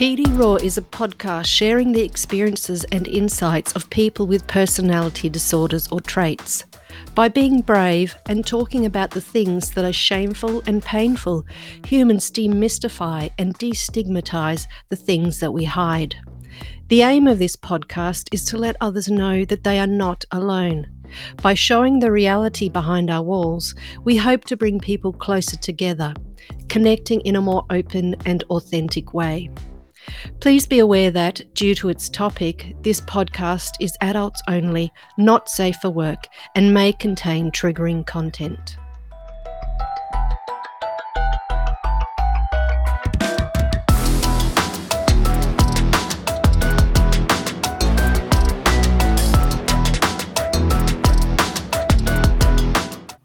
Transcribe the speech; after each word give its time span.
PD 0.00 0.24
Raw 0.38 0.54
is 0.54 0.78
a 0.78 0.80
podcast 0.80 1.44
sharing 1.44 1.92
the 1.92 2.00
experiences 2.00 2.84
and 2.84 3.06
insights 3.06 3.72
of 3.72 3.90
people 3.90 4.26
with 4.26 4.46
personality 4.46 5.28
disorders 5.28 5.88
or 5.88 6.00
traits. 6.00 6.64
By 7.14 7.28
being 7.28 7.60
brave 7.60 8.16
and 8.24 8.46
talking 8.46 8.86
about 8.86 9.10
the 9.10 9.20
things 9.20 9.72
that 9.72 9.84
are 9.84 9.92
shameful 9.92 10.62
and 10.66 10.82
painful, 10.82 11.44
humans 11.84 12.30
demystify 12.30 13.30
and 13.36 13.58
destigmatize 13.58 14.66
the 14.88 14.96
things 14.96 15.38
that 15.40 15.52
we 15.52 15.64
hide. 15.64 16.16
The 16.88 17.02
aim 17.02 17.26
of 17.26 17.38
this 17.38 17.54
podcast 17.54 18.30
is 18.32 18.46
to 18.46 18.56
let 18.56 18.76
others 18.80 19.10
know 19.10 19.44
that 19.44 19.64
they 19.64 19.78
are 19.78 19.86
not 19.86 20.24
alone. 20.30 20.86
By 21.42 21.52
showing 21.52 21.98
the 21.98 22.10
reality 22.10 22.70
behind 22.70 23.10
our 23.10 23.22
walls, 23.22 23.74
we 24.02 24.16
hope 24.16 24.46
to 24.46 24.56
bring 24.56 24.80
people 24.80 25.12
closer 25.12 25.58
together, 25.58 26.14
connecting 26.70 27.20
in 27.20 27.36
a 27.36 27.42
more 27.42 27.66
open 27.68 28.16
and 28.24 28.44
authentic 28.44 29.12
way. 29.12 29.50
Please 30.40 30.66
be 30.66 30.78
aware 30.78 31.10
that, 31.10 31.40
due 31.54 31.74
to 31.76 31.88
its 31.88 32.08
topic, 32.08 32.74
this 32.82 33.00
podcast 33.00 33.72
is 33.80 33.96
adults 34.00 34.42
only, 34.48 34.92
not 35.18 35.48
safe 35.48 35.76
for 35.76 35.90
work, 35.90 36.26
and 36.54 36.74
may 36.74 36.92
contain 36.92 37.50
triggering 37.50 38.06
content. 38.06 38.76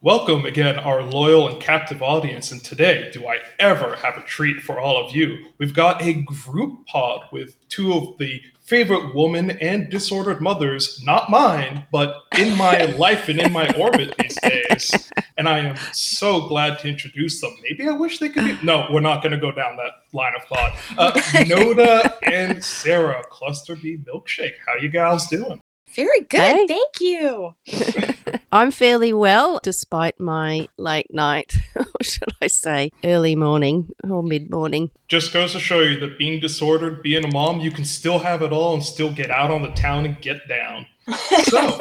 Welcome 0.05 0.45
again, 0.45 0.77
our 0.77 1.01
loyal 1.01 1.47
and 1.47 1.59
captive 1.59 2.03
audience. 2.03 2.51
And 2.51 2.63
today, 2.63 3.09
do 3.11 3.27
I 3.27 3.39
ever 3.57 3.95
have 3.95 4.17
a 4.17 4.21
treat 4.21 4.61
for 4.61 4.79
all 4.79 5.03
of 5.03 5.15
you? 5.15 5.47
We've 5.57 5.73
got 5.73 5.99
a 6.03 6.13
group 6.21 6.85
pod 6.85 7.21
with 7.31 7.57
two 7.69 7.91
of 7.91 8.15
the 8.19 8.39
favorite 8.61 9.15
woman 9.15 9.57
and 9.61 9.89
disordered 9.89 10.41
mothers, 10.41 11.01
not 11.03 11.31
mine, 11.31 11.87
but 11.91 12.17
in 12.37 12.55
my 12.55 12.85
life 12.97 13.29
and 13.29 13.41
in 13.41 13.51
my 13.51 13.67
orbit 13.71 14.13
these 14.19 14.37
days. 14.41 15.11
And 15.39 15.49
I 15.49 15.57
am 15.57 15.75
so 15.91 16.47
glad 16.47 16.77
to 16.81 16.87
introduce 16.87 17.41
them. 17.41 17.55
Maybe 17.63 17.87
I 17.87 17.93
wish 17.93 18.19
they 18.19 18.29
could 18.29 18.45
be. 18.45 18.63
No, 18.63 18.87
we're 18.91 18.99
not 18.99 19.23
going 19.23 19.31
to 19.31 19.39
go 19.39 19.51
down 19.51 19.75
that 19.77 19.93
line 20.13 20.33
of 20.35 20.43
thought. 20.43 20.75
Uh, 20.99 21.19
Nota 21.47 22.15
and 22.21 22.63
Sarah, 22.63 23.23
Cluster 23.31 23.75
B 23.75 23.97
Milkshake. 23.97 24.53
How 24.67 24.75
you 24.75 24.89
guys 24.89 25.25
doing? 25.25 25.59
Very 25.95 26.21
good. 26.21 26.39
Hey. 26.39 26.67
Thank 26.67 26.99
you. 26.99 27.55
I'm 28.51 28.71
fairly 28.71 29.13
well 29.13 29.59
despite 29.63 30.19
my 30.19 30.67
late 30.77 31.13
night, 31.13 31.55
or 31.75 31.85
should 32.03 32.33
I 32.41 32.47
say, 32.47 32.91
early 33.03 33.35
morning 33.35 33.89
or 34.09 34.21
mid 34.21 34.49
morning. 34.49 34.91
Just 35.07 35.31
goes 35.31 35.53
to 35.53 35.59
show 35.59 35.79
you 35.81 35.99
that 36.01 36.17
being 36.17 36.39
disordered, 36.39 37.01
being 37.01 37.23
a 37.23 37.31
mom, 37.31 37.59
you 37.61 37.71
can 37.71 37.85
still 37.85 38.19
have 38.19 38.41
it 38.41 38.51
all 38.51 38.73
and 38.73 38.83
still 38.83 39.11
get 39.11 39.31
out 39.31 39.51
on 39.51 39.61
the 39.61 39.71
town 39.71 40.05
and 40.05 40.19
get 40.21 40.47
down. 40.47 40.85
So. 41.43 41.77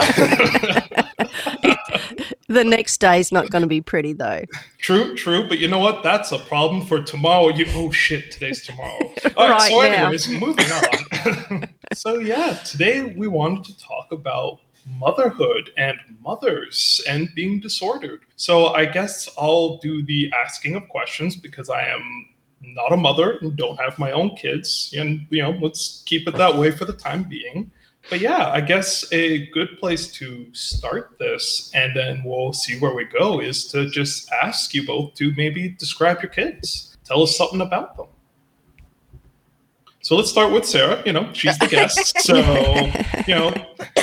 The 2.55 2.65
next 2.65 2.99
day 2.99 3.21
is 3.21 3.31
not 3.31 3.51
going 3.51 3.63
to 3.63 3.69
be 3.69 3.81
pretty 3.81 4.13
though. 4.13 4.45
True, 4.79 5.15
true. 5.15 5.47
But 5.49 5.59
you 5.59 5.69
know 5.69 5.79
what? 5.79 6.03
That's 6.03 6.33
a 6.33 6.39
problem 6.39 6.87
for 6.87 7.03
tomorrow. 7.03 7.49
You 7.49 7.67
oh 7.75 7.91
shit, 7.91 8.31
today's 8.31 8.65
tomorrow. 8.65 8.99
All 9.37 9.49
right, 9.49 9.59
right 9.59 9.71
so 9.71 9.81
anyways, 9.81 10.29
moving 10.29 10.67
on. 10.73 11.69
so 11.95 12.19
yeah, 12.19 12.55
today 12.65 13.15
we 13.17 13.29
wanted 13.29 13.65
to 13.65 13.79
talk 13.79 14.13
about 14.13 14.61
motherhood 14.87 15.71
and 15.77 15.97
mothers 16.23 17.03
and 17.09 17.29
being 17.35 17.61
disordered. 17.61 18.21
So 18.37 18.69
I 18.69 18.85
guess 18.85 19.29
I'll 19.39 19.79
do 19.79 20.03
the 20.03 20.33
asking 20.45 20.77
of 20.77 20.89
questions 20.89 21.37
because 21.37 21.71
I 21.71 21.87
am 21.87 22.29
not 22.61 22.93
a 22.93 22.97
mother 22.97 23.39
and 23.41 23.57
don't 23.57 23.79
have 23.79 23.99
my 23.99 24.13
own 24.13 24.37
kids. 24.37 24.95
And 24.97 25.27
you 25.31 25.43
know, 25.43 25.51
let's 25.61 26.03
keep 26.07 26.29
it 26.29 26.37
that 26.37 26.57
way 26.57 26.71
for 26.71 26.85
the 26.85 26.93
time 26.93 27.25
being 27.25 27.71
but 28.11 28.21
yeah, 28.21 28.51
I 28.51 28.61
guess 28.61 29.11
a 29.13 29.47
good 29.47 29.79
place 29.79 30.13
to 30.13 30.47
start 30.53 31.17
this, 31.19 31.71
and 31.75 31.97
then 31.97 32.23
we'll 32.25 32.53
see 32.53 32.79
where 32.79 32.95
we 32.95 33.05
go, 33.05 33.41
is 33.41 33.67
to 33.69 33.89
just 33.89 34.31
ask 34.43 34.75
you 34.75 34.87
both 34.87 35.15
to 35.15 35.33
maybe 35.37 35.71
describe 35.71 36.23
your 36.23 36.31
kids. 36.31 36.97
Tell 37.05 37.23
us 37.23 37.37
something 37.37 37.61
about 37.61 37.97
them. 37.97 38.07
So 40.03 40.17
let's 40.17 40.29
start 40.29 40.53
with 40.53 40.67
Sarah. 40.67 41.03
You 41.07 41.15
know, 41.15 41.33
she's 41.33 41.59
the 41.59 41.67
guest. 41.67 42.19
So, 42.25 42.37
you 43.27 43.35
know, 43.35 43.55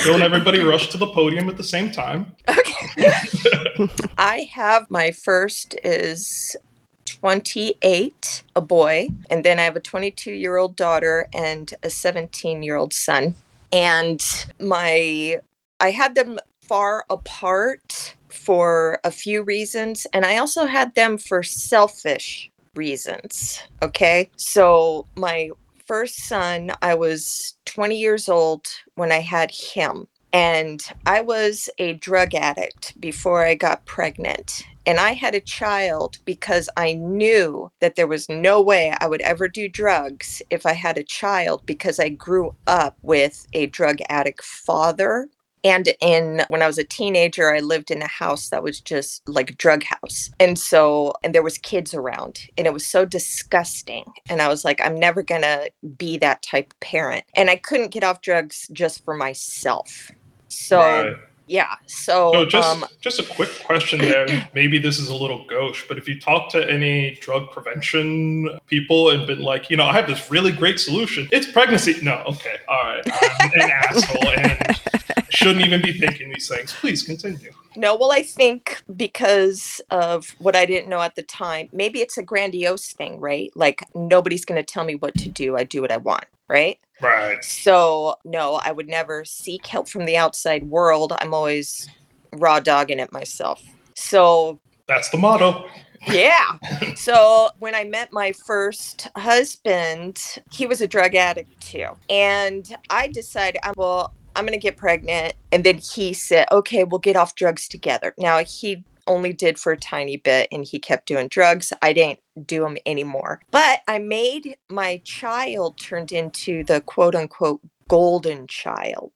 don't 0.04 0.22
everybody 0.22 0.60
rush 0.60 0.88
to 0.90 0.98
the 0.98 1.06
podium 1.06 1.48
at 1.48 1.56
the 1.56 1.64
same 1.64 1.90
time. 1.92 2.34
Okay. 2.48 3.88
I 4.18 4.48
have 4.52 4.90
my 4.90 5.12
first 5.12 5.76
is 5.84 6.56
28, 7.04 8.42
a 8.56 8.60
boy, 8.60 9.08
and 9.30 9.44
then 9.44 9.60
I 9.60 9.62
have 9.62 9.76
a 9.76 9.80
22 9.80 10.32
year 10.32 10.56
old 10.56 10.74
daughter 10.74 11.28
and 11.32 11.72
a 11.84 11.90
17 11.90 12.64
year 12.64 12.76
old 12.76 12.92
son 12.92 13.36
and 13.72 14.46
my 14.60 15.38
I 15.80 15.90
had 15.90 16.14
them 16.14 16.38
far 16.60 17.04
apart 17.10 18.16
for 18.28 19.00
a 19.04 19.10
few 19.10 19.42
reasons 19.42 20.06
and 20.12 20.24
I 20.24 20.38
also 20.38 20.66
had 20.66 20.94
them 20.94 21.18
for 21.18 21.42
selfish 21.42 22.50
reasons. 22.74 23.60
Okay? 23.82 24.30
So 24.36 25.06
my 25.16 25.50
first 25.86 26.26
son, 26.26 26.72
I 26.80 26.94
was 26.94 27.54
20 27.66 27.98
years 27.98 28.28
old 28.28 28.66
when 28.94 29.12
I 29.12 29.20
had 29.20 29.50
him. 29.50 30.06
And 30.32 30.82
I 31.04 31.20
was 31.20 31.68
a 31.76 31.92
drug 31.94 32.34
addict 32.34 32.98
before 32.98 33.44
I 33.44 33.54
got 33.54 33.84
pregnant. 33.84 34.64
And 34.86 34.98
I 34.98 35.12
had 35.12 35.34
a 35.34 35.40
child 35.40 36.18
because 36.24 36.68
I 36.76 36.94
knew 36.94 37.70
that 37.80 37.96
there 37.96 38.06
was 38.06 38.28
no 38.28 38.60
way 38.60 38.94
I 39.00 39.06
would 39.06 39.20
ever 39.22 39.48
do 39.48 39.68
drugs 39.68 40.42
if 40.50 40.66
I 40.66 40.72
had 40.72 40.98
a 40.98 41.04
child 41.04 41.64
because 41.66 42.00
I 42.00 42.08
grew 42.08 42.54
up 42.66 42.96
with 43.02 43.46
a 43.52 43.66
drug 43.66 43.98
addict 44.08 44.42
father. 44.42 45.28
And 45.64 45.94
in 46.00 46.44
when 46.48 46.60
I 46.60 46.66
was 46.66 46.78
a 46.78 46.84
teenager, 46.84 47.54
I 47.54 47.60
lived 47.60 47.92
in 47.92 48.02
a 48.02 48.08
house 48.08 48.48
that 48.48 48.64
was 48.64 48.80
just 48.80 49.28
like 49.28 49.50
a 49.50 49.54
drug 49.54 49.84
house. 49.84 50.30
And 50.40 50.58
so, 50.58 51.12
and 51.22 51.32
there 51.32 51.44
was 51.44 51.56
kids 51.58 51.94
around 51.94 52.40
and 52.58 52.66
it 52.66 52.72
was 52.72 52.84
so 52.84 53.04
disgusting. 53.04 54.04
And 54.28 54.42
I 54.42 54.48
was 54.48 54.64
like, 54.64 54.80
I'm 54.80 54.98
never 54.98 55.22
going 55.22 55.42
to 55.42 55.70
be 55.96 56.18
that 56.18 56.42
type 56.42 56.72
of 56.72 56.80
parent. 56.80 57.24
And 57.34 57.48
I 57.48 57.56
couldn't 57.56 57.92
get 57.92 58.02
off 58.02 58.22
drugs 58.22 58.66
just 58.72 59.04
for 59.04 59.14
myself. 59.14 60.10
So, 60.48 60.78
right 60.80 61.16
yeah 61.52 61.76
so, 61.86 62.32
so 62.32 62.46
just 62.46 62.68
um, 62.68 62.84
just 63.00 63.20
a 63.20 63.22
quick 63.22 63.50
question 63.64 64.00
there. 64.00 64.26
Maybe 64.54 64.78
this 64.78 64.98
is 64.98 65.08
a 65.08 65.14
little 65.14 65.44
gauche 65.46 65.86
but 65.86 65.98
if 65.98 66.08
you 66.08 66.18
talk 66.18 66.50
to 66.52 66.70
any 66.70 67.16
drug 67.20 67.50
prevention 67.50 68.58
people 68.66 69.10
and 69.10 69.26
been 69.26 69.42
like 69.42 69.68
you 69.68 69.76
know 69.76 69.84
i 69.84 69.92
have 69.92 70.06
this 70.06 70.30
really 70.30 70.50
great 70.50 70.80
solution. 70.80 71.28
It's 71.30 71.50
pregnancy. 71.50 71.98
No 72.02 72.22
okay 72.26 72.56
all 72.68 72.82
right. 72.82 73.02
I'm 73.40 73.50
an 73.54 73.70
asshole 73.70 74.28
and 74.28 74.80
shouldn't 75.28 75.64
even 75.64 75.82
be 75.82 75.92
thinking 75.92 76.30
these 76.30 76.48
things. 76.48 76.72
Please 76.72 77.02
continue. 77.02 77.52
No 77.76 77.96
well 77.96 78.12
i 78.12 78.22
think 78.22 78.82
because 78.96 79.80
of 79.90 80.34
what 80.38 80.56
i 80.56 80.64
didn't 80.64 80.88
know 80.88 81.02
at 81.02 81.16
the 81.16 81.22
time 81.22 81.68
maybe 81.72 82.00
it's 82.00 82.16
a 82.16 82.22
grandiose 82.22 82.92
thing 82.92 83.20
right? 83.20 83.50
Like 83.54 83.84
nobody's 83.94 84.46
going 84.46 84.60
to 84.64 84.72
tell 84.72 84.84
me 84.84 84.94
what 84.94 85.14
to 85.18 85.28
do. 85.28 85.56
I 85.56 85.64
do 85.64 85.82
what 85.82 85.92
i 85.92 85.98
want 85.98 86.24
right 86.48 86.78
Right. 87.02 87.44
So, 87.44 88.16
no, 88.24 88.60
I 88.62 88.70
would 88.72 88.88
never 88.88 89.24
seek 89.24 89.66
help 89.66 89.88
from 89.88 90.04
the 90.04 90.16
outside 90.16 90.64
world. 90.64 91.12
I'm 91.18 91.34
always 91.34 91.88
raw 92.32 92.60
dogging 92.60 93.00
it 93.00 93.12
myself. 93.12 93.62
So, 93.96 94.60
that's 94.86 95.10
the 95.10 95.18
motto. 95.18 95.68
Yeah. 96.06 96.58
so, 96.96 97.50
when 97.58 97.74
I 97.74 97.84
met 97.84 98.12
my 98.12 98.32
first 98.46 99.08
husband, 99.16 100.20
he 100.52 100.66
was 100.66 100.80
a 100.80 100.86
drug 100.86 101.14
addict 101.14 101.60
too. 101.60 101.88
And 102.08 102.74
I 102.88 103.08
decided, 103.08 103.60
I 103.64 103.72
well, 103.76 104.14
I'm 104.36 104.46
going 104.46 104.58
to 104.58 104.62
get 104.62 104.76
pregnant. 104.76 105.34
And 105.50 105.64
then 105.64 105.78
he 105.78 106.12
said, 106.12 106.46
okay, 106.52 106.84
we'll 106.84 107.00
get 107.00 107.16
off 107.16 107.34
drugs 107.34 107.68
together. 107.68 108.14
Now, 108.16 108.42
he 108.44 108.84
only 109.06 109.32
did 109.32 109.58
for 109.58 109.72
a 109.72 109.76
tiny 109.76 110.16
bit 110.16 110.48
and 110.52 110.64
he 110.64 110.78
kept 110.78 111.06
doing 111.06 111.28
drugs. 111.28 111.72
I 111.82 111.92
didn't 111.92 112.20
do 112.46 112.62
them 112.62 112.76
anymore. 112.86 113.40
But 113.50 113.80
I 113.88 113.98
made 113.98 114.56
my 114.68 115.00
child 115.04 115.78
turned 115.78 116.12
into 116.12 116.64
the 116.64 116.80
quote 116.80 117.14
unquote 117.14 117.60
golden 117.88 118.46
child. 118.46 119.12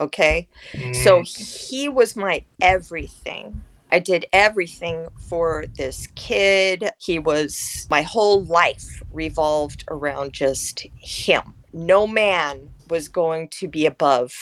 Okay. 0.00 0.48
Mm. 0.72 0.94
So 0.94 1.22
he 1.22 1.88
was 1.88 2.16
my 2.16 2.44
everything. 2.60 3.62
I 3.92 4.00
did 4.00 4.26
everything 4.32 5.06
for 5.28 5.64
this 5.76 6.08
kid. 6.16 6.90
He 6.98 7.18
was 7.18 7.86
my 7.88 8.02
whole 8.02 8.44
life 8.44 9.02
revolved 9.12 9.84
around 9.88 10.32
just 10.32 10.86
him. 10.98 11.54
No 11.72 12.06
man 12.06 12.68
was 12.90 13.08
going 13.08 13.48
to 13.48 13.68
be 13.68 13.86
above 13.86 14.34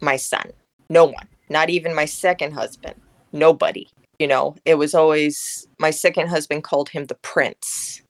my 0.00 0.16
son. 0.16 0.50
No 0.88 1.04
one, 1.04 1.28
not 1.48 1.70
even 1.70 1.94
my 1.94 2.06
second 2.06 2.52
husband. 2.52 2.96
Nobody 3.32 3.88
you 4.22 4.28
know 4.28 4.54
it 4.64 4.76
was 4.76 4.94
always 4.94 5.66
my 5.80 5.90
second 5.90 6.28
husband 6.28 6.62
called 6.62 6.88
him 6.88 7.06
the 7.06 7.16
prince. 7.16 8.02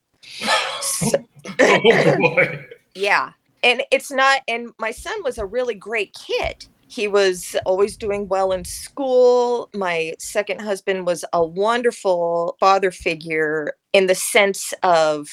So, 0.82 1.24
oh 1.58 2.56
yeah. 2.94 3.32
And 3.62 3.82
it's 3.90 4.10
not 4.10 4.42
and 4.46 4.72
my 4.78 4.90
son 4.90 5.22
was 5.24 5.38
a 5.38 5.46
really 5.46 5.74
great 5.74 6.14
kid. 6.14 6.66
He 6.86 7.08
was 7.08 7.56
always 7.64 7.96
doing 7.96 8.28
well 8.28 8.52
in 8.52 8.66
school. 8.66 9.70
My 9.72 10.12
second 10.18 10.60
husband 10.60 11.06
was 11.06 11.24
a 11.32 11.42
wonderful 11.42 12.58
father 12.60 12.90
figure 12.90 13.72
in 13.94 14.06
the 14.06 14.14
sense 14.14 14.74
of 14.82 15.30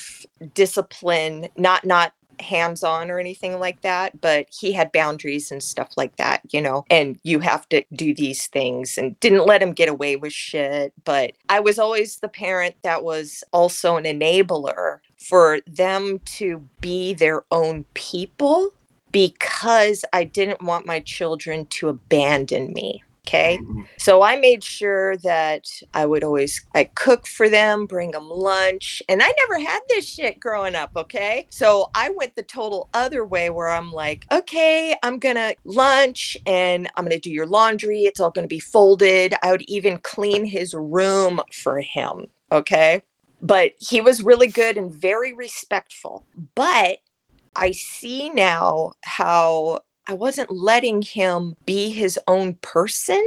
discipline 0.54 1.50
not 1.58 1.86
not 1.86 2.14
hands 2.42 2.84
on 2.84 3.12
or 3.12 3.20
anything 3.20 3.60
like 3.60 3.82
that, 3.82 4.20
but 4.22 4.48
he 4.52 4.72
had 4.72 4.92
boundaries 4.92 5.52
and 5.52 5.62
stuff 5.62 5.92
like 5.98 6.16
that, 6.18 6.42
you 6.52 6.62
know, 6.62 6.86
and 6.90 7.20
you 7.24 7.40
have 7.40 7.68
to 7.70 7.84
do 7.94 8.14
these 8.14 8.48
things 8.48 8.98
and 8.98 9.20
didn't 9.20 9.46
let 9.46 9.62
him 9.62 9.74
get 9.74 9.90
away 9.90 10.16
with 10.16 10.34
shit. 10.34 10.94
But 11.04 11.34
I 11.50 11.60
was 11.60 11.80
always 11.80 12.18
the 12.18 12.28
parent 12.28 12.76
that 12.84 13.04
was 13.04 13.44
also 13.52 13.98
an 13.98 14.06
enabler 14.06 15.00
for 15.18 15.60
them 15.68 16.20
to 16.20 16.68
be 16.82 17.14
their 17.14 17.44
own 17.52 17.86
people 17.94 18.74
because 19.12 20.06
I 20.14 20.24
didn't 20.24 20.62
want 20.62 20.86
my 20.86 21.00
children 21.00 21.66
to 21.68 21.90
abandon 21.90 22.74
me. 22.74 23.04
Okay. 23.30 23.60
Mm-hmm. 23.62 23.84
So 23.98 24.24
I 24.24 24.38
made 24.38 24.64
sure 24.64 25.16
that 25.18 25.68
I 25.94 26.08
would 26.08 26.24
always 26.24 26.66
I 26.74 26.86
cook 26.86 27.28
for 27.28 27.48
them, 27.48 27.86
bring 27.86 28.10
them 28.10 28.28
lunch, 28.28 29.04
and 29.08 29.22
I 29.22 29.32
never 29.38 29.60
had 29.60 29.82
this 29.88 30.10
shit 30.10 30.40
growing 30.40 30.74
up, 30.74 30.90
okay? 30.96 31.46
So 31.52 31.92
I 31.94 32.10
went 32.10 32.36
the 32.36 32.42
total 32.42 32.90
other 32.96 33.24
way 33.24 33.52
where 33.52 33.70
I'm 33.70 33.92
like, 33.92 34.26
"Okay, 34.32 34.96
I'm 35.04 35.20
going 35.20 35.36
to 35.36 35.56
lunch 35.64 36.38
and 36.48 36.90
I'm 36.96 37.04
going 37.06 37.16
to 37.16 37.20
do 37.20 37.32
your 37.32 37.46
laundry. 37.46 38.02
It's 38.06 38.20
all 38.20 38.32
going 38.32 38.46
to 38.46 38.56
be 38.56 38.60
folded. 38.60 39.36
I 39.44 39.52
would 39.52 39.64
even 39.64 40.00
clean 40.00 40.44
his 40.44 40.74
room 40.74 41.40
for 41.54 41.82
him, 41.82 42.26
okay? 42.52 43.04
But 43.44 43.74
he 43.78 44.02
was 44.02 44.24
really 44.24 44.48
good 44.48 44.76
and 44.76 44.92
very 44.92 45.34
respectful. 45.34 46.26
But 46.56 46.98
I 47.56 47.72
see 47.72 48.30
now 48.32 48.94
how 49.04 49.82
I 50.10 50.14
wasn't 50.14 50.50
letting 50.50 51.04
him 51.04 51.56
be 51.68 51.92
his 51.92 52.18
own 52.28 52.56
person 52.56 53.24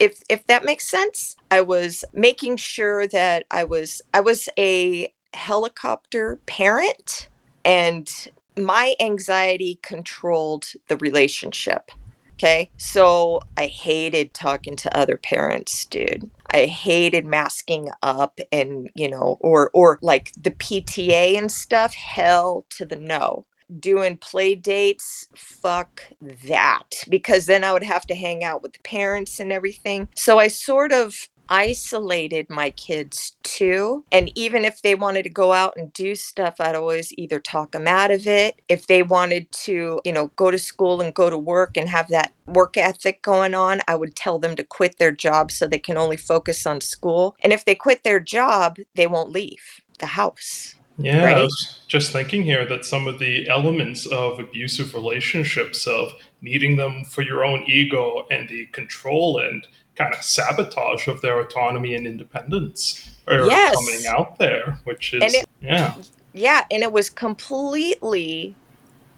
if 0.00 0.20
if 0.28 0.44
that 0.48 0.64
makes 0.64 0.88
sense. 0.88 1.36
I 1.52 1.60
was 1.60 2.04
making 2.12 2.56
sure 2.56 3.06
that 3.06 3.46
I 3.52 3.62
was 3.62 4.02
I 4.12 4.20
was 4.20 4.48
a 4.58 5.14
helicopter 5.32 6.40
parent 6.46 7.28
and 7.64 8.10
my 8.56 8.96
anxiety 8.98 9.78
controlled 9.82 10.66
the 10.88 10.96
relationship. 10.96 11.92
Okay. 12.32 12.68
So 12.78 13.40
I 13.56 13.66
hated 13.66 14.34
talking 14.34 14.74
to 14.74 14.96
other 14.96 15.16
parents, 15.16 15.84
dude. 15.84 16.28
I 16.50 16.66
hated 16.66 17.24
masking 17.24 17.90
up 18.02 18.40
and, 18.50 18.90
you 18.96 19.08
know, 19.08 19.38
or 19.40 19.70
or 19.72 20.00
like 20.02 20.32
the 20.36 20.50
PTA 20.50 21.38
and 21.38 21.52
stuff, 21.52 21.94
hell 21.94 22.66
to 22.70 22.84
the 22.84 22.96
no 22.96 23.46
doing 23.80 24.16
play 24.16 24.54
dates, 24.54 25.28
fuck 25.34 26.02
that. 26.46 26.94
Because 27.08 27.46
then 27.46 27.64
I 27.64 27.72
would 27.72 27.82
have 27.82 28.06
to 28.06 28.14
hang 28.14 28.44
out 28.44 28.62
with 28.62 28.72
the 28.74 28.80
parents 28.80 29.40
and 29.40 29.52
everything. 29.52 30.08
So 30.14 30.38
I 30.38 30.48
sort 30.48 30.92
of 30.92 31.28
isolated 31.48 32.48
my 32.48 32.70
kids 32.70 33.36
too. 33.42 34.04
And 34.12 34.30
even 34.36 34.64
if 34.64 34.82
they 34.82 34.94
wanted 34.94 35.24
to 35.24 35.28
go 35.28 35.52
out 35.52 35.74
and 35.76 35.92
do 35.92 36.14
stuff, 36.14 36.56
I'd 36.60 36.74
always 36.74 37.12
either 37.18 37.40
talk 37.40 37.72
them 37.72 37.86
out 37.86 38.10
of 38.10 38.26
it. 38.26 38.60
If 38.68 38.86
they 38.86 39.02
wanted 39.02 39.50
to, 39.52 40.00
you 40.04 40.12
know, 40.12 40.28
go 40.36 40.50
to 40.50 40.58
school 40.58 41.00
and 41.00 41.14
go 41.14 41.30
to 41.30 41.38
work 41.38 41.76
and 41.76 41.88
have 41.88 42.08
that 42.08 42.32
work 42.46 42.76
ethic 42.76 43.22
going 43.22 43.54
on, 43.54 43.80
I 43.88 43.96
would 43.96 44.16
tell 44.16 44.38
them 44.38 44.56
to 44.56 44.64
quit 44.64 44.98
their 44.98 45.12
job 45.12 45.50
so 45.50 45.66
they 45.66 45.78
can 45.78 45.96
only 45.96 46.16
focus 46.16 46.66
on 46.66 46.80
school. 46.80 47.36
And 47.40 47.52
if 47.52 47.64
they 47.64 47.74
quit 47.74 48.04
their 48.04 48.20
job, 48.20 48.78
they 48.94 49.06
won't 49.06 49.30
leave 49.30 49.82
the 49.98 50.06
house. 50.06 50.74
Yeah, 50.98 51.24
right? 51.24 51.36
I 51.38 51.42
was 51.42 51.80
just 51.88 52.12
thinking 52.12 52.42
here 52.42 52.64
that 52.66 52.84
some 52.84 53.06
of 53.06 53.18
the 53.18 53.48
elements 53.48 54.06
of 54.06 54.38
abusive 54.38 54.94
relationships, 54.94 55.86
of 55.86 56.12
needing 56.40 56.76
them 56.76 57.04
for 57.04 57.22
your 57.22 57.44
own 57.44 57.64
ego 57.66 58.26
and 58.30 58.48
the 58.48 58.66
control 58.66 59.38
and 59.38 59.66
kind 59.96 60.14
of 60.14 60.22
sabotage 60.22 61.08
of 61.08 61.20
their 61.20 61.40
autonomy 61.40 61.94
and 61.94 62.06
independence 62.06 63.10
are 63.26 63.46
yes. 63.46 63.74
coming 63.74 64.06
out 64.06 64.38
there, 64.38 64.78
which 64.84 65.14
is, 65.14 65.34
it, 65.34 65.46
yeah. 65.60 65.94
Yeah, 66.32 66.64
and 66.70 66.82
it 66.82 66.92
was 66.92 67.10
completely 67.10 68.54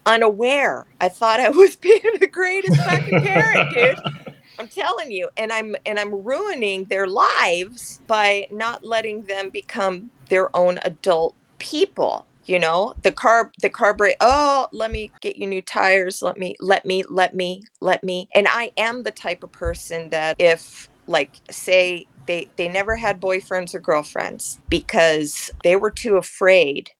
unaware. 0.04 0.86
I 1.00 1.08
thought 1.08 1.40
I 1.40 1.48
was 1.50 1.76
being 1.76 2.00
the 2.20 2.26
greatest 2.26 2.76
fucking 2.82 3.20
parent, 3.20 3.74
dude. 3.74 3.98
I'm 4.58 4.68
telling 4.68 5.10
you, 5.10 5.28
and 5.36 5.52
I'm 5.52 5.76
and 5.84 5.98
I'm 5.98 6.24
ruining 6.24 6.84
their 6.84 7.06
lives 7.06 8.00
by 8.06 8.48
not 8.50 8.84
letting 8.84 9.22
them 9.24 9.50
become 9.50 10.10
their 10.30 10.54
own 10.56 10.78
adult 10.82 11.34
people 11.58 12.26
you 12.46 12.60
know? 12.60 12.94
The 13.02 13.10
car 13.10 13.50
the 13.60 13.70
car 13.70 13.92
brake 13.92 14.16
oh 14.20 14.68
let 14.72 14.90
me 14.90 15.10
get 15.20 15.36
you 15.36 15.46
new 15.46 15.62
tires 15.62 16.22
let 16.22 16.38
me 16.38 16.54
let 16.60 16.86
me 16.86 17.02
let 17.08 17.34
me 17.34 17.64
let 17.80 18.04
me. 18.04 18.28
And 18.34 18.46
i 18.48 18.70
am 18.76 19.02
the 19.02 19.10
type 19.10 19.42
of 19.42 19.52
person 19.52 20.10
that 20.10 20.36
if 20.38 20.88
like 21.06 21.32
say 21.50 22.06
they 22.26 22.48
they 22.56 22.68
never 22.68 22.96
had 22.96 23.20
boyfriends 23.20 23.74
or 23.74 23.80
girlfriends 23.80 24.60
because 24.68 25.50
they 25.62 25.76
were 25.76 25.90
too 25.90 26.16
afraid 26.16 26.90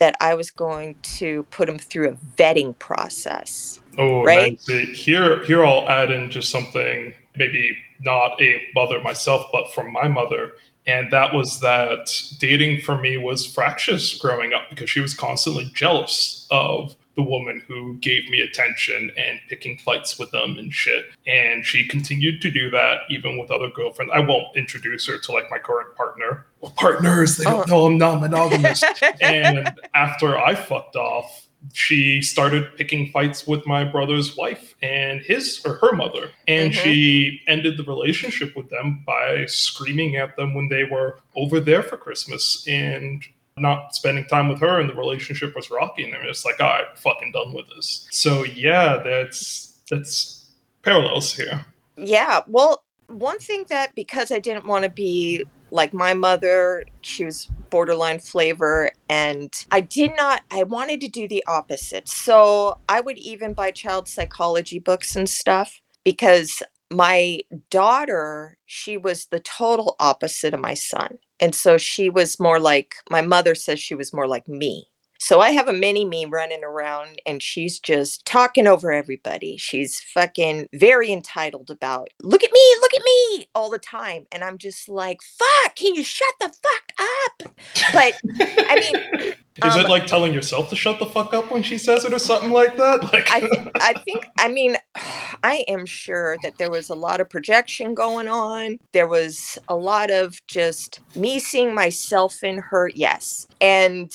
that 0.00 0.16
i 0.20 0.34
was 0.34 0.50
going 0.50 0.96
to 1.02 1.44
put 1.44 1.66
them 1.66 1.78
through 1.78 2.08
a 2.08 2.14
vetting 2.36 2.76
process 2.78 3.80
oh 3.98 4.22
right? 4.24 4.60
here 4.66 5.44
here 5.44 5.64
i'll 5.64 5.88
add 5.88 6.10
in 6.10 6.30
just 6.30 6.50
something 6.50 7.12
maybe 7.36 7.76
not 8.00 8.40
a 8.40 8.62
mother 8.74 9.00
myself 9.00 9.46
but 9.52 9.72
from 9.72 9.92
my 9.92 10.08
mother 10.08 10.52
and 10.86 11.10
that 11.12 11.32
was 11.32 11.60
that 11.60 12.10
dating 12.38 12.82
for 12.82 12.98
me 12.98 13.16
was 13.16 13.46
fractious 13.46 14.16
growing 14.18 14.52
up 14.52 14.68
because 14.70 14.90
she 14.90 15.00
was 15.00 15.14
constantly 15.14 15.70
jealous 15.74 16.46
of 16.50 16.94
the 17.16 17.22
woman 17.22 17.62
who 17.68 17.94
gave 17.98 18.28
me 18.28 18.40
attention 18.40 19.10
and 19.16 19.38
picking 19.48 19.78
fights 19.78 20.18
with 20.18 20.30
them 20.32 20.58
and 20.58 20.74
shit. 20.74 21.06
And 21.26 21.64
she 21.64 21.86
continued 21.86 22.42
to 22.42 22.50
do 22.50 22.70
that 22.70 23.02
even 23.08 23.38
with 23.38 23.50
other 23.50 23.70
girlfriends. 23.70 24.12
I 24.14 24.20
won't 24.20 24.56
introduce 24.56 25.06
her 25.06 25.18
to 25.18 25.32
like 25.32 25.50
my 25.50 25.58
current 25.58 25.94
partner. 25.94 26.46
Well, 26.60 26.72
partners, 26.72 27.36
they 27.36 27.44
don't 27.44 27.70
oh. 27.70 27.76
know 27.76 27.86
I'm 27.86 27.98
not 27.98 28.20
monogamous. 28.20 28.82
and 29.20 29.72
after 29.94 30.38
I 30.38 30.54
fucked 30.54 30.96
off, 30.96 31.43
she 31.72 32.20
started 32.22 32.76
picking 32.76 33.10
fights 33.10 33.46
with 33.46 33.66
my 33.66 33.84
brother's 33.84 34.36
wife 34.36 34.74
and 34.82 35.20
his 35.20 35.60
or 35.64 35.74
her 35.74 35.92
mother. 35.92 36.30
And 36.46 36.72
mm-hmm. 36.72 36.82
she 36.82 37.40
ended 37.46 37.76
the 37.76 37.84
relationship 37.84 38.56
with 38.56 38.70
them 38.70 39.02
by 39.06 39.46
screaming 39.46 40.16
at 40.16 40.36
them 40.36 40.54
when 40.54 40.68
they 40.68 40.84
were 40.84 41.20
over 41.36 41.60
there 41.60 41.82
for 41.82 41.96
christmas 41.96 42.64
and 42.68 43.24
not 43.56 43.94
spending 43.94 44.24
time 44.26 44.48
with 44.48 44.60
her 44.60 44.80
and 44.80 44.90
the 44.90 44.94
relationship 44.94 45.54
was 45.54 45.70
rocky 45.70 46.04
and 46.04 46.12
they're 46.12 46.24
just 46.24 46.44
like 46.44 46.60
all 46.60 46.68
right 46.68 46.98
fucking 46.98 47.32
done 47.32 47.52
with 47.52 47.66
this. 47.74 48.06
So 48.10 48.44
yeah 48.44 49.00
that's 49.02 49.78
that's 49.88 50.46
parallels 50.82 51.32
here. 51.32 51.64
Yeah 51.96 52.40
well 52.46 52.82
one 53.08 53.38
thing 53.38 53.64
that 53.68 53.94
because 53.94 54.30
i 54.30 54.38
didn't 54.38 54.66
want 54.66 54.82
to 54.82 54.90
be 54.90 55.44
like 55.74 55.92
my 55.92 56.14
mother 56.14 56.84
she 57.00 57.24
was 57.24 57.48
borderline 57.68 58.20
flavor 58.20 58.90
and 59.08 59.52
i 59.72 59.80
did 59.80 60.12
not 60.16 60.42
i 60.52 60.62
wanted 60.62 61.00
to 61.00 61.08
do 61.08 61.26
the 61.28 61.44
opposite. 61.46 62.08
So 62.08 62.78
i 62.88 63.00
would 63.00 63.18
even 63.18 63.52
buy 63.52 63.72
child 63.72 64.08
psychology 64.08 64.78
books 64.78 65.16
and 65.16 65.28
stuff 65.28 65.80
because 66.04 66.62
my 66.90 67.40
daughter 67.70 68.56
she 68.66 68.96
was 68.96 69.26
the 69.26 69.40
total 69.40 69.96
opposite 69.98 70.54
of 70.54 70.60
my 70.60 70.74
son. 70.74 71.18
And 71.40 71.54
so 71.54 71.76
she 71.76 72.08
was 72.08 72.38
more 72.38 72.60
like 72.60 72.94
my 73.10 73.20
mother 73.20 73.54
says 73.54 73.80
she 73.80 73.96
was 73.96 74.12
more 74.12 74.28
like 74.28 74.46
me 74.48 74.86
so 75.24 75.40
I 75.40 75.52
have 75.52 75.68
a 75.68 75.72
mini 75.72 76.04
me 76.04 76.26
running 76.26 76.62
around 76.62 77.22
and 77.24 77.42
she's 77.42 77.80
just 77.80 78.26
talking 78.26 78.66
over 78.66 78.92
everybody. 78.92 79.56
She's 79.56 79.98
fucking 79.98 80.68
very 80.74 81.10
entitled 81.10 81.70
about, 81.70 82.10
look 82.22 82.44
at 82.44 82.52
me, 82.52 82.76
look 82.82 82.92
at 82.92 83.02
me 83.02 83.48
all 83.54 83.70
the 83.70 83.78
time. 83.78 84.26
And 84.30 84.44
I'm 84.44 84.58
just 84.58 84.86
like, 84.86 85.22
fuck, 85.22 85.76
can 85.76 85.94
you 85.94 86.04
shut 86.04 86.34
the 86.40 86.48
fuck 86.48 86.92
up? 87.00 87.54
But 87.94 88.20
I 88.68 88.74
mean, 88.74 89.32
is 89.64 89.74
um, 89.74 89.80
it 89.80 89.88
like 89.88 90.06
telling 90.06 90.34
yourself 90.34 90.68
to 90.68 90.76
shut 90.76 90.98
the 90.98 91.06
fuck 91.06 91.32
up 91.32 91.50
when 91.50 91.62
she 91.62 91.78
says 91.78 92.04
it 92.04 92.12
or 92.12 92.18
something 92.18 92.50
like 92.50 92.76
that? 92.76 93.02
Like 93.14 93.30
I, 93.30 93.40
th- 93.40 93.68
I 93.76 93.92
think, 93.94 94.26
I 94.38 94.48
mean, 94.48 94.76
I 95.42 95.64
am 95.68 95.86
sure 95.86 96.36
that 96.42 96.58
there 96.58 96.70
was 96.70 96.90
a 96.90 96.94
lot 96.94 97.22
of 97.22 97.30
projection 97.30 97.94
going 97.94 98.28
on. 98.28 98.78
There 98.92 99.08
was 99.08 99.58
a 99.68 99.74
lot 99.74 100.10
of 100.10 100.38
just 100.48 101.00
me 101.14 101.38
seeing 101.38 101.74
myself 101.74 102.42
in 102.42 102.58
her. 102.58 102.90
Yes. 102.94 103.46
And 103.60 104.12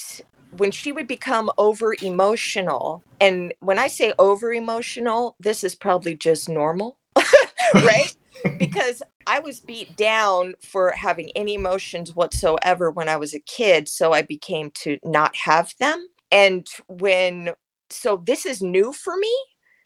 when 0.60 0.72
she 0.72 0.92
would 0.92 1.08
become 1.08 1.50
over 1.58 1.96
emotional, 2.02 3.04
and 3.20 3.54
when 3.60 3.80
I 3.80 3.88
say 3.88 4.14
over 4.20 4.54
emotional, 4.54 5.36
this 5.40 5.64
is 5.64 5.74
probably 5.74 6.16
just 6.16 6.50
normal, 6.50 6.98
right? 7.74 8.16
because 8.58 9.02
I 9.28 9.40
was 9.40 9.60
beat 9.60 9.96
down 9.96 10.56
for 10.62 10.92
having 10.92 11.32
any 11.36 11.56
emotions 11.56 12.16
whatsoever 12.16 12.92
when 12.92 13.10
I 13.10 13.18
was 13.18 13.34
a 13.34 13.40
kid. 13.40 13.88
So 13.88 14.14
I 14.14 14.22
became 14.22 14.72
to 14.82 14.98
not 15.04 15.36
have 15.36 15.74
them. 15.80 16.08
And 16.32 16.68
when, 16.88 17.52
so 17.90 18.24
this 18.26 18.46
is 18.46 18.62
new 18.62 18.94
for 18.94 19.18
me, 19.18 19.36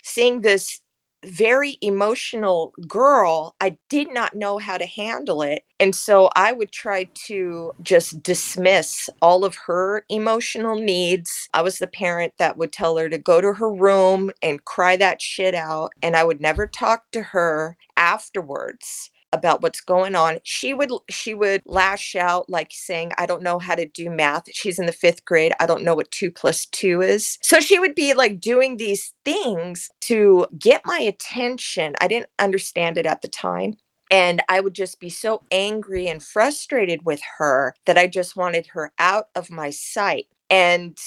seeing 0.03 0.41
this 0.41 0.81
very 1.25 1.77
emotional 1.81 2.73
girl. 2.87 3.55
I 3.61 3.77
did 3.89 4.13
not 4.13 4.35
know 4.35 4.57
how 4.57 4.77
to 4.77 4.85
handle 4.85 5.41
it. 5.41 5.63
And 5.79 5.95
so 5.95 6.29
I 6.35 6.53
would 6.53 6.71
try 6.71 7.09
to 7.27 7.73
just 7.81 8.23
dismiss 8.23 9.09
all 9.21 9.45
of 9.45 9.55
her 9.67 10.05
emotional 10.09 10.75
needs. 10.75 11.49
I 11.53 11.61
was 11.61 11.79
the 11.79 11.87
parent 11.87 12.33
that 12.39 12.57
would 12.57 12.71
tell 12.71 12.97
her 12.97 13.09
to 13.09 13.17
go 13.17 13.41
to 13.41 13.53
her 13.53 13.73
room 13.73 14.31
and 14.41 14.63
cry 14.65 14.97
that 14.97 15.21
shit 15.21 15.55
out. 15.55 15.91
And 16.01 16.15
I 16.15 16.23
would 16.23 16.41
never 16.41 16.67
talk 16.67 17.11
to 17.11 17.21
her 17.21 17.77
afterwards 17.97 19.11
about 19.33 19.61
what's 19.61 19.81
going 19.81 20.15
on. 20.15 20.39
She 20.43 20.73
would 20.73 20.91
she 21.09 21.33
would 21.33 21.61
lash 21.65 22.15
out 22.15 22.49
like 22.49 22.69
saying 22.71 23.11
i 23.17 23.25
don't 23.25 23.43
know 23.43 23.59
how 23.59 23.75
to 23.75 23.85
do 23.85 24.09
math. 24.09 24.43
She's 24.53 24.79
in 24.79 24.85
the 24.85 24.91
fifth 24.91 25.25
grade. 25.25 25.53
I 25.59 25.65
don't 25.65 25.83
know 25.83 25.95
what 25.95 26.11
two 26.11 26.31
plus 26.31 26.65
two 26.67 27.01
is. 27.01 27.37
So 27.41 27.59
she 27.59 27.79
would 27.79 27.95
be 27.95 28.13
like 28.13 28.39
doing 28.39 28.77
these 28.77 29.13
things 29.25 29.89
to 30.01 30.47
get 30.57 30.81
my 30.85 30.99
attention. 30.99 31.95
I 31.99 32.07
didn't 32.07 32.29
understand 32.39 32.97
it 32.97 33.05
at 33.05 33.21
the 33.21 33.27
time 33.27 33.75
and 34.11 34.43
I 34.47 34.59
would 34.59 34.75
just 34.75 34.99
be 34.99 35.09
so 35.09 35.41
angry 35.51 36.07
and 36.07 36.21
frustrated 36.21 37.03
with 37.03 37.21
her 37.39 37.73
that 37.87 37.97
I 37.97 38.07
just 38.07 38.35
wanted 38.35 38.67
her 38.67 38.91
out 38.99 39.25
of 39.35 39.49
my 39.49 39.71
sight. 39.71 40.27
And 40.51 40.97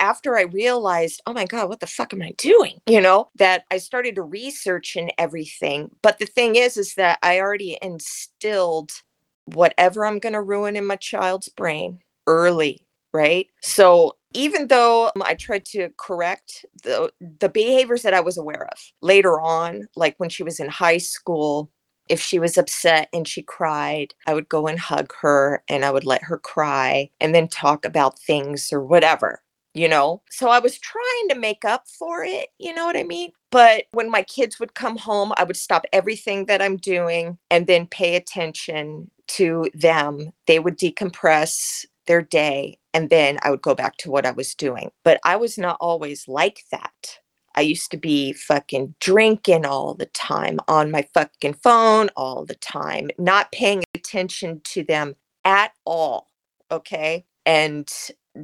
after 0.00 0.36
I 0.36 0.42
realized, 0.42 1.22
oh 1.26 1.32
my 1.32 1.44
God, 1.44 1.68
what 1.68 1.80
the 1.80 1.86
fuck 1.86 2.12
am 2.12 2.22
I 2.22 2.32
doing? 2.38 2.80
You 2.86 3.00
know, 3.00 3.30
that 3.36 3.64
I 3.70 3.78
started 3.78 4.14
to 4.16 4.22
research 4.22 4.96
and 4.96 5.12
everything. 5.18 5.90
But 6.02 6.18
the 6.18 6.26
thing 6.26 6.56
is, 6.56 6.76
is 6.76 6.94
that 6.94 7.18
I 7.22 7.40
already 7.40 7.78
instilled 7.82 8.92
whatever 9.46 10.04
I'm 10.04 10.18
going 10.18 10.34
to 10.34 10.42
ruin 10.42 10.76
in 10.76 10.86
my 10.86 10.96
child's 10.96 11.48
brain 11.48 12.00
early, 12.26 12.86
right? 13.12 13.46
So 13.62 14.16
even 14.34 14.68
though 14.68 15.10
I 15.22 15.34
tried 15.34 15.64
to 15.66 15.88
correct 15.98 16.66
the 16.82 17.10
the 17.20 17.48
behaviors 17.48 18.02
that 18.02 18.14
I 18.14 18.20
was 18.20 18.36
aware 18.36 18.68
of 18.70 18.78
later 19.00 19.40
on, 19.40 19.88
like 19.96 20.14
when 20.18 20.28
she 20.28 20.42
was 20.42 20.60
in 20.60 20.68
high 20.68 20.98
school, 20.98 21.70
if 22.08 22.20
she 22.20 22.38
was 22.38 22.58
upset 22.58 23.08
and 23.12 23.26
she 23.26 23.42
cried, 23.42 24.14
I 24.26 24.34
would 24.34 24.48
go 24.48 24.66
and 24.66 24.78
hug 24.78 25.12
her 25.20 25.62
and 25.68 25.84
I 25.84 25.90
would 25.90 26.04
let 26.04 26.22
her 26.24 26.38
cry 26.38 27.10
and 27.20 27.34
then 27.34 27.48
talk 27.48 27.84
about 27.84 28.18
things 28.18 28.70
or 28.72 28.82
whatever 28.82 29.42
you 29.78 29.88
know? 29.88 30.22
So 30.30 30.48
I 30.48 30.58
was 30.58 30.78
trying 30.78 31.28
to 31.30 31.38
make 31.38 31.64
up 31.64 31.86
for 31.86 32.24
it, 32.24 32.48
you 32.58 32.74
know 32.74 32.84
what 32.84 32.96
I 32.96 33.04
mean? 33.04 33.32
But 33.50 33.84
when 33.92 34.10
my 34.10 34.22
kids 34.22 34.58
would 34.60 34.74
come 34.74 34.96
home, 34.96 35.32
I 35.38 35.44
would 35.44 35.56
stop 35.56 35.84
everything 35.92 36.46
that 36.46 36.60
I'm 36.60 36.76
doing 36.76 37.38
and 37.50 37.66
then 37.66 37.86
pay 37.86 38.16
attention 38.16 39.10
to 39.28 39.70
them. 39.74 40.32
They 40.46 40.58
would 40.58 40.78
decompress 40.78 41.86
their 42.06 42.22
day 42.22 42.78
and 42.92 43.10
then 43.10 43.38
I 43.42 43.50
would 43.50 43.62
go 43.62 43.74
back 43.74 43.96
to 43.98 44.10
what 44.10 44.26
I 44.26 44.32
was 44.32 44.54
doing. 44.54 44.90
But 45.04 45.20
I 45.24 45.36
was 45.36 45.56
not 45.56 45.76
always 45.80 46.26
like 46.26 46.64
that. 46.70 47.18
I 47.54 47.62
used 47.62 47.90
to 47.90 47.96
be 47.96 48.32
fucking 48.32 48.94
drinking 49.00 49.66
all 49.66 49.94
the 49.94 50.06
time 50.06 50.58
on 50.68 50.90
my 50.90 51.06
fucking 51.14 51.54
phone 51.54 52.08
all 52.16 52.44
the 52.44 52.54
time, 52.54 53.10
not 53.18 53.52
paying 53.52 53.82
attention 53.94 54.60
to 54.64 54.84
them 54.84 55.16
at 55.44 55.72
all. 55.84 56.28
Okay. 56.70 57.24
And 57.46 57.88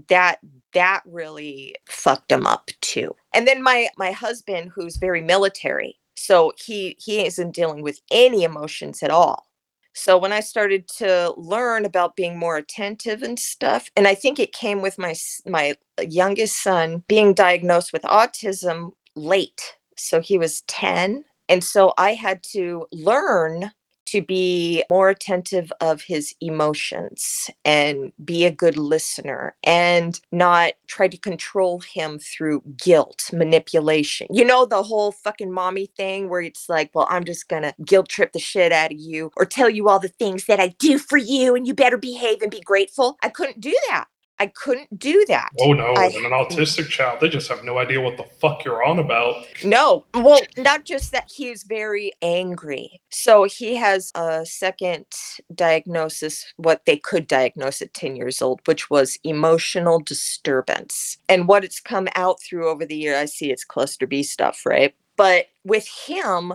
that 0.09 0.39
that 0.73 1.03
really 1.07 1.75
fucked 1.89 2.33
him 2.33 2.47
up 2.47 2.71
too. 2.81 3.15
And 3.35 3.47
then 3.47 3.63
my 3.63 3.89
my 3.97 4.13
husband 4.13 4.73
who's 4.75 4.97
very 4.97 5.21
military, 5.21 5.99
so 6.17 6.53
he 6.57 6.97
he 6.99 7.25
isn't 7.27 7.55
dealing 7.55 7.83
with 7.83 8.01
any 8.11 8.45
emotions 8.45 9.03
at 9.03 9.11
all. 9.11 9.47
So 9.95 10.19
when 10.19 10.33
I 10.33 10.41
started 10.41 10.89
to 10.99 11.33
learn 11.37 11.85
about 11.85 12.17
being 12.17 12.37
more 12.39 12.57
attentive 12.57 13.23
and 13.23 13.39
stuff, 13.39 13.91
and 13.97 14.09
I 14.09 14.15
think 14.15 14.39
it 14.39 14.53
came 14.53 14.83
with 14.83 14.99
my 14.99 15.15
my 15.47 15.77
youngest 16.01 16.63
son 16.63 17.05
being 17.09 17.35
diagnosed 17.35 17.93
with 17.93 18.03
autism 18.03 18.93
late. 19.17 19.77
So 19.97 20.21
he 20.21 20.39
was 20.39 20.63
10, 20.63 21.25
and 21.49 21.63
so 21.63 21.95
I 21.99 22.15
had 22.15 22.43
to 22.53 22.87
learn 22.93 23.71
to 24.15 24.23
be 24.23 24.85
more 24.89 25.09
attentive 25.09 25.73
of 25.81 26.03
his 26.03 26.37
emotions 26.41 27.51
and 27.65 28.13
be 28.25 28.45
a 28.45 28.51
good 28.53 28.77
listener 28.77 29.57
and 29.65 30.21
not 30.31 30.75
try 30.87 31.09
to 31.09 31.17
control 31.17 31.81
him 31.81 32.21
through 32.21 32.63
guilt, 32.77 33.29
manipulation. 33.33 34.29
You 34.31 34.45
know, 34.45 34.67
the 34.67 34.85
whole 34.85 35.11
fucking 35.11 35.51
mommy 35.51 35.87
thing 35.97 36.29
where 36.29 36.43
it's 36.43 36.69
like, 36.69 36.93
well, 36.95 37.09
I'm 37.11 37.25
just 37.25 37.49
gonna 37.49 37.75
guilt 37.85 38.09
trip 38.09 38.33
the 38.33 38.39
shit 38.39 38.71
out 38.71 38.93
of 38.93 38.99
you 39.01 39.33
or 39.37 39.45
tell 39.47 39.69
you 39.69 39.89
all 39.89 39.99
the 39.99 40.07
things 40.07 40.45
that 40.47 40.61
I 40.61 40.69
do 40.79 40.97
for 40.97 41.19
you 41.19 41.57
and 41.57 41.67
you 41.67 41.75
better 41.75 41.99
behave 41.99 42.41
and 42.41 42.53
be 42.53 42.61
grateful. 42.61 43.17
I 43.21 43.31
couldn't 43.31 43.61
do 43.61 43.77
that. 43.89 44.05
I 44.41 44.49
couldn't 44.49 44.99
do 44.99 45.25
that. 45.29 45.51
Oh 45.61 45.73
no, 45.73 45.93
I, 45.95 46.07
and 46.07 46.27
an 46.27 46.33
autistic 46.33 46.89
child, 46.89 47.21
they 47.21 47.29
just 47.29 47.49
have 47.49 47.63
no 47.63 47.79
idea 47.79 48.01
what 48.01 48.17
the 48.17 48.25
fuck 48.41 48.65
you're 48.65 48.83
on 48.83 48.99
about. 48.99 49.47
No, 49.63 50.05
well, 50.13 50.41
not 50.57 50.85
just 50.85 51.13
that 51.13 51.31
he's 51.33 51.63
very 51.63 52.13
angry. 52.21 53.01
So 53.11 53.45
he 53.45 53.77
has 53.77 54.11
a 54.17 54.45
second 54.45 55.07
diagnosis, 55.55 56.53
what 56.57 56.85
they 56.85 56.97
could 56.97 57.29
diagnose 57.29 57.81
at 57.81 57.95
10 57.95 58.17
years 58.17 58.43
old, 58.43 58.61
which 58.65 58.91
was 58.91 59.19
emotional 59.23 60.01
disturbance. 60.01 61.19
And 61.29 61.47
what 61.47 61.65
it's 61.65 61.79
come 61.79 62.09
out 62.17 62.43
through 62.43 62.69
over 62.69 62.85
the 62.85 62.97
year, 62.97 63.17
I 63.17 63.27
see 63.27 63.53
it's 63.53 63.65
cluster 63.65 64.07
B 64.07 64.25
stuff, 64.25 64.67
right? 64.67 64.95
But 65.17 65.47
with 65.65 65.89
him, 66.07 66.55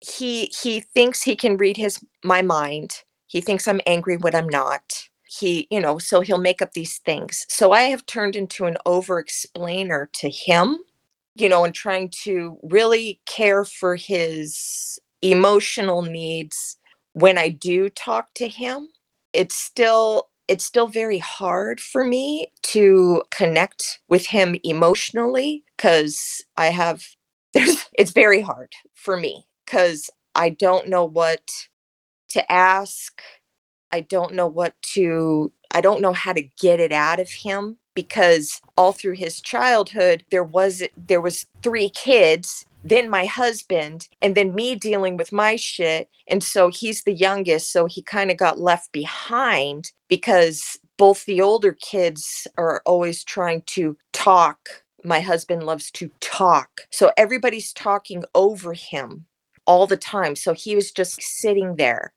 he 0.00 0.52
he 0.62 0.78
thinks 0.80 1.22
he 1.22 1.34
can 1.34 1.56
read 1.56 1.76
his 1.76 1.98
my 2.22 2.42
mind. 2.42 3.02
He 3.26 3.40
thinks 3.40 3.66
I'm 3.66 3.80
angry 3.86 4.16
when 4.16 4.36
I'm 4.36 4.48
not 4.48 5.08
he 5.28 5.68
you 5.70 5.80
know 5.80 5.98
so 5.98 6.20
he'll 6.22 6.38
make 6.38 6.62
up 6.62 6.72
these 6.74 6.98
things. 7.00 7.46
So 7.50 7.72
i 7.72 7.82
have 7.84 8.06
turned 8.06 8.36
into 8.36 8.66
an 8.66 8.78
over 8.86 9.18
explainer 9.20 10.10
to 10.14 10.30
him 10.30 10.78
you 11.36 11.48
know 11.48 11.64
and 11.64 11.74
trying 11.74 12.10
to 12.24 12.58
really 12.64 13.20
care 13.26 13.64
for 13.64 13.96
his 13.96 14.98
emotional 15.22 16.02
needs 16.02 16.78
when 17.14 17.38
i 17.38 17.48
do 17.50 17.88
talk 17.90 18.34
to 18.34 18.48
him. 18.48 18.88
It's 19.34 19.56
still 19.56 20.28
it's 20.48 20.64
still 20.64 20.88
very 20.88 21.18
hard 21.18 21.80
for 21.80 22.04
me 22.04 22.48
to 22.64 23.22
connect 23.30 24.00
with 24.08 24.26
him 24.26 24.56
emotionally 24.64 25.64
because 25.76 26.42
i 26.58 26.66
have 26.68 27.04
there's 27.54 27.86
it's 27.98 28.12
very 28.12 28.40
hard 28.42 28.72
for 28.94 29.16
me 29.18 29.46
because 29.66 30.10
i 30.34 30.50
don't 30.50 30.88
know 30.88 31.04
what 31.04 31.42
to 32.30 32.52
ask 32.52 33.22
I 33.92 34.00
don't 34.00 34.34
know 34.34 34.46
what 34.46 34.74
to, 34.94 35.52
I 35.70 35.80
don't 35.80 36.00
know 36.00 36.12
how 36.12 36.32
to 36.32 36.48
get 36.60 36.80
it 36.80 36.92
out 36.92 37.20
of 37.20 37.30
him 37.30 37.78
because 37.98 38.60
all 38.76 38.92
through 38.92 39.14
his 39.14 39.40
childhood 39.40 40.24
there 40.30 40.44
was 40.44 40.84
there 40.96 41.20
was 41.20 41.46
three 41.64 41.88
kids 41.88 42.64
then 42.84 43.10
my 43.10 43.24
husband 43.24 44.08
and 44.22 44.36
then 44.36 44.54
me 44.54 44.76
dealing 44.76 45.16
with 45.16 45.32
my 45.32 45.56
shit 45.56 46.08
and 46.28 46.44
so 46.44 46.68
he's 46.68 47.02
the 47.02 47.12
youngest 47.12 47.72
so 47.72 47.86
he 47.86 48.00
kind 48.00 48.30
of 48.30 48.36
got 48.36 48.60
left 48.60 48.92
behind 48.92 49.90
because 50.06 50.78
both 50.96 51.24
the 51.24 51.40
older 51.40 51.72
kids 51.72 52.46
are 52.56 52.82
always 52.86 53.22
trying 53.24 53.62
to 53.62 53.96
talk. 54.12 54.82
My 55.04 55.20
husband 55.20 55.64
loves 55.64 55.90
to 55.92 56.08
talk 56.20 56.82
so 56.90 57.10
everybody's 57.16 57.72
talking 57.72 58.24
over 58.34 58.74
him 58.74 59.26
all 59.66 59.88
the 59.88 59.96
time 59.96 60.36
so 60.36 60.54
he 60.54 60.76
was 60.76 60.92
just 60.92 61.20
sitting 61.20 61.74
there 61.76 62.12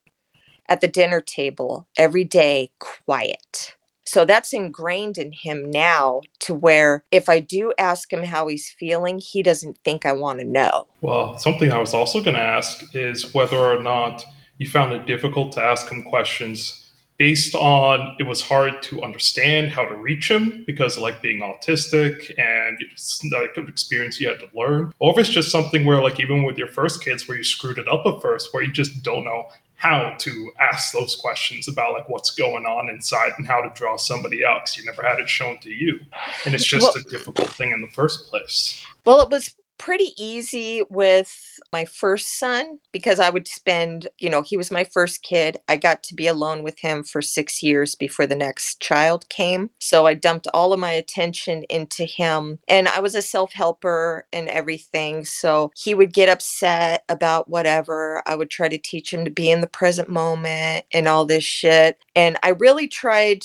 at 0.72 0.80
the 0.80 0.88
dinner 0.88 1.20
table 1.20 1.86
every 1.98 2.24
day 2.24 2.72
quiet. 2.80 3.76
So 4.06 4.24
that's 4.24 4.54
ingrained 4.54 5.18
in 5.18 5.34
him 5.34 5.70
now 5.70 6.22
to 6.40 6.54
where 6.54 7.04
if 7.12 7.28
I 7.28 7.42
do 7.42 7.74
ask 7.78 8.12
him 8.12 8.24
how 8.24 8.48
he's 8.48 8.70
feeling, 8.70 9.20
he 9.20 9.44
doesn't 9.44 9.78
think 9.84 10.06
I 10.06 10.14
want 10.14 10.40
to 10.40 10.46
know. 10.46 10.88
Well, 11.02 11.38
something 11.38 11.74
I 11.74 11.78
was 11.78 11.94
also 11.94 12.24
going 12.24 12.38
to 12.38 12.42
ask 12.42 12.96
is 12.96 13.34
whether 13.34 13.58
or 13.58 13.84
not 13.84 14.26
you 14.60 14.70
found 14.70 14.94
it 14.94 15.06
difficult 15.06 15.52
to 15.54 15.62
ask 15.62 15.90
him 15.90 16.04
questions 16.04 16.90
based 17.18 17.54
on 17.54 18.16
it 18.18 18.24
was 18.24 18.42
hard 18.42 18.82
to 18.82 19.04
understand 19.04 19.72
how 19.72 19.84
to 19.86 19.96
reach 19.96 20.32
him 20.32 20.64
because 20.66 20.96
of 20.96 21.04
like 21.04 21.22
being 21.22 21.42
autistic 21.42 22.32
and 22.40 22.80
it's 22.82 23.24
like 23.26 23.56
an 23.58 23.68
experience 23.68 24.20
you 24.20 24.28
had 24.28 24.40
to 24.40 24.50
learn 24.56 24.92
or 24.98 25.12
if 25.12 25.20
it's 25.20 25.30
just 25.30 25.52
something 25.52 25.86
where 25.86 26.02
like 26.02 26.20
even 26.20 26.42
with 26.42 26.58
your 26.58 26.68
first 26.68 27.04
kids 27.04 27.28
where 27.28 27.38
you 27.38 27.44
screwed 27.44 27.78
it 27.78 27.88
up 27.88 28.08
at 28.08 28.20
first 28.24 28.52
where 28.54 28.64
you 28.64 28.72
just 28.72 29.04
don't 29.04 29.24
know 29.24 29.46
how 29.82 30.14
to 30.20 30.52
ask 30.60 30.94
those 30.94 31.16
questions 31.16 31.68
about 31.68 31.94
like 31.94 32.08
what's 32.08 32.30
going 32.30 32.68
on 32.68 32.88
inside 32.88 33.32
and 33.40 33.48
how 33.48 33.62
to 33.62 33.70
draw 33.74 33.98
somebody 33.98 34.46
out 34.46 34.62
because 34.62 34.78
you 34.78 34.86
never 34.86 35.02
had 35.02 35.20
it 35.20 35.28
shown 35.28 35.58
to 35.58 35.72
you. 35.72 36.00
And 36.46 36.54
it's 36.54 36.64
just 36.64 36.84
well, 36.84 37.04
a 37.04 37.10
difficult 37.10 37.50
thing 37.50 37.72
in 37.72 37.82
the 37.82 37.88
first 37.88 38.30
place. 38.30 38.86
Well 39.06 39.22
it 39.22 39.30
was 39.32 39.56
pretty 39.82 40.14
easy 40.16 40.84
with 40.92 41.60
my 41.74 41.86
first 41.86 42.38
son 42.38 42.78
because 42.92 43.20
I 43.20 43.32
would 43.32 43.48
spend, 43.48 44.08
you 44.20 44.30
know, 44.30 44.44
he 44.44 44.56
was 44.56 44.70
my 44.70 44.84
first 44.84 45.24
kid. 45.24 45.58
I 45.68 45.76
got 45.76 46.04
to 46.04 46.14
be 46.14 46.28
alone 46.28 46.62
with 46.62 46.78
him 46.78 47.04
for 47.04 47.20
six 47.20 47.64
years 47.64 47.96
before 47.96 48.28
the 48.28 48.36
next 48.36 48.80
child 48.80 49.28
came. 49.30 49.72
So 49.80 50.06
I 50.06 50.14
dumped 50.14 50.48
all 50.54 50.72
of 50.72 50.80
my 50.80 50.92
attention 50.92 51.64
into 51.64 52.06
him. 52.06 52.60
And 52.68 52.90
I 52.90 53.00
was 53.00 53.16
a 53.16 53.24
self 53.24 53.54
helper 53.54 54.28
and 54.32 54.48
everything. 54.50 55.26
So 55.26 55.72
he 55.76 55.96
would 55.96 56.14
get 56.14 56.30
upset 56.30 57.04
about 57.10 57.50
whatever. 57.50 58.22
I 58.28 58.36
would 58.36 58.52
try 58.52 58.70
to 58.70 58.78
teach 58.78 59.12
him 59.12 59.26
to 59.26 59.32
be 59.32 59.50
in 59.50 59.62
the 59.62 59.68
present 59.68 60.10
moment 60.10 60.86
and 60.94 61.08
all 61.08 61.26
this 61.26 61.44
shit. 61.44 61.98
And 62.16 62.38
I 62.44 62.50
really 62.50 62.88
tried 62.88 63.42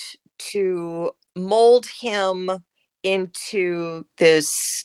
to 0.50 1.12
mold 1.34 1.86
him 1.86 2.50
into 3.02 4.04
this 4.18 4.84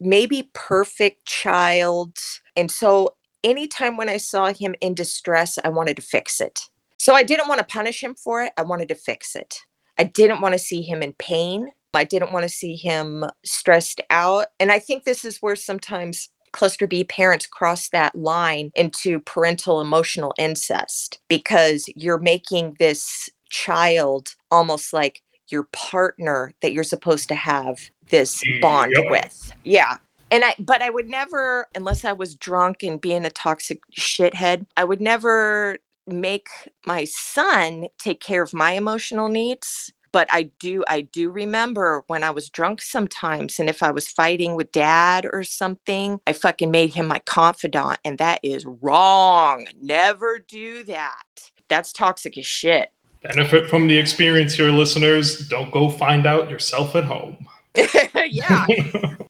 maybe 0.00 0.50
perfect 0.54 1.26
child. 1.26 2.16
And 2.56 2.70
so 2.70 3.14
anytime 3.44 3.96
when 3.96 4.08
I 4.08 4.16
saw 4.16 4.52
him 4.52 4.74
in 4.80 4.94
distress, 4.94 5.58
I 5.62 5.68
wanted 5.68 5.96
to 5.96 6.02
fix 6.02 6.40
it. 6.40 6.60
So 6.98 7.14
I 7.14 7.22
didn't 7.22 7.48
want 7.48 7.58
to 7.60 7.66
punish 7.66 8.02
him 8.02 8.14
for 8.14 8.42
it. 8.42 8.52
I 8.56 8.62
wanted 8.62 8.88
to 8.88 8.94
fix 8.94 9.34
it. 9.34 9.60
I 9.98 10.04
didn't 10.04 10.40
want 10.40 10.54
to 10.54 10.58
see 10.58 10.82
him 10.82 11.02
in 11.02 11.12
pain. 11.14 11.68
I 11.94 12.04
didn't 12.04 12.32
want 12.32 12.44
to 12.44 12.48
see 12.48 12.76
him 12.76 13.24
stressed 13.44 14.00
out. 14.10 14.46
And 14.58 14.70
I 14.70 14.78
think 14.78 15.04
this 15.04 15.24
is 15.24 15.38
where 15.38 15.56
sometimes 15.56 16.28
cluster 16.52 16.86
B 16.86 17.04
parents 17.04 17.46
cross 17.46 17.88
that 17.90 18.14
line 18.14 18.70
into 18.74 19.20
parental 19.20 19.80
emotional 19.80 20.34
incest 20.38 21.20
because 21.28 21.88
you're 21.94 22.18
making 22.18 22.76
this 22.78 23.28
child 23.50 24.34
almost 24.50 24.92
like 24.92 25.22
your 25.50 25.64
partner 25.72 26.52
that 26.62 26.72
you're 26.72 26.84
supposed 26.84 27.28
to 27.28 27.34
have 27.34 27.90
this 28.08 28.42
mm, 28.44 28.60
bond 28.60 28.92
yep. 28.94 29.10
with. 29.10 29.52
Yeah. 29.64 29.98
And 30.30 30.44
I, 30.44 30.54
but 30.58 30.80
I 30.80 30.90
would 30.90 31.08
never, 31.08 31.66
unless 31.74 32.04
I 32.04 32.12
was 32.12 32.36
drunk 32.36 32.82
and 32.82 33.00
being 33.00 33.24
a 33.24 33.30
toxic 33.30 33.80
shithead, 33.98 34.66
I 34.76 34.84
would 34.84 35.00
never 35.00 35.78
make 36.06 36.48
my 36.86 37.04
son 37.04 37.88
take 37.98 38.20
care 38.20 38.42
of 38.42 38.54
my 38.54 38.72
emotional 38.72 39.28
needs 39.28 39.92
but 40.12 40.28
i 40.30 40.44
do 40.58 40.84
i 40.88 41.00
do 41.00 41.30
remember 41.30 42.02
when 42.06 42.22
i 42.22 42.30
was 42.30 42.48
drunk 42.48 42.80
sometimes 42.82 43.58
and 43.58 43.68
if 43.68 43.82
i 43.82 43.90
was 43.90 44.08
fighting 44.08 44.54
with 44.56 44.72
dad 44.72 45.26
or 45.32 45.42
something 45.42 46.20
i 46.26 46.32
fucking 46.32 46.70
made 46.70 46.92
him 46.92 47.06
my 47.06 47.18
confidant 47.20 47.98
and 48.04 48.18
that 48.18 48.40
is 48.42 48.66
wrong 48.80 49.66
never 49.80 50.38
do 50.38 50.82
that 50.84 51.22
that's 51.68 51.92
toxic 51.92 52.36
as 52.36 52.46
shit 52.46 52.90
benefit 53.22 53.68
from 53.68 53.86
the 53.86 53.96
experience 53.96 54.54
here 54.54 54.70
listeners 54.70 55.48
don't 55.48 55.70
go 55.70 55.88
find 55.88 56.26
out 56.26 56.50
yourself 56.50 56.94
at 56.96 57.04
home 57.04 57.46
yeah 58.26 58.66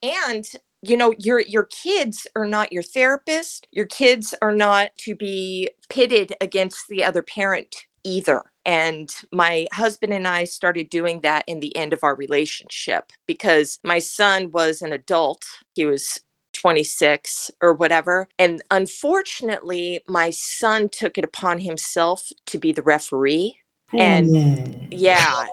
and 0.03 0.47
you 0.83 0.97
know 0.97 1.13
your 1.19 1.41
your 1.41 1.65
kids 1.65 2.27
are 2.37 2.47
not 2.47 2.73
your 2.73 2.83
therapist 2.83 3.67
your 3.71 3.87
kids 3.87 4.35
are 4.41 4.55
not 4.55 4.91
to 4.97 5.15
be 5.15 5.69
pitted 5.89 6.35
against 6.41 6.89
the 6.89 7.05
other 7.05 7.23
parent 7.23 7.85
either 8.05 8.43
and 8.65 9.15
my 9.33 9.67
husband 9.73 10.13
and 10.13 10.29
I 10.29 10.45
started 10.45 10.91
doing 10.91 11.21
that 11.21 11.45
in 11.47 11.61
the 11.61 11.75
end 11.77 11.93
of 11.93 12.01
our 12.03 12.15
relationship 12.15 13.13
because 13.27 13.79
my 13.85 13.99
son 13.99 14.51
was 14.51 14.83
an 14.83 14.93
adult. 14.93 15.45
He 15.75 15.87
was 15.87 16.21
26 16.53 17.51
or 17.63 17.73
whatever. 17.73 18.29
And 18.39 18.63
unfortunately, 18.71 20.01
my 20.09 20.31
son 20.31 20.89
took 20.89 21.17
it 21.17 21.25
upon 21.25 21.61
himself 21.61 22.29
to 22.47 22.59
be 22.59 22.73
the 22.73 22.83
referee. 22.83 23.57
Oh, 23.93 23.99
and 23.99 24.89
yeah, 24.91 25.47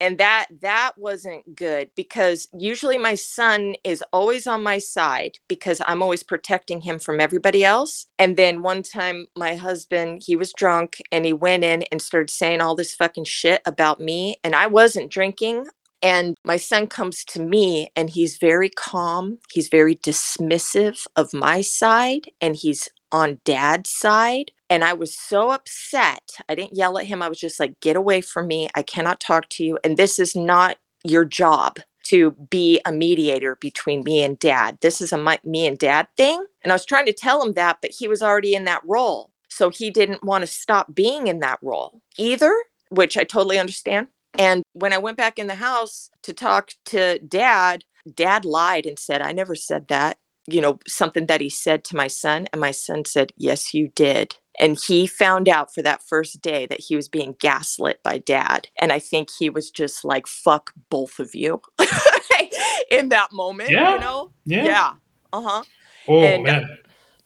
and 0.00 0.16
that 0.18 0.46
that 0.62 0.92
wasn't 0.96 1.54
good 1.54 1.90
because 1.94 2.48
usually 2.52 2.98
my 2.98 3.14
son 3.14 3.74
is 3.84 4.02
always 4.12 4.46
on 4.46 4.62
my 4.62 4.78
side 4.78 5.36
because 5.46 5.80
i'm 5.86 6.02
always 6.02 6.22
protecting 6.22 6.80
him 6.80 6.98
from 6.98 7.20
everybody 7.20 7.64
else. 7.64 8.06
And 8.18 8.36
then 8.36 8.62
one 8.62 8.82
time 8.82 9.26
my 9.36 9.54
husband 9.54 10.22
he 10.26 10.36
was 10.36 10.52
drunk 10.54 10.96
and 11.12 11.24
he 11.24 11.32
went 11.32 11.64
in 11.64 11.84
and 11.92 12.00
started 12.00 12.30
saying 12.30 12.60
all 12.60 12.74
this 12.74 12.94
fucking 12.94 13.24
shit 13.24 13.60
about 13.66 14.00
me 14.00 14.36
and 14.42 14.56
i 14.56 14.66
wasn't 14.66 15.12
drinking. 15.12 15.66
And 16.02 16.34
my 16.46 16.56
son 16.56 16.86
comes 16.86 17.24
to 17.26 17.42
me 17.42 17.90
and 17.94 18.08
he's 18.08 18.38
very 18.38 18.70
calm 18.70 19.38
he's 19.52 19.68
very 19.68 19.96
dismissive 19.96 21.06
of 21.14 21.34
my 21.34 21.60
side 21.60 22.30
and 22.40 22.56
he's 22.56 22.88
on 23.12 23.40
dad's 23.44 23.90
side. 23.90 24.52
And 24.68 24.84
I 24.84 24.92
was 24.92 25.16
so 25.16 25.50
upset. 25.50 26.38
I 26.48 26.54
didn't 26.54 26.76
yell 26.76 26.98
at 26.98 27.06
him. 27.06 27.22
I 27.22 27.28
was 27.28 27.40
just 27.40 27.58
like, 27.58 27.78
get 27.80 27.96
away 27.96 28.20
from 28.20 28.46
me. 28.46 28.68
I 28.74 28.82
cannot 28.82 29.20
talk 29.20 29.48
to 29.50 29.64
you. 29.64 29.78
And 29.82 29.96
this 29.96 30.18
is 30.18 30.36
not 30.36 30.78
your 31.04 31.24
job 31.24 31.78
to 32.04 32.32
be 32.50 32.80
a 32.84 32.92
mediator 32.92 33.56
between 33.56 34.02
me 34.04 34.22
and 34.22 34.38
dad. 34.38 34.78
This 34.80 35.00
is 35.00 35.12
a 35.12 35.18
my, 35.18 35.38
me 35.44 35.66
and 35.66 35.78
dad 35.78 36.08
thing. 36.16 36.44
And 36.62 36.72
I 36.72 36.74
was 36.74 36.84
trying 36.84 37.06
to 37.06 37.12
tell 37.12 37.42
him 37.42 37.52
that, 37.54 37.78
but 37.82 37.90
he 37.90 38.08
was 38.08 38.22
already 38.22 38.54
in 38.54 38.64
that 38.64 38.82
role. 38.84 39.30
So 39.48 39.70
he 39.70 39.90
didn't 39.90 40.24
want 40.24 40.42
to 40.42 40.46
stop 40.46 40.94
being 40.94 41.26
in 41.26 41.40
that 41.40 41.58
role 41.62 42.00
either, 42.16 42.54
which 42.88 43.16
I 43.16 43.24
totally 43.24 43.58
understand. 43.58 44.08
And 44.38 44.62
when 44.72 44.92
I 44.92 44.98
went 44.98 45.16
back 45.16 45.38
in 45.38 45.48
the 45.48 45.56
house 45.56 46.10
to 46.22 46.32
talk 46.32 46.72
to 46.86 47.18
dad, 47.18 47.84
dad 48.14 48.44
lied 48.44 48.86
and 48.86 48.98
said, 48.98 49.20
I 49.20 49.32
never 49.32 49.54
said 49.54 49.88
that 49.88 50.18
you 50.52 50.60
know, 50.60 50.78
something 50.86 51.26
that 51.26 51.40
he 51.40 51.48
said 51.48 51.84
to 51.84 51.96
my 51.96 52.06
son. 52.06 52.48
And 52.52 52.60
my 52.60 52.70
son 52.70 53.04
said, 53.04 53.32
Yes, 53.36 53.74
you 53.74 53.88
did. 53.94 54.36
And 54.58 54.78
he 54.78 55.06
found 55.06 55.48
out 55.48 55.72
for 55.72 55.82
that 55.82 56.02
first 56.02 56.42
day 56.42 56.66
that 56.66 56.80
he 56.80 56.94
was 56.94 57.08
being 57.08 57.34
gaslit 57.40 58.02
by 58.02 58.18
dad. 58.18 58.68
And 58.78 58.92
I 58.92 58.98
think 58.98 59.28
he 59.38 59.48
was 59.48 59.70
just 59.70 60.04
like, 60.04 60.26
fuck 60.26 60.72
both 60.90 61.18
of 61.18 61.34
you 61.34 61.62
in 62.90 63.08
that 63.08 63.32
moment. 63.32 63.70
Yeah. 63.70 63.94
You 63.94 64.00
know? 64.00 64.30
Yeah. 64.44 64.64
Yeah. 64.64 64.92
Uh 65.32 65.42
huh. 65.42 65.62
Oh, 66.08 66.22
and, 66.22 66.46
uh, 66.46 66.52
man. 66.52 66.78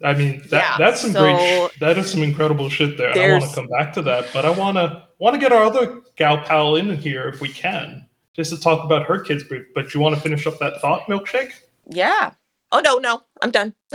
I 0.02 0.12
mean 0.12 0.42
that 0.50 0.58
yeah, 0.58 0.76
that's 0.76 1.00
some 1.00 1.12
so 1.12 1.20
great 1.20 1.70
sh- 1.72 1.78
that 1.78 1.96
is 1.96 2.10
some 2.10 2.22
incredible 2.22 2.68
shit 2.68 2.98
there. 2.98 3.16
I 3.16 3.38
want 3.38 3.44
to 3.44 3.54
come 3.54 3.68
back 3.68 3.92
to 3.94 4.02
that, 4.02 4.26
but 4.32 4.44
I 4.44 4.50
want 4.50 4.76
to 4.76 5.04
want 5.18 5.34
to 5.34 5.40
get 5.40 5.52
our 5.52 5.62
other 5.62 6.02
gal 6.16 6.38
pal 6.38 6.76
in 6.76 6.94
here 6.96 7.28
if 7.28 7.40
we 7.40 7.48
can, 7.48 8.06
just 8.34 8.50
to 8.50 8.60
talk 8.60 8.84
about 8.84 9.06
her 9.06 9.20
kids. 9.20 9.44
But, 9.44 9.62
but 9.74 9.94
you 9.94 10.00
want 10.00 10.14
to 10.14 10.20
finish 10.20 10.46
up 10.46 10.58
that 10.58 10.80
thought, 10.80 11.06
milkshake? 11.06 11.52
Yeah, 11.88 12.32
Oh 12.74 12.80
no, 12.80 12.98
no, 12.98 13.22
I'm 13.40 13.52
done. 13.52 13.72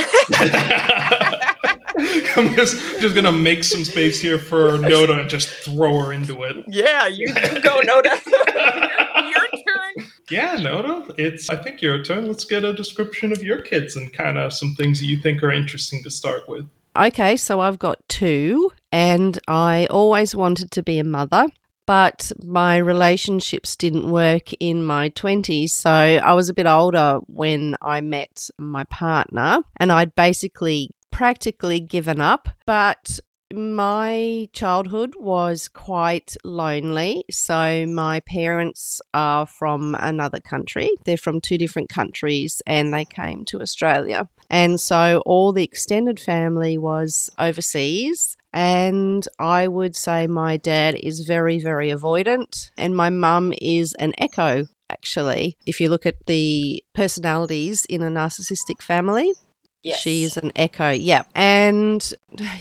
I'm 2.38 2.56
just 2.56 3.02
just 3.02 3.14
gonna 3.14 3.30
make 3.30 3.66
some 3.66 3.84
space 3.84 4.22
here 4.22 4.40
for 4.40 4.78
Nota 4.78 5.20
and 5.20 5.30
just 5.30 5.50
throw 5.50 6.00
her 6.00 6.14
into 6.14 6.44
it. 6.44 6.64
Yeah, 6.66 7.08
you, 7.08 7.28
you 7.28 7.62
go, 7.62 7.82
Nota. 7.82 8.18
your 8.28 9.48
turn. 9.52 10.08
Yeah, 10.30 10.56
Nota, 10.56 11.14
it's 11.18 11.50
I 11.50 11.58
think 11.58 11.82
your 11.82 12.02
turn. 12.06 12.26
Let's 12.26 12.46
get 12.46 12.64
a 12.64 12.72
description 12.72 13.34
of 13.34 13.44
your 13.44 13.62
kids 13.62 13.98
and 13.98 14.14
kind 14.14 14.38
of 14.38 14.54
some 14.54 14.76
things 14.76 15.02
that 15.02 15.08
you 15.08 15.18
think 15.18 15.44
are 15.44 15.52
interesting 15.52 16.02
to 16.04 16.10
start 16.10 16.48
with. 16.48 16.66
Okay, 16.96 17.36
so 17.36 17.60
I've 17.60 17.80
got 17.80 18.00
two, 18.08 18.72
and 18.94 19.38
I 19.50 19.88
always 19.88 20.38
wanted 20.38 20.72
to 20.72 20.84
be 20.84 21.00
a 21.00 21.04
mother 21.04 21.48
but 21.90 22.32
my 22.46 22.78
relationships 22.78 23.76
didn't 23.76 24.12
work 24.12 24.54
in 24.60 24.86
my 24.86 25.10
20s. 25.10 25.72
So 25.72 25.90
I 25.90 26.34
was 26.34 26.48
a 26.48 26.54
bit 26.54 26.68
older 26.68 27.20
when 27.26 27.78
I 27.82 28.00
met 28.00 28.48
my 28.60 28.84
partner, 28.84 29.64
and 29.78 29.92
I'd 29.92 30.14
basically 30.14 30.92
practically 31.10 31.80
given 31.80 32.22
up. 32.22 32.48
But 32.68 33.20
my 33.52 34.48
childhood 34.54 35.16
was 35.18 35.68
quite 35.68 36.38
lonely. 36.44 37.26
So, 37.32 37.88
my 37.88 38.20
parents 38.20 39.02
are 39.16 39.48
from 39.48 39.96
another 40.00 40.40
country. 40.40 40.92
They're 41.06 41.18
from 41.18 41.42
two 41.42 41.58
different 41.58 41.90
countries 41.90 42.62
and 42.68 42.94
they 42.94 43.06
came 43.06 43.46
to 43.46 43.62
Australia. 43.62 44.30
And 44.52 44.80
so, 44.80 45.24
all 45.26 45.52
the 45.54 45.64
extended 45.64 46.20
family 46.20 46.78
was 46.78 47.32
overseas. 47.40 48.38
And 48.54 49.28
I 49.38 49.68
would 49.68 49.96
say 49.96 50.28
my 50.28 50.58
dad 50.58 50.96
is 50.96 51.22
very, 51.22 51.60
very 51.60 51.90
avoidant, 51.90 52.72
and 52.78 52.96
my 52.96 53.10
mum 53.10 53.54
is 53.62 53.94
an 53.96 54.14
echo, 54.18 54.66
actually. 54.90 55.58
If 55.66 55.80
you 55.80 55.90
look 55.90 56.06
at 56.06 56.26
the 56.26 56.84
personalities 56.94 57.86
in 57.86 58.02
a 58.02 58.10
narcissistic 58.10 58.82
family, 58.82 59.34
Yes. 59.82 60.00
She 60.00 60.24
is 60.24 60.36
an 60.38 60.52
echo. 60.56 60.90
Yeah. 60.90 61.24
And 61.36 62.14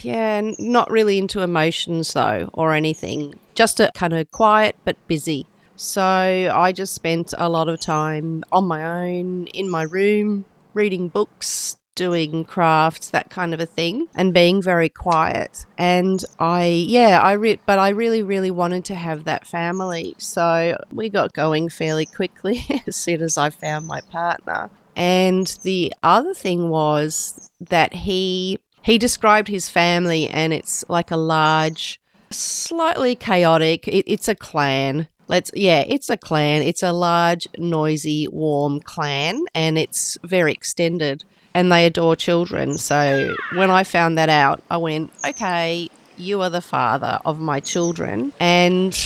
yeah, 0.02 0.52
not 0.58 0.90
really 0.90 1.18
into 1.18 1.40
emotions 1.40 2.12
though 2.12 2.48
or 2.52 2.74
anything. 2.74 3.34
Just 3.54 3.80
a 3.80 3.90
kind 3.94 4.12
of 4.12 4.30
quiet 4.30 4.76
but 4.84 4.96
busy. 5.08 5.46
So 5.76 6.02
I 6.02 6.72
just 6.72 6.94
spent 6.94 7.34
a 7.38 7.48
lot 7.48 7.68
of 7.68 7.80
time 7.80 8.44
on 8.52 8.66
my 8.66 9.06
own 9.06 9.46
in 9.48 9.70
my 9.70 9.82
room 9.82 10.44
reading 10.74 11.08
books, 11.08 11.76
doing 11.98 12.44
crafts, 12.44 13.10
that 13.10 13.28
kind 13.28 13.52
of 13.52 13.58
a 13.58 13.66
thing, 13.66 14.06
and 14.14 14.32
being 14.32 14.62
very 14.62 14.88
quiet. 14.88 15.66
And 15.76 16.24
I, 16.38 16.66
yeah, 16.66 17.20
I, 17.20 17.32
re- 17.32 17.58
but 17.66 17.80
I 17.80 17.88
really, 17.88 18.22
really 18.22 18.52
wanted 18.52 18.84
to 18.86 18.94
have 18.94 19.24
that 19.24 19.44
family. 19.44 20.14
So 20.16 20.78
we 20.92 21.08
got 21.08 21.32
going 21.32 21.68
fairly 21.68 22.06
quickly 22.06 22.64
as 22.86 22.94
soon 22.94 23.20
as 23.20 23.36
I 23.36 23.50
found 23.50 23.88
my 23.88 24.00
partner. 24.12 24.70
And 24.94 25.58
the 25.64 25.92
other 26.04 26.34
thing 26.34 26.70
was 26.70 27.50
that 27.60 27.92
he 27.92 28.60
he 28.82 28.96
described 28.96 29.48
his 29.48 29.68
family, 29.68 30.28
and 30.28 30.52
it's 30.52 30.84
like 30.88 31.10
a 31.10 31.16
large, 31.16 32.00
slightly 32.30 33.16
chaotic. 33.16 33.88
It, 33.88 34.04
it's 34.06 34.28
a 34.28 34.36
clan. 34.36 35.08
Let's 35.26 35.50
yeah, 35.52 35.84
it's 35.86 36.10
a 36.10 36.16
clan. 36.16 36.62
It's 36.62 36.82
a 36.84 36.92
large, 36.92 37.48
noisy, 37.58 38.28
warm 38.28 38.80
clan, 38.80 39.42
and 39.54 39.76
it's 39.76 40.16
very 40.22 40.52
extended 40.52 41.24
and 41.54 41.72
they 41.72 41.86
adore 41.86 42.16
children. 42.16 42.78
So 42.78 43.34
when 43.54 43.70
I 43.70 43.84
found 43.84 44.18
that 44.18 44.28
out, 44.28 44.62
I 44.70 44.76
went, 44.76 45.12
okay, 45.26 45.88
you 46.16 46.42
are 46.42 46.50
the 46.50 46.60
father 46.60 47.18
of 47.24 47.38
my 47.38 47.60
children. 47.60 48.32
And 48.40 48.96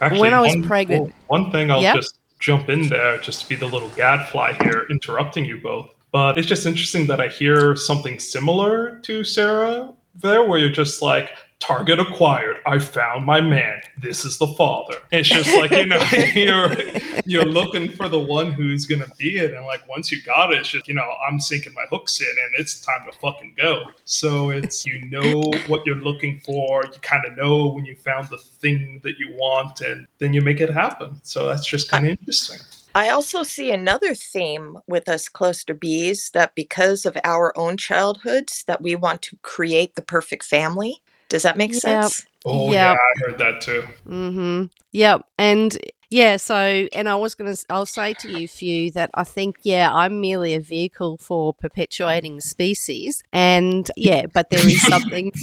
Actually, 0.00 0.20
when 0.20 0.34
I 0.34 0.40
was 0.40 0.54
one, 0.54 0.64
pregnant, 0.64 1.14
one 1.26 1.50
thing 1.50 1.70
I'll 1.70 1.82
yep. 1.82 1.96
just 1.96 2.18
jump 2.38 2.68
in 2.68 2.88
there, 2.88 3.18
just 3.18 3.42
to 3.42 3.48
be 3.48 3.56
the 3.56 3.66
little 3.66 3.88
gadfly 3.90 4.52
here, 4.62 4.86
interrupting 4.90 5.44
you 5.44 5.60
both. 5.60 5.90
But 6.12 6.38
it's 6.38 6.46
just 6.46 6.66
interesting 6.66 7.06
that 7.08 7.20
I 7.20 7.28
hear 7.28 7.76
something 7.76 8.18
similar 8.18 9.00
to 9.00 9.24
Sarah 9.24 9.92
there, 10.14 10.44
where 10.44 10.58
you're 10.58 10.70
just 10.70 11.02
like, 11.02 11.30
target 11.60 11.98
acquired. 11.98 12.58
I 12.66 12.78
found 12.78 13.26
my 13.26 13.40
man. 13.40 13.80
This 13.98 14.24
is 14.24 14.38
the 14.38 14.46
father. 14.48 14.96
It's 15.10 15.28
just 15.28 15.54
like, 15.56 15.70
you 15.70 15.86
know, 15.86 16.02
you're 16.34 16.76
you're 17.24 17.44
looking 17.44 17.90
for 17.90 18.08
the 18.08 18.18
one 18.18 18.52
who's 18.52 18.86
gonna 18.86 19.10
be 19.18 19.38
it. 19.38 19.54
And 19.54 19.66
like 19.66 19.86
once 19.88 20.10
you 20.12 20.22
got 20.22 20.52
it, 20.52 20.60
it's 20.60 20.68
just, 20.70 20.88
you 20.88 20.94
know, 20.94 21.14
I'm 21.28 21.40
sinking 21.40 21.74
my 21.74 21.84
hooks 21.90 22.20
in 22.20 22.26
and 22.26 22.54
it's 22.58 22.80
time 22.80 23.06
to 23.10 23.18
fucking 23.18 23.54
go. 23.56 23.86
So 24.04 24.50
it's 24.50 24.86
you 24.86 25.04
know 25.06 25.52
what 25.66 25.84
you're 25.84 25.96
looking 25.96 26.40
for, 26.40 26.84
you 26.84 27.00
kind 27.00 27.24
of 27.26 27.36
know 27.36 27.68
when 27.68 27.84
you 27.84 27.96
found 27.96 28.28
the 28.28 28.38
thing 28.38 29.00
that 29.04 29.18
you 29.18 29.34
want, 29.34 29.80
and 29.80 30.06
then 30.18 30.32
you 30.32 30.40
make 30.40 30.60
it 30.60 30.70
happen. 30.70 31.20
So 31.22 31.46
that's 31.46 31.66
just 31.66 31.90
kind 31.90 32.06
of 32.06 32.10
interesting. 32.12 32.58
I 32.94 33.10
also 33.10 33.42
see 33.42 33.70
another 33.70 34.14
theme 34.14 34.78
with 34.88 35.08
us 35.08 35.28
cluster 35.28 35.74
Bs 35.74 36.32
that 36.32 36.54
because 36.54 37.04
of 37.06 37.16
our 37.22 37.56
own 37.56 37.76
childhoods 37.76 38.64
that 38.66 38.82
we 38.82 38.96
want 38.96 39.22
to 39.22 39.36
create 39.42 39.94
the 39.94 40.02
perfect 40.02 40.44
family. 40.44 41.02
Does 41.28 41.42
that 41.42 41.56
make 41.56 41.74
sense? 41.74 42.24
Oh 42.44 42.72
yeah, 42.72 42.94
I 42.94 43.20
heard 43.20 43.38
that 43.38 43.60
too. 43.60 43.84
Mm-hmm. 44.08 44.64
Yep. 44.92 45.26
And 45.38 45.78
yeah, 46.10 46.38
so 46.38 46.54
and 46.54 47.08
I 47.08 47.16
was 47.16 47.34
gonna 47.34 47.56
I'll 47.68 47.84
say 47.84 48.14
to 48.14 48.40
you, 48.40 48.48
Few, 48.48 48.90
that 48.92 49.10
I 49.14 49.24
think, 49.24 49.56
yeah, 49.62 49.92
I'm 49.92 50.20
merely 50.20 50.54
a 50.54 50.60
vehicle 50.60 51.18
for 51.18 51.52
perpetuating 51.52 52.40
species. 52.40 53.22
And 53.32 53.90
yeah, 53.96 54.26
but 54.32 54.50
there 54.50 54.66
is 54.66 54.80
something 54.82 55.32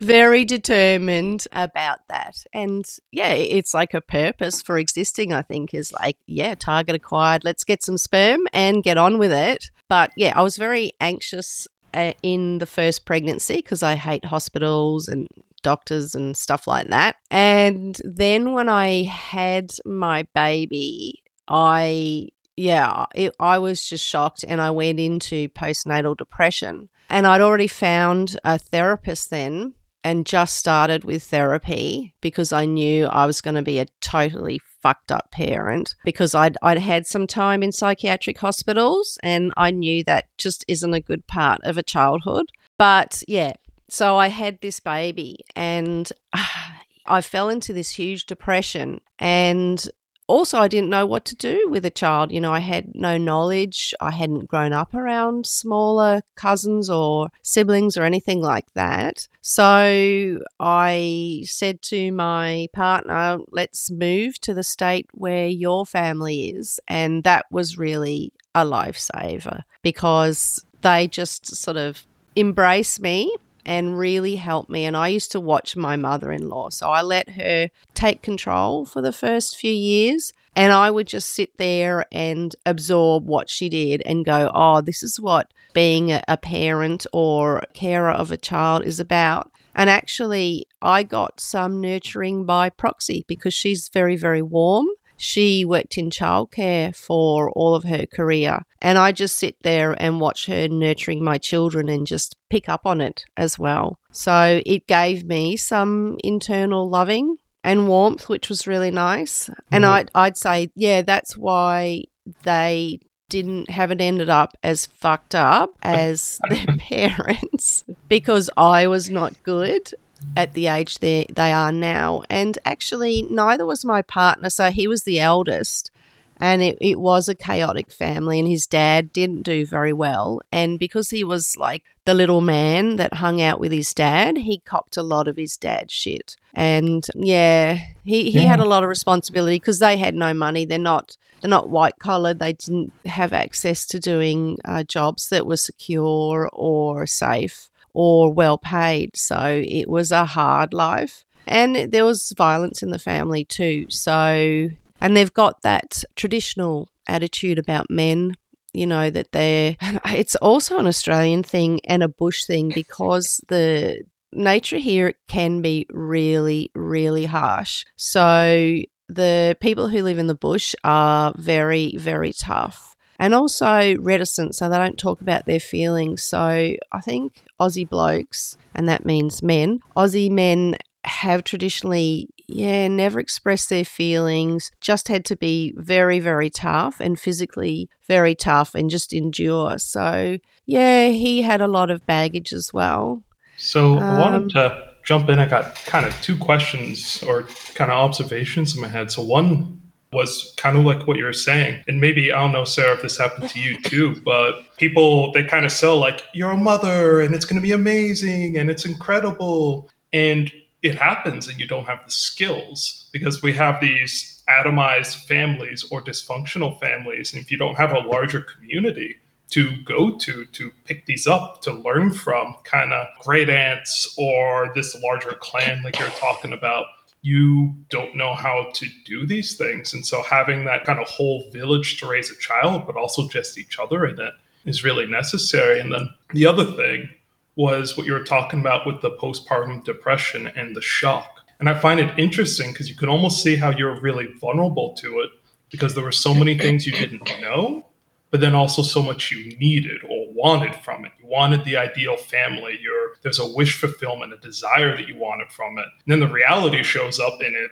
very 0.00 0.44
determined 0.44 1.46
about 1.52 2.00
that. 2.08 2.44
And 2.52 2.84
yeah, 3.12 3.32
it's 3.32 3.72
like 3.72 3.94
a 3.94 4.00
purpose 4.00 4.60
for 4.60 4.78
existing, 4.78 5.32
I 5.32 5.42
think, 5.42 5.72
is 5.72 5.92
like, 5.92 6.16
yeah, 6.26 6.54
target 6.54 6.96
acquired, 6.96 7.44
let's 7.44 7.64
get 7.64 7.82
some 7.82 7.96
sperm 7.96 8.46
and 8.52 8.82
get 8.82 8.98
on 8.98 9.18
with 9.18 9.32
it. 9.32 9.70
But 9.88 10.10
yeah, 10.16 10.32
I 10.36 10.42
was 10.42 10.56
very 10.56 10.92
anxious 11.00 11.66
uh, 11.94 12.12
in 12.22 12.58
the 12.58 12.66
first 12.66 13.04
pregnancy 13.04 13.56
because 13.56 13.82
I 13.82 13.94
hate 13.94 14.24
hospitals 14.24 15.08
and 15.08 15.26
doctors 15.62 16.14
and 16.14 16.36
stuff 16.36 16.66
like 16.66 16.88
that. 16.88 17.16
And 17.30 18.00
then 18.04 18.52
when 18.52 18.68
I 18.68 19.02
had 19.04 19.70
my 19.84 20.26
baby, 20.34 21.22
I 21.48 22.28
yeah, 22.56 23.06
it, 23.14 23.34
I 23.40 23.58
was 23.58 23.82
just 23.82 24.06
shocked 24.06 24.44
and 24.46 24.60
I 24.60 24.70
went 24.70 25.00
into 25.00 25.48
postnatal 25.50 26.16
depression. 26.16 26.90
And 27.08 27.26
I'd 27.26 27.40
already 27.40 27.66
found 27.66 28.38
a 28.44 28.58
therapist 28.58 29.30
then 29.30 29.74
and 30.04 30.26
just 30.26 30.56
started 30.56 31.04
with 31.04 31.22
therapy 31.24 32.14
because 32.20 32.52
I 32.52 32.66
knew 32.66 33.06
I 33.06 33.26
was 33.26 33.40
going 33.40 33.54
to 33.54 33.62
be 33.62 33.78
a 33.78 33.86
totally 34.00 34.60
fucked 34.82 35.12
up 35.12 35.30
parent 35.30 35.94
because 36.04 36.34
I'd 36.34 36.56
I'd 36.62 36.78
had 36.78 37.06
some 37.06 37.26
time 37.26 37.62
in 37.62 37.72
psychiatric 37.72 38.38
hospitals 38.38 39.18
and 39.22 39.52
I 39.56 39.70
knew 39.70 40.04
that 40.04 40.26
just 40.38 40.64
isn't 40.68 40.94
a 40.94 41.00
good 41.00 41.26
part 41.26 41.60
of 41.64 41.78
a 41.78 41.82
childhood. 41.82 42.46
But 42.78 43.22
yeah, 43.28 43.52
so 43.88 44.16
I 44.16 44.28
had 44.28 44.60
this 44.60 44.80
baby 44.80 45.40
and 45.54 46.10
uh, 46.32 46.44
I 47.06 47.22
fell 47.22 47.48
into 47.48 47.72
this 47.72 47.90
huge 47.90 48.26
depression 48.26 49.00
and 49.18 49.88
also 50.30 50.58
I 50.58 50.68
didn't 50.68 50.90
know 50.90 51.06
what 51.06 51.24
to 51.26 51.36
do 51.36 51.68
with 51.68 51.84
a 51.84 51.90
child. 51.90 52.30
You 52.30 52.40
know, 52.40 52.52
I 52.52 52.60
had 52.60 52.94
no 52.94 53.18
knowledge. 53.18 53.92
I 54.00 54.12
hadn't 54.12 54.46
grown 54.46 54.72
up 54.72 54.94
around 54.94 55.44
smaller 55.44 56.22
cousins 56.36 56.88
or 56.88 57.30
siblings 57.42 57.96
or 57.96 58.04
anything 58.04 58.40
like 58.40 58.72
that. 58.74 59.26
So 59.42 60.40
I 60.60 61.42
said 61.46 61.82
to 61.82 62.12
my 62.12 62.68
partner, 62.72 63.38
let's 63.50 63.90
move 63.90 64.40
to 64.42 64.54
the 64.54 64.62
state 64.62 65.08
where 65.12 65.48
your 65.48 65.84
family 65.84 66.50
is. 66.50 66.78
And 66.86 67.24
that 67.24 67.46
was 67.50 67.76
really 67.76 68.32
a 68.54 68.64
lifesaver 68.64 69.62
because 69.82 70.64
they 70.82 71.08
just 71.08 71.56
sort 71.56 71.76
of 71.76 72.06
embrace 72.36 73.00
me 73.00 73.34
and 73.64 73.98
really 73.98 74.36
helped 74.36 74.70
me. 74.70 74.84
And 74.84 74.96
I 74.96 75.08
used 75.08 75.32
to 75.32 75.40
watch 75.40 75.76
my 75.76 75.96
mother 75.96 76.32
in 76.32 76.48
law. 76.48 76.70
So 76.70 76.88
I 76.88 77.02
let 77.02 77.30
her 77.30 77.68
take 77.94 78.22
control 78.22 78.84
for 78.84 79.02
the 79.02 79.12
first 79.12 79.56
few 79.56 79.72
years. 79.72 80.32
And 80.56 80.72
I 80.72 80.90
would 80.90 81.06
just 81.06 81.30
sit 81.30 81.56
there 81.58 82.06
and 82.10 82.54
absorb 82.66 83.26
what 83.26 83.48
she 83.48 83.68
did 83.68 84.02
and 84.04 84.24
go, 84.24 84.50
oh, 84.52 84.80
this 84.80 85.02
is 85.02 85.20
what 85.20 85.52
being 85.72 86.10
a, 86.10 86.36
parent 86.36 87.06
or 87.12 87.62
carer 87.72 88.10
of 88.10 88.32
a 88.32 88.36
child 88.36 88.84
is 88.84 88.98
about. 88.98 89.50
And 89.74 89.88
actually, 89.88 90.66
I 90.82 91.04
got 91.04 91.38
some 91.38 91.80
nurturing 91.80 92.44
by 92.44 92.70
proxy 92.70 93.24
because 93.28 93.54
she's 93.54 93.88
very, 93.88 94.16
very 94.16 94.42
warm 94.42 94.88
she 95.20 95.66
worked 95.66 95.98
in 95.98 96.08
childcare 96.08 96.96
for 96.96 97.50
all 97.50 97.74
of 97.74 97.84
her 97.84 98.06
career. 98.06 98.62
And 98.80 98.96
I 98.96 99.12
just 99.12 99.36
sit 99.36 99.54
there 99.62 99.92
and 100.02 100.18
watch 100.18 100.46
her 100.46 100.66
nurturing 100.66 101.22
my 101.22 101.36
children 101.36 101.90
and 101.90 102.06
just 102.06 102.36
pick 102.48 102.70
up 102.70 102.86
on 102.86 103.02
it 103.02 103.24
as 103.36 103.58
well. 103.58 103.98
So 104.12 104.62
it 104.64 104.86
gave 104.86 105.26
me 105.26 105.58
some 105.58 106.16
internal 106.24 106.88
loving 106.88 107.36
and 107.62 107.86
warmth, 107.86 108.30
which 108.30 108.48
was 108.48 108.66
really 108.66 108.90
nice. 108.90 109.50
And 109.70 109.84
mm-hmm. 109.84 109.92
I'd, 109.92 110.10
I'd 110.14 110.36
say, 110.38 110.70
yeah, 110.74 111.02
that's 111.02 111.36
why 111.36 112.04
they 112.44 113.00
didn't 113.28 113.70
haven't 113.70 114.00
ended 114.00 114.28
up 114.28 114.56
as 114.62 114.86
fucked 114.86 115.34
up 115.34 115.70
as 115.82 116.40
their 116.48 116.66
parents 116.78 117.84
because 118.08 118.50
I 118.56 118.88
was 118.88 119.10
not 119.10 119.40
good 119.42 119.92
at 120.36 120.54
the 120.54 120.66
age 120.66 120.98
they 120.98 121.26
they 121.34 121.52
are 121.52 121.72
now. 121.72 122.22
And 122.30 122.58
actually, 122.64 123.26
neither 123.30 123.66
was 123.66 123.84
my 123.84 124.02
partner. 124.02 124.50
So 124.50 124.70
he 124.70 124.86
was 124.86 125.04
the 125.04 125.20
eldest, 125.20 125.90
and 126.38 126.62
it, 126.62 126.78
it 126.80 127.00
was 127.00 127.28
a 127.28 127.34
chaotic 127.34 127.90
family. 127.90 128.38
And 128.38 128.48
his 128.48 128.66
dad 128.66 129.12
didn't 129.12 129.42
do 129.42 129.66
very 129.66 129.92
well. 129.92 130.40
And 130.52 130.78
because 130.78 131.10
he 131.10 131.24
was 131.24 131.56
like 131.56 131.84
the 132.04 132.14
little 132.14 132.40
man 132.40 132.96
that 132.96 133.14
hung 133.14 133.40
out 133.40 133.60
with 133.60 133.72
his 133.72 133.92
dad, 133.94 134.36
he 134.36 134.58
copped 134.58 134.96
a 134.96 135.02
lot 135.02 135.28
of 135.28 135.36
his 135.36 135.56
dad's 135.56 135.92
shit. 135.92 136.36
And 136.54 137.06
yeah, 137.14 137.78
he 138.04 138.30
he 138.30 138.42
yeah. 138.42 138.48
had 138.48 138.60
a 138.60 138.64
lot 138.64 138.82
of 138.82 138.88
responsibility 138.88 139.56
because 139.56 139.78
they 139.78 139.96
had 139.96 140.14
no 140.14 140.34
money. 140.34 140.64
They're 140.64 140.78
not 140.78 141.16
they're 141.40 141.50
not 141.50 141.70
white 141.70 141.98
collared. 141.98 142.38
They 142.38 142.52
didn't 142.52 142.92
have 143.06 143.32
access 143.32 143.86
to 143.86 144.00
doing 144.00 144.58
uh, 144.64 144.84
jobs 144.84 145.28
that 145.30 145.46
were 145.46 145.56
secure 145.56 146.50
or 146.52 147.06
safe 147.06 147.69
or 147.94 148.32
well 148.32 148.58
paid. 148.58 149.16
So 149.16 149.62
it 149.66 149.88
was 149.88 150.10
a 150.10 150.24
hard 150.24 150.72
life. 150.72 151.24
And 151.46 151.90
there 151.90 152.04
was 152.04 152.32
violence 152.36 152.82
in 152.82 152.90
the 152.90 152.98
family 152.98 153.44
too. 153.44 153.86
So, 153.88 154.68
and 155.00 155.16
they've 155.16 155.32
got 155.32 155.62
that 155.62 156.04
traditional 156.14 156.88
attitude 157.08 157.58
about 157.58 157.90
men, 157.90 158.36
you 158.72 158.86
know, 158.86 159.10
that 159.10 159.32
they're, 159.32 159.76
it's 160.06 160.36
also 160.36 160.78
an 160.78 160.86
Australian 160.86 161.42
thing 161.42 161.80
and 161.84 162.02
a 162.02 162.08
bush 162.08 162.44
thing 162.44 162.70
because 162.74 163.40
the 163.48 164.02
nature 164.32 164.78
here 164.78 165.14
can 165.28 165.60
be 165.60 165.86
really, 165.90 166.70
really 166.74 167.26
harsh. 167.26 167.84
So 167.96 168.82
the 169.08 169.56
people 169.60 169.88
who 169.88 170.02
live 170.02 170.18
in 170.18 170.28
the 170.28 170.34
bush 170.34 170.74
are 170.84 171.32
very, 171.36 171.96
very 171.96 172.32
tough 172.32 172.89
and 173.20 173.34
also 173.34 173.96
reticent, 173.98 174.56
so 174.56 174.68
they 174.68 174.78
don't 174.78 174.98
talk 174.98 175.20
about 175.20 175.44
their 175.44 175.60
feelings. 175.60 176.24
So 176.24 176.38
I 176.38 177.00
think 177.04 177.42
Aussie 177.60 177.88
blokes, 177.88 178.56
and 178.74 178.88
that 178.88 179.04
means 179.04 179.42
men, 179.42 179.80
Aussie 179.94 180.30
men 180.30 180.78
have 181.04 181.44
traditionally, 181.44 182.30
yeah, 182.48 182.88
never 182.88 183.20
expressed 183.20 183.68
their 183.68 183.84
feelings, 183.84 184.72
just 184.80 185.08
had 185.08 185.26
to 185.26 185.36
be 185.36 185.74
very, 185.76 186.18
very 186.18 186.48
tough 186.48 186.98
and 186.98 187.20
physically 187.20 187.90
very 188.08 188.34
tough 188.34 188.74
and 188.74 188.88
just 188.88 189.12
endure. 189.12 189.78
So, 189.78 190.38
yeah, 190.64 191.08
he 191.08 191.42
had 191.42 191.60
a 191.60 191.68
lot 191.68 191.90
of 191.90 192.04
baggage 192.06 192.54
as 192.54 192.72
well. 192.72 193.22
So 193.58 193.98
I 193.98 194.18
wanted 194.18 194.42
um, 194.42 194.48
to 194.50 194.88
jump 195.04 195.28
in. 195.28 195.38
I 195.38 195.46
got 195.46 195.74
kind 195.84 196.06
of 196.06 196.18
two 196.22 196.38
questions 196.38 197.22
or 197.22 197.42
kind 197.74 197.90
of 197.90 197.98
observations 197.98 198.74
in 198.74 198.80
my 198.80 198.88
head. 198.88 199.10
So, 199.10 199.20
one 199.20 199.82
was 200.12 200.54
kind 200.56 200.76
of 200.76 200.84
like 200.84 201.06
what 201.06 201.16
you 201.16 201.24
were 201.24 201.32
saying. 201.32 201.84
And 201.86 202.00
maybe, 202.00 202.32
I 202.32 202.40
don't 202.40 202.52
know, 202.52 202.64
Sarah, 202.64 202.94
if 202.94 203.02
this 203.02 203.16
happened 203.16 203.48
to 203.50 203.60
you 203.60 203.80
too, 203.80 204.20
but 204.22 204.76
people, 204.76 205.32
they 205.32 205.44
kind 205.44 205.64
of 205.64 205.72
sell 205.72 205.98
like, 205.98 206.24
you're 206.34 206.50
a 206.50 206.56
mother 206.56 207.20
and 207.20 207.34
it's 207.34 207.44
going 207.44 207.60
to 207.60 207.62
be 207.62 207.72
amazing 207.72 208.58
and 208.58 208.70
it's 208.70 208.84
incredible. 208.84 209.88
And 210.12 210.50
it 210.82 210.96
happens 210.96 211.48
and 211.48 211.60
you 211.60 211.66
don't 211.66 211.84
have 211.84 212.00
the 212.04 212.10
skills 212.10 213.08
because 213.12 213.42
we 213.42 213.52
have 213.52 213.80
these 213.80 214.42
atomized 214.48 215.26
families 215.26 215.86
or 215.92 216.02
dysfunctional 216.02 216.80
families. 216.80 217.32
And 217.32 217.40
if 217.40 217.52
you 217.52 217.58
don't 217.58 217.76
have 217.76 217.92
a 217.92 218.00
larger 218.00 218.40
community, 218.40 219.16
to 219.50 219.76
go 219.82 220.16
to 220.16 220.44
to 220.46 220.70
pick 220.84 221.04
these 221.06 221.26
up 221.26 221.60
to 221.60 221.72
learn 221.72 222.12
from 222.12 222.54
kind 222.64 222.92
of 222.92 223.06
great 223.20 223.50
aunts 223.50 224.14
or 224.16 224.70
this 224.74 224.94
larger 225.02 225.32
clan 225.40 225.82
like 225.82 225.98
you're 225.98 226.08
talking 226.10 226.52
about 226.52 226.86
you 227.22 227.74
don't 227.90 228.16
know 228.16 228.34
how 228.34 228.70
to 228.74 228.86
do 229.04 229.26
these 229.26 229.56
things. 229.56 229.92
And 229.92 230.04
so 230.04 230.22
having 230.22 230.64
that 230.64 230.84
kind 230.84 230.98
of 230.98 231.06
whole 231.06 231.50
village 231.50 232.00
to 232.00 232.06
raise 232.06 232.30
a 232.30 232.36
child, 232.36 232.86
but 232.86 232.96
also 232.96 233.28
just 233.28 233.58
each 233.58 233.78
other 233.78 234.06
in 234.06 234.18
it 234.18 234.32
is 234.64 234.84
really 234.84 235.06
necessary. 235.06 235.80
And 235.80 235.92
then 235.92 236.08
the 236.32 236.46
other 236.46 236.64
thing 236.64 237.10
was 237.56 237.96
what 237.96 238.06
you 238.06 238.12
were 238.12 238.24
talking 238.24 238.60
about 238.60 238.86
with 238.86 239.02
the 239.02 239.10
postpartum 239.12 239.84
depression 239.84 240.46
and 240.48 240.74
the 240.74 240.80
shock. 240.80 241.40
And 241.58 241.68
I 241.68 241.78
find 241.78 242.00
it 242.00 242.18
interesting 242.18 242.72
because 242.72 242.88
you 242.88 242.96
can 242.96 243.10
almost 243.10 243.42
see 243.42 243.54
how 243.54 243.70
you're 243.70 244.00
really 244.00 244.28
vulnerable 244.40 244.94
to 244.94 245.20
it 245.20 245.30
because 245.70 245.94
there 245.94 246.04
were 246.04 246.12
so 246.12 246.32
many 246.32 246.56
things 246.56 246.86
you 246.86 246.92
didn't 246.92 247.30
know, 247.40 247.84
but 248.30 248.40
then 248.40 248.54
also 248.54 248.82
so 248.82 249.02
much 249.02 249.30
you 249.30 249.56
needed 249.58 250.00
or 250.08 250.19
wanted 250.40 250.74
from 250.76 251.04
it. 251.04 251.12
You 251.20 251.28
wanted 251.28 251.64
the 251.64 251.76
ideal 251.76 252.16
family. 252.16 252.78
You're, 252.80 253.16
there's 253.22 253.38
a 253.38 253.46
wish 253.46 253.78
fulfillment, 253.78 254.32
a 254.32 254.38
desire 254.38 254.96
that 254.96 255.08
you 255.08 255.16
wanted 255.16 255.50
from 255.50 255.78
it. 255.78 255.84
And 255.84 256.12
then 256.12 256.20
the 256.20 256.32
reality 256.32 256.82
shows 256.82 257.20
up 257.20 257.40
in 257.40 257.54
it. 257.54 257.70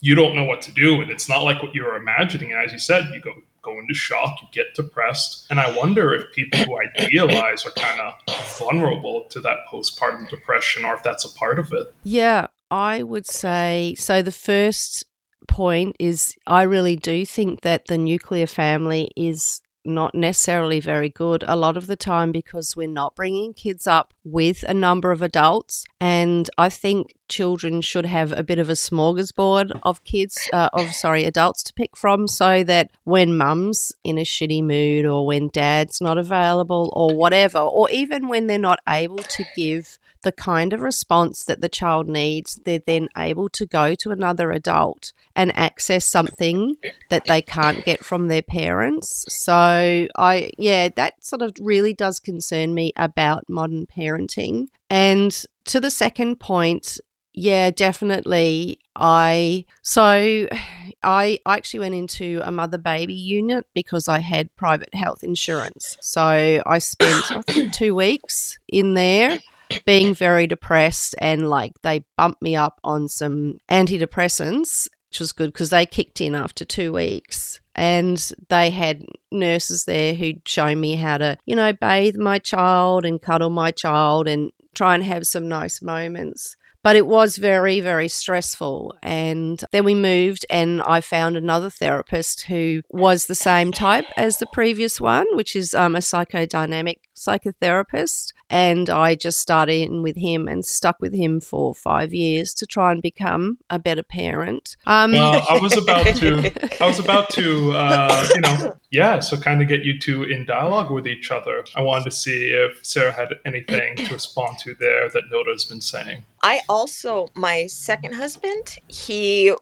You 0.00 0.14
don't 0.14 0.34
know 0.34 0.44
what 0.44 0.62
to 0.62 0.72
do. 0.72 1.00
And 1.00 1.10
it's 1.10 1.28
not 1.28 1.44
like 1.44 1.62
what 1.62 1.74
you 1.74 1.84
were 1.84 1.96
imagining. 1.96 2.52
And 2.52 2.60
as 2.60 2.72
you 2.72 2.78
said, 2.78 3.10
you 3.12 3.20
go 3.20 3.34
go 3.62 3.78
into 3.78 3.94
shock, 3.94 4.38
you 4.40 4.48
get 4.52 4.74
depressed. 4.74 5.46
And 5.50 5.60
I 5.60 5.76
wonder 5.76 6.14
if 6.14 6.32
people 6.32 6.60
who 6.60 6.78
idealize 6.80 7.66
are 7.66 7.72
kind 7.72 8.00
of 8.00 8.14
vulnerable 8.58 9.24
to 9.30 9.40
that 9.40 9.58
postpartum 9.70 10.28
depression 10.28 10.84
or 10.84 10.94
if 10.94 11.02
that's 11.02 11.24
a 11.24 11.34
part 11.34 11.58
of 11.58 11.72
it. 11.72 11.94
Yeah, 12.02 12.46
I 12.70 13.02
would 13.02 13.26
say 13.26 13.94
so. 13.98 14.22
The 14.22 14.32
first 14.32 15.04
point 15.48 15.96
is 15.98 16.34
I 16.46 16.62
really 16.62 16.96
do 16.96 17.26
think 17.26 17.62
that 17.62 17.86
the 17.86 17.98
nuclear 17.98 18.46
family 18.46 19.10
is 19.16 19.60
not 19.84 20.14
necessarily 20.14 20.80
very 20.80 21.08
good 21.08 21.44
a 21.46 21.56
lot 21.56 21.76
of 21.76 21.86
the 21.86 21.96
time 21.96 22.32
because 22.32 22.76
we're 22.76 22.88
not 22.88 23.14
bringing 23.14 23.54
kids 23.54 23.86
up 23.86 24.12
with 24.24 24.62
a 24.64 24.74
number 24.74 25.10
of 25.10 25.22
adults. 25.22 25.84
And 26.00 26.50
I 26.58 26.68
think 26.68 27.14
children 27.28 27.80
should 27.80 28.06
have 28.06 28.32
a 28.32 28.42
bit 28.42 28.58
of 28.58 28.68
a 28.68 28.74
smorgasbord 28.74 29.80
of 29.84 30.04
kids, 30.04 30.48
uh, 30.52 30.68
of 30.72 30.92
sorry, 30.94 31.24
adults 31.24 31.62
to 31.64 31.74
pick 31.74 31.96
from 31.96 32.26
so 32.28 32.64
that 32.64 32.90
when 33.04 33.36
mum's 33.36 33.92
in 34.04 34.18
a 34.18 34.22
shitty 34.22 34.62
mood 34.62 35.06
or 35.06 35.24
when 35.24 35.48
dad's 35.48 36.00
not 36.00 36.18
available 36.18 36.92
or 36.94 37.14
whatever, 37.14 37.58
or 37.58 37.88
even 37.90 38.28
when 38.28 38.46
they're 38.46 38.58
not 38.58 38.80
able 38.88 39.18
to 39.18 39.44
give 39.56 39.98
the 40.22 40.32
kind 40.32 40.72
of 40.72 40.80
response 40.80 41.44
that 41.44 41.60
the 41.60 41.68
child 41.68 42.08
needs, 42.08 42.60
they're 42.64 42.82
then 42.86 43.08
able 43.16 43.48
to 43.50 43.66
go 43.66 43.94
to 43.96 44.10
another 44.10 44.52
adult 44.52 45.12
and 45.36 45.56
access 45.56 46.04
something 46.04 46.76
that 47.08 47.24
they 47.26 47.42
can't 47.42 47.84
get 47.84 48.04
from 48.04 48.28
their 48.28 48.42
parents. 48.42 49.24
So, 49.28 50.08
I, 50.16 50.50
yeah, 50.58 50.88
that 50.96 51.24
sort 51.24 51.42
of 51.42 51.54
really 51.60 51.94
does 51.94 52.20
concern 52.20 52.74
me 52.74 52.92
about 52.96 53.48
modern 53.48 53.86
parenting. 53.86 54.68
And 54.88 55.44
to 55.66 55.80
the 55.80 55.90
second 55.90 56.40
point, 56.40 56.98
yeah, 57.32 57.70
definitely. 57.70 58.78
I 58.96 59.64
so 59.82 60.48
I 61.02 61.38
actually 61.46 61.80
went 61.80 61.94
into 61.94 62.42
a 62.44 62.50
mother 62.50 62.76
baby 62.76 63.14
unit 63.14 63.66
because 63.72 64.08
I 64.08 64.18
had 64.18 64.54
private 64.56 64.94
health 64.94 65.24
insurance. 65.24 65.96
So 66.00 66.62
I 66.66 66.78
spent 66.78 67.72
2 67.72 67.94
weeks 67.94 68.58
in 68.68 68.94
there 68.94 69.38
being 69.84 70.14
very 70.14 70.46
depressed 70.46 71.14
and 71.18 71.48
like 71.48 71.72
they 71.82 72.04
bumped 72.16 72.42
me 72.42 72.56
up 72.56 72.80
on 72.84 73.08
some 73.08 73.58
antidepressants 73.70 74.88
which 75.10 75.20
was 75.20 75.32
good 75.32 75.52
because 75.52 75.70
they 75.70 75.86
kicked 75.86 76.20
in 76.20 76.34
after 76.34 76.64
two 76.64 76.92
weeks. 76.92 77.60
And 77.74 78.32
they 78.48 78.70
had 78.70 79.04
nurses 79.32 79.84
there 79.84 80.14
who'd 80.14 80.46
show 80.46 80.74
me 80.74 80.96
how 80.96 81.18
to 81.18 81.36
you 81.46 81.56
know 81.56 81.72
bathe 81.72 82.16
my 82.16 82.38
child 82.38 83.04
and 83.04 83.20
cuddle 83.20 83.50
my 83.50 83.70
child 83.70 84.28
and 84.28 84.52
try 84.74 84.94
and 84.94 85.04
have 85.04 85.26
some 85.26 85.48
nice 85.48 85.82
moments. 85.82 86.56
But 86.82 86.96
it 86.96 87.06
was 87.06 87.36
very 87.36 87.80
very 87.80 88.08
stressful. 88.08 88.94
And 89.02 89.62
then 89.72 89.84
we 89.84 89.94
moved 89.94 90.46
and 90.48 90.82
i 90.82 91.00
found 91.00 91.36
another 91.36 91.70
therapist 91.70 92.42
who 92.42 92.82
was 92.90 93.26
the 93.26 93.34
same 93.34 93.72
type 93.72 94.06
as 94.16 94.38
the 94.38 94.46
previous 94.46 95.00
one 95.00 95.26
which 95.36 95.56
is 95.56 95.74
um, 95.74 95.96
a 95.96 96.00
psychodynamic 96.00 96.98
psychotherapist 97.20 98.32
and 98.48 98.88
I 98.88 99.14
just 99.14 99.40
started 99.40 99.82
in 99.82 100.02
with 100.02 100.16
him 100.16 100.48
and 100.48 100.64
stuck 100.64 101.00
with 101.00 101.14
him 101.14 101.40
for 101.40 101.74
five 101.74 102.14
years 102.14 102.54
to 102.54 102.66
try 102.66 102.92
and 102.92 103.02
become 103.02 103.58
a 103.68 103.78
better 103.78 104.02
parent. 104.02 104.76
Um, 104.86 105.12
well, 105.12 105.46
I 105.48 105.58
was 105.58 105.76
about 105.76 106.06
to, 106.16 106.82
I 106.82 106.86
was 106.86 106.98
about 106.98 107.28
to, 107.30 107.72
uh, 107.72 108.28
you 108.34 108.40
know, 108.40 108.76
yeah, 108.90 109.20
so 109.20 109.36
kind 109.36 109.60
of 109.60 109.68
get 109.68 109.84
you 109.84 109.98
two 109.98 110.24
in 110.24 110.46
dialogue 110.46 110.90
with 110.90 111.06
each 111.06 111.30
other. 111.30 111.64
I 111.76 111.82
wanted 111.82 112.04
to 112.04 112.10
see 112.10 112.46
if 112.46 112.84
Sarah 112.84 113.12
had 113.12 113.34
anything 113.44 113.96
to 113.96 114.12
respond 114.12 114.58
to 114.60 114.74
there 114.74 115.10
that 115.10 115.24
Nota's 115.30 115.66
been 115.66 115.80
saying. 115.80 116.24
I 116.42 116.60
also, 116.68 117.28
my 117.34 117.66
second 117.66 118.14
husband, 118.14 118.78
he 118.88 119.54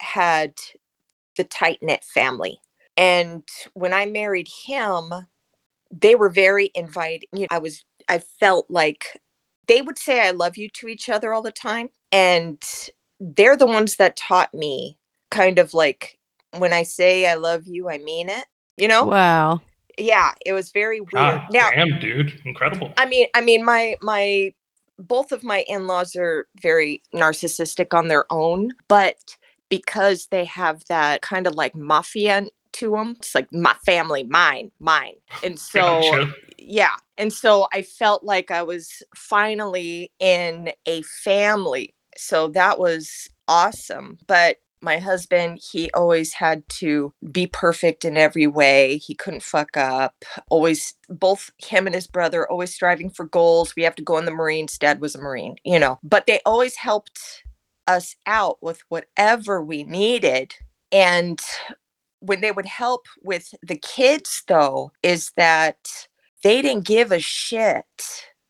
had 0.00 0.54
the 1.36 1.44
tight 1.44 1.78
knit 1.80 2.04
family. 2.04 2.58
And 2.96 3.42
when 3.72 3.92
I 3.92 4.06
married 4.06 4.48
him, 4.48 5.12
they 6.00 6.14
were 6.14 6.30
very 6.30 6.70
inviting. 6.74 7.28
You 7.32 7.42
know, 7.42 7.48
I 7.50 7.58
was 7.58 7.84
I 8.08 8.18
felt 8.18 8.66
like 8.70 9.20
they 9.66 9.82
would 9.82 9.98
say 9.98 10.26
I 10.26 10.30
love 10.30 10.56
you 10.56 10.68
to 10.70 10.88
each 10.88 11.08
other 11.08 11.32
all 11.32 11.42
the 11.42 11.52
time. 11.52 11.90
And 12.12 12.62
they're 13.20 13.56
the 13.56 13.66
ones 13.66 13.96
that 13.96 14.16
taught 14.16 14.52
me 14.54 14.98
kind 15.30 15.58
of 15.58 15.74
like 15.74 16.18
when 16.58 16.72
I 16.72 16.82
say 16.82 17.26
I 17.26 17.34
love 17.34 17.66
you, 17.66 17.88
I 17.88 17.98
mean 17.98 18.28
it. 18.28 18.44
You 18.76 18.88
know? 18.88 19.04
Wow. 19.04 19.60
Yeah, 19.96 20.32
it 20.44 20.52
was 20.52 20.72
very 20.72 21.00
weird. 21.00 21.12
God, 21.12 21.46
now, 21.52 21.70
damn, 21.70 22.00
dude, 22.00 22.40
incredible. 22.44 22.92
I 22.96 23.06
mean, 23.06 23.28
I 23.34 23.40
mean, 23.40 23.64
my 23.64 23.96
my 24.02 24.52
both 24.98 25.30
of 25.30 25.44
my 25.44 25.64
in-laws 25.68 26.16
are 26.16 26.48
very 26.60 27.00
narcissistic 27.14 27.96
on 27.96 28.08
their 28.08 28.24
own, 28.32 28.72
but 28.88 29.36
because 29.68 30.26
they 30.26 30.44
have 30.44 30.84
that 30.88 31.22
kind 31.22 31.46
of 31.46 31.54
like 31.54 31.76
mafia 31.76 32.46
to 32.74 32.90
them. 32.90 33.16
It's 33.18 33.34
like 33.34 33.52
my 33.52 33.74
family, 33.84 34.24
mine, 34.24 34.70
mine. 34.78 35.14
And 35.42 35.58
so, 35.72 36.00
gotcha. 36.00 36.34
yeah. 36.58 36.96
And 37.18 37.32
so 37.32 37.68
I 37.72 37.82
felt 37.82 38.24
like 38.24 38.50
I 38.50 38.62
was 38.62 39.02
finally 39.14 40.12
in 40.18 40.72
a 40.86 41.02
family. 41.02 41.94
So 42.16 42.48
that 42.48 42.78
was 42.78 43.28
awesome. 43.48 44.18
But 44.26 44.58
my 44.84 44.98
husband, 44.98 45.60
he 45.72 45.90
always 45.92 46.34
had 46.34 46.62
to 46.68 47.12
be 47.32 47.46
perfect 47.46 48.04
in 48.04 48.16
every 48.16 48.46
way. 48.46 48.98
He 48.98 49.14
couldn't 49.14 49.42
fuck 49.42 49.76
up. 49.76 50.24
Always, 50.50 50.94
both 51.08 51.50
him 51.58 51.86
and 51.86 51.94
his 51.94 52.06
brother, 52.06 52.48
always 52.48 52.74
striving 52.74 53.08
for 53.10 53.24
goals. 53.24 53.74
We 53.74 53.82
have 53.82 53.94
to 53.96 54.02
go 54.02 54.18
in 54.18 54.26
the 54.26 54.30
Marines. 54.30 54.78
Dad 54.78 55.00
was 55.00 55.14
a 55.14 55.20
Marine, 55.20 55.56
you 55.64 55.78
know, 55.78 55.98
but 56.02 56.26
they 56.26 56.40
always 56.44 56.76
helped 56.76 57.44
us 57.86 58.14
out 58.26 58.58
with 58.62 58.82
whatever 58.88 59.62
we 59.62 59.84
needed. 59.84 60.54
And 60.92 61.40
when 62.26 62.40
they 62.40 62.52
would 62.52 62.66
help 62.66 63.06
with 63.22 63.54
the 63.62 63.76
kids 63.76 64.42
though 64.48 64.90
is 65.02 65.32
that 65.36 66.06
they 66.42 66.62
didn't 66.62 66.86
give 66.86 67.12
a 67.12 67.20
shit 67.20 67.84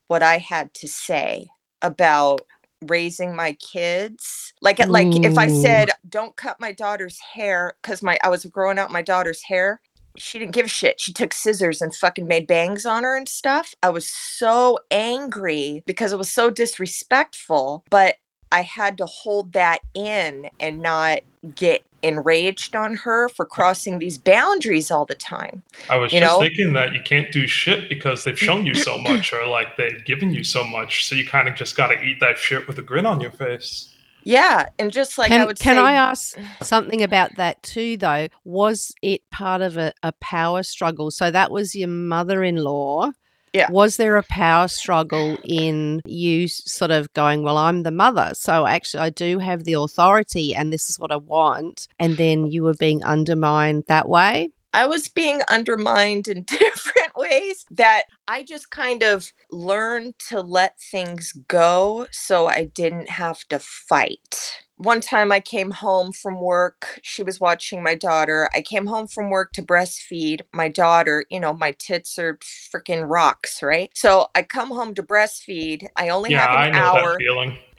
what 0.08 0.22
I 0.22 0.38
had 0.38 0.74
to 0.74 0.88
say 0.88 1.46
about 1.82 2.42
raising 2.86 3.34
my 3.34 3.52
kids. 3.54 4.52
Like 4.60 4.80
Ooh. 4.80 4.90
like 4.90 5.24
if 5.24 5.38
i 5.38 5.46
said 5.46 5.90
don't 6.08 6.36
cut 6.36 6.60
my 6.60 6.72
daughter's 6.72 7.18
hair 7.18 7.74
because 7.82 8.02
my 8.02 8.18
i 8.22 8.28
was 8.28 8.44
growing 8.46 8.78
out 8.78 8.90
my 8.90 9.02
daughter's 9.02 9.42
hair 9.42 9.80
she 10.16 10.38
didn't 10.38 10.54
give 10.54 10.66
a 10.66 10.68
shit. 10.68 11.00
She 11.00 11.12
took 11.12 11.32
scissors 11.32 11.82
and 11.82 11.94
fucking 11.94 12.26
made 12.26 12.46
bangs 12.46 12.86
on 12.86 13.02
her 13.02 13.16
and 13.16 13.28
stuff. 13.28 13.74
I 13.82 13.90
was 13.90 14.08
so 14.08 14.78
angry 14.90 15.82
because 15.86 16.12
it 16.12 16.18
was 16.18 16.30
so 16.30 16.50
disrespectful 16.50 17.84
but 17.90 18.16
i 18.54 18.62
had 18.62 18.96
to 18.96 19.06
hold 19.06 19.52
that 19.52 19.80
in 19.94 20.48
and 20.60 20.80
not 20.80 21.20
get 21.54 21.84
enraged 22.04 22.76
on 22.76 22.94
her 22.94 23.28
for 23.30 23.46
crossing 23.46 23.98
these 23.98 24.18
boundaries 24.18 24.90
all 24.90 25.06
the 25.06 25.14
time. 25.14 25.62
I 25.88 25.96
was 25.96 26.12
you 26.12 26.20
just 26.20 26.32
know? 26.32 26.40
thinking 26.40 26.74
that 26.74 26.92
you 26.92 27.00
can't 27.02 27.32
do 27.32 27.46
shit 27.46 27.88
because 27.88 28.24
they've 28.24 28.38
shown 28.38 28.66
you 28.66 28.74
so 28.74 28.98
much 29.08 29.32
or 29.32 29.46
like 29.46 29.76
they've 29.76 30.04
given 30.04 30.32
you 30.32 30.44
so 30.44 30.64
much. 30.64 31.06
So 31.06 31.14
you 31.14 31.26
kind 31.26 31.48
of 31.48 31.54
just 31.54 31.76
got 31.76 31.88
to 31.88 32.00
eat 32.00 32.20
that 32.20 32.38
shit 32.38 32.68
with 32.68 32.78
a 32.78 32.82
grin 32.82 33.06
on 33.06 33.20
your 33.20 33.30
face. 33.30 33.90
Yeah, 34.22 34.66
and 34.78 34.90
just 34.90 35.18
like 35.18 35.28
can, 35.28 35.42
I 35.42 35.44
would 35.44 35.58
can 35.58 35.76
say, 35.76 35.82
I 35.82 35.92
ask 35.92 36.38
something 36.62 37.02
about 37.02 37.34
that 37.36 37.62
too? 37.62 37.98
Though, 37.98 38.28
was 38.44 38.94
it 39.02 39.20
part 39.30 39.60
of 39.60 39.76
a, 39.76 39.92
a 40.02 40.12
power 40.12 40.62
struggle? 40.62 41.10
So 41.10 41.30
that 41.30 41.50
was 41.50 41.74
your 41.74 41.88
mother-in-law 41.88 43.10
yeah. 43.54 43.70
Was 43.70 43.96
there 43.96 44.16
a 44.16 44.24
power 44.24 44.66
struggle 44.66 45.38
in 45.44 46.02
you 46.04 46.48
sort 46.48 46.90
of 46.90 47.10
going, 47.12 47.44
well, 47.44 47.56
I'm 47.56 47.84
the 47.84 47.92
mother, 47.92 48.32
so 48.34 48.66
actually 48.66 49.00
I 49.00 49.10
do 49.10 49.38
have 49.38 49.62
the 49.62 49.74
authority 49.74 50.54
and 50.54 50.72
this 50.72 50.90
is 50.90 50.98
what 50.98 51.12
I 51.12 51.16
want, 51.16 51.86
and 52.00 52.16
then 52.16 52.46
you 52.50 52.64
were 52.64 52.74
being 52.74 53.02
undermined 53.04 53.84
that 53.86 54.08
way? 54.08 54.50
I 54.74 54.88
was 54.88 55.08
being 55.08 55.40
undermined 55.48 56.26
in 56.26 56.42
different 56.58 57.16
ways 57.16 57.64
that 57.70 58.02
I 58.26 58.42
just 58.42 58.70
kind 58.70 59.04
of 59.04 59.32
learned 59.52 60.18
to 60.30 60.40
let 60.40 60.80
things 60.80 61.32
go 61.46 62.08
so 62.10 62.48
I 62.48 62.64
didn't 62.64 63.08
have 63.08 63.44
to 63.50 63.60
fight 63.60 64.63
one 64.76 65.00
time 65.00 65.30
I 65.30 65.40
came 65.40 65.70
home 65.70 66.12
from 66.12 66.40
work. 66.40 67.00
She 67.02 67.22
was 67.22 67.40
watching 67.40 67.82
my 67.82 67.94
daughter. 67.94 68.48
I 68.54 68.60
came 68.60 68.86
home 68.86 69.06
from 69.06 69.30
work 69.30 69.52
to 69.52 69.62
breastfeed 69.62 70.42
my 70.52 70.68
daughter. 70.68 71.24
You 71.30 71.40
know, 71.40 71.52
my 71.52 71.72
tits 71.72 72.18
are 72.18 72.38
freaking 72.38 73.08
rocks, 73.08 73.62
right? 73.62 73.90
So 73.94 74.28
I 74.34 74.42
come 74.42 74.68
home 74.68 74.94
to 74.94 75.02
breastfeed. 75.02 75.86
I 75.96 76.08
only 76.08 76.32
yeah, 76.32 76.40
have 76.40 76.50
an 76.50 76.56
I 76.56 76.70
know 76.70 76.98
hour. 76.98 77.12
That 77.12 77.18
feeling. 77.18 77.58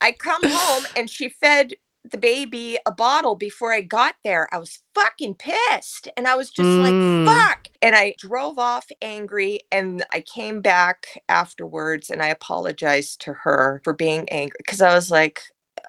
I 0.00 0.12
come 0.12 0.42
home 0.44 0.84
and 0.96 1.08
she 1.08 1.30
fed 1.30 1.72
the 2.10 2.18
baby 2.18 2.78
a 2.86 2.92
bottle 2.92 3.34
before 3.34 3.72
I 3.72 3.80
got 3.80 4.16
there. 4.24 4.48
I 4.52 4.58
was 4.58 4.80
fucking 4.94 5.36
pissed. 5.36 6.08
And 6.16 6.28
I 6.28 6.36
was 6.36 6.50
just 6.50 6.68
mm. 6.68 7.26
like, 7.26 7.26
fuck. 7.26 7.68
And 7.80 7.94
I 7.94 8.14
drove 8.18 8.58
off 8.58 8.86
angry. 9.00 9.60
And 9.72 10.04
I 10.12 10.20
came 10.20 10.60
back 10.60 11.22
afterwards 11.28 12.10
and 12.10 12.22
I 12.22 12.28
apologized 12.28 13.20
to 13.22 13.32
her 13.32 13.80
for 13.84 13.92
being 13.92 14.28
angry 14.28 14.58
because 14.58 14.82
I 14.82 14.94
was 14.94 15.10
like, 15.10 15.42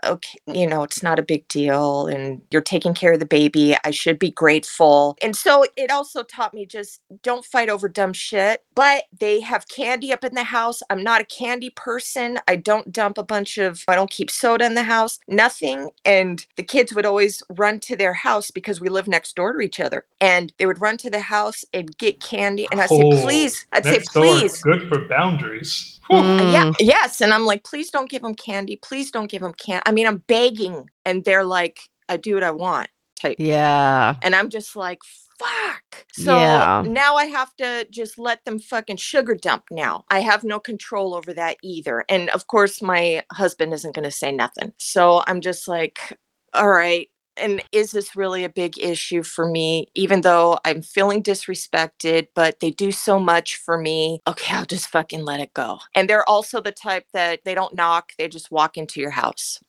okay, 0.05 0.39
you 0.47 0.67
know, 0.67 0.83
it's 0.83 1.03
not 1.03 1.19
a 1.19 1.23
big 1.23 1.47
deal 1.47 2.07
and 2.07 2.41
you're 2.51 2.61
taking 2.61 2.93
care 2.93 3.13
of 3.13 3.19
the 3.19 3.25
baby. 3.25 3.75
I 3.83 3.91
should 3.91 4.19
be 4.19 4.31
grateful. 4.31 5.17
And 5.21 5.35
so 5.35 5.65
it 5.75 5.91
also 5.91 6.23
taught 6.23 6.53
me 6.53 6.65
just 6.65 7.01
don't 7.21 7.45
fight 7.45 7.69
over 7.69 7.87
dumb 7.87 8.13
shit. 8.13 8.63
But 8.75 9.05
they 9.19 9.39
have 9.39 9.67
candy 9.67 10.11
up 10.11 10.23
in 10.23 10.35
the 10.35 10.43
house. 10.43 10.81
I'm 10.89 11.03
not 11.03 11.21
a 11.21 11.25
candy 11.25 11.69
person. 11.69 12.39
I 12.47 12.57
don't 12.57 12.91
dump 12.91 13.17
a 13.17 13.23
bunch 13.23 13.57
of, 13.57 13.83
I 13.87 13.95
don't 13.95 14.11
keep 14.11 14.29
soda 14.29 14.65
in 14.65 14.75
the 14.75 14.83
house, 14.83 15.19
nothing. 15.27 15.89
And 16.03 16.45
the 16.57 16.63
kids 16.63 16.93
would 16.93 17.05
always 17.05 17.41
run 17.49 17.79
to 17.81 17.95
their 17.95 18.13
house 18.13 18.51
because 18.51 18.81
we 18.81 18.89
live 18.89 19.07
next 19.07 19.35
door 19.35 19.53
to 19.53 19.59
each 19.59 19.79
other. 19.79 20.05
And 20.19 20.53
they 20.57 20.65
would 20.65 20.81
run 20.81 20.97
to 20.97 21.09
the 21.09 21.21
house 21.21 21.63
and 21.73 21.97
get 21.97 22.21
candy. 22.21 22.67
And 22.71 22.81
I'd 22.81 22.89
say, 22.89 23.01
oh, 23.01 23.21
please, 23.21 23.65
I'd 23.71 23.85
say, 23.85 24.01
please. 24.11 24.61
Good 24.61 24.87
for 24.89 25.07
boundaries. 25.07 25.99
Mm. 26.09 26.53
Yeah, 26.53 26.71
yes. 26.79 27.21
And 27.21 27.33
I'm 27.33 27.45
like, 27.45 27.63
please 27.63 27.89
don't 27.89 28.09
give 28.09 28.21
them 28.21 28.35
candy. 28.35 28.75
Please 28.75 29.09
don't 29.09 29.29
give 29.29 29.41
them 29.41 29.53
candy. 29.53 29.83
I 29.85 29.91
mean, 29.95 30.08
I'm 30.08 30.23
begging, 30.27 30.89
and 31.05 31.23
they're 31.25 31.45
like, 31.45 31.79
I 32.08 32.17
do 32.17 32.36
what 32.36 32.43
I 32.43 32.51
want 32.51 32.89
type. 33.19 33.38
Yeah. 33.39 34.15
And 34.21 34.36
I'm 34.36 34.49
just 34.49 34.75
like, 34.75 34.99
fuck. 35.39 36.05
So 36.13 36.38
Yeah. 36.39 36.84
now 36.86 37.15
I 37.15 37.25
have 37.25 37.55
to 37.58 37.88
just 37.89 38.19
let 38.19 38.45
them 38.45 38.60
fucking 38.60 38.97
sugar 38.97 39.36
dump 39.36 39.65
now. 39.71 40.05
I 40.10 40.19
have 40.21 40.43
no 40.43 40.60
control 40.60 41.15
over 41.15 41.34
that 41.34 41.58
either. 41.63 42.05
And 42.10 42.29
of 42.29 42.47
course, 42.47 42.81
my 42.81 43.23
husband 43.31 43.73
isn't 43.73 43.95
going 43.95 44.03
to 44.05 44.12
say 44.12 44.31
nothing. 44.31 44.73
So 44.77 45.23
I'm 45.27 45.41
just 45.41 45.67
like, 45.67 46.17
all 46.53 46.69
right. 46.69 47.10
And 47.37 47.63
is 47.71 47.91
this 47.91 48.15
really 48.15 48.43
a 48.43 48.49
big 48.49 48.77
issue 48.77 49.23
for 49.23 49.49
me? 49.49 49.87
Even 49.95 50.21
though 50.21 50.57
I'm 50.65 50.81
feeling 50.81 51.21
disrespected, 51.21 52.27
but 52.33 52.59
they 52.59 52.71
do 52.71 52.91
so 52.91 53.19
much 53.19 53.57
for 53.57 53.77
me. 53.77 54.21
Okay, 54.27 54.55
I'll 54.55 54.65
just 54.65 54.87
fucking 54.89 55.25
let 55.25 55.39
it 55.39 55.53
go. 55.53 55.79
And 55.93 56.09
they're 56.09 56.27
also 56.29 56.61
the 56.61 56.71
type 56.71 57.05
that 57.13 57.41
they 57.43 57.55
don't 57.55 57.75
knock, 57.75 58.11
they 58.17 58.27
just 58.27 58.51
walk 58.51 58.77
into 58.77 58.99
your 58.99 59.11
house. 59.11 59.59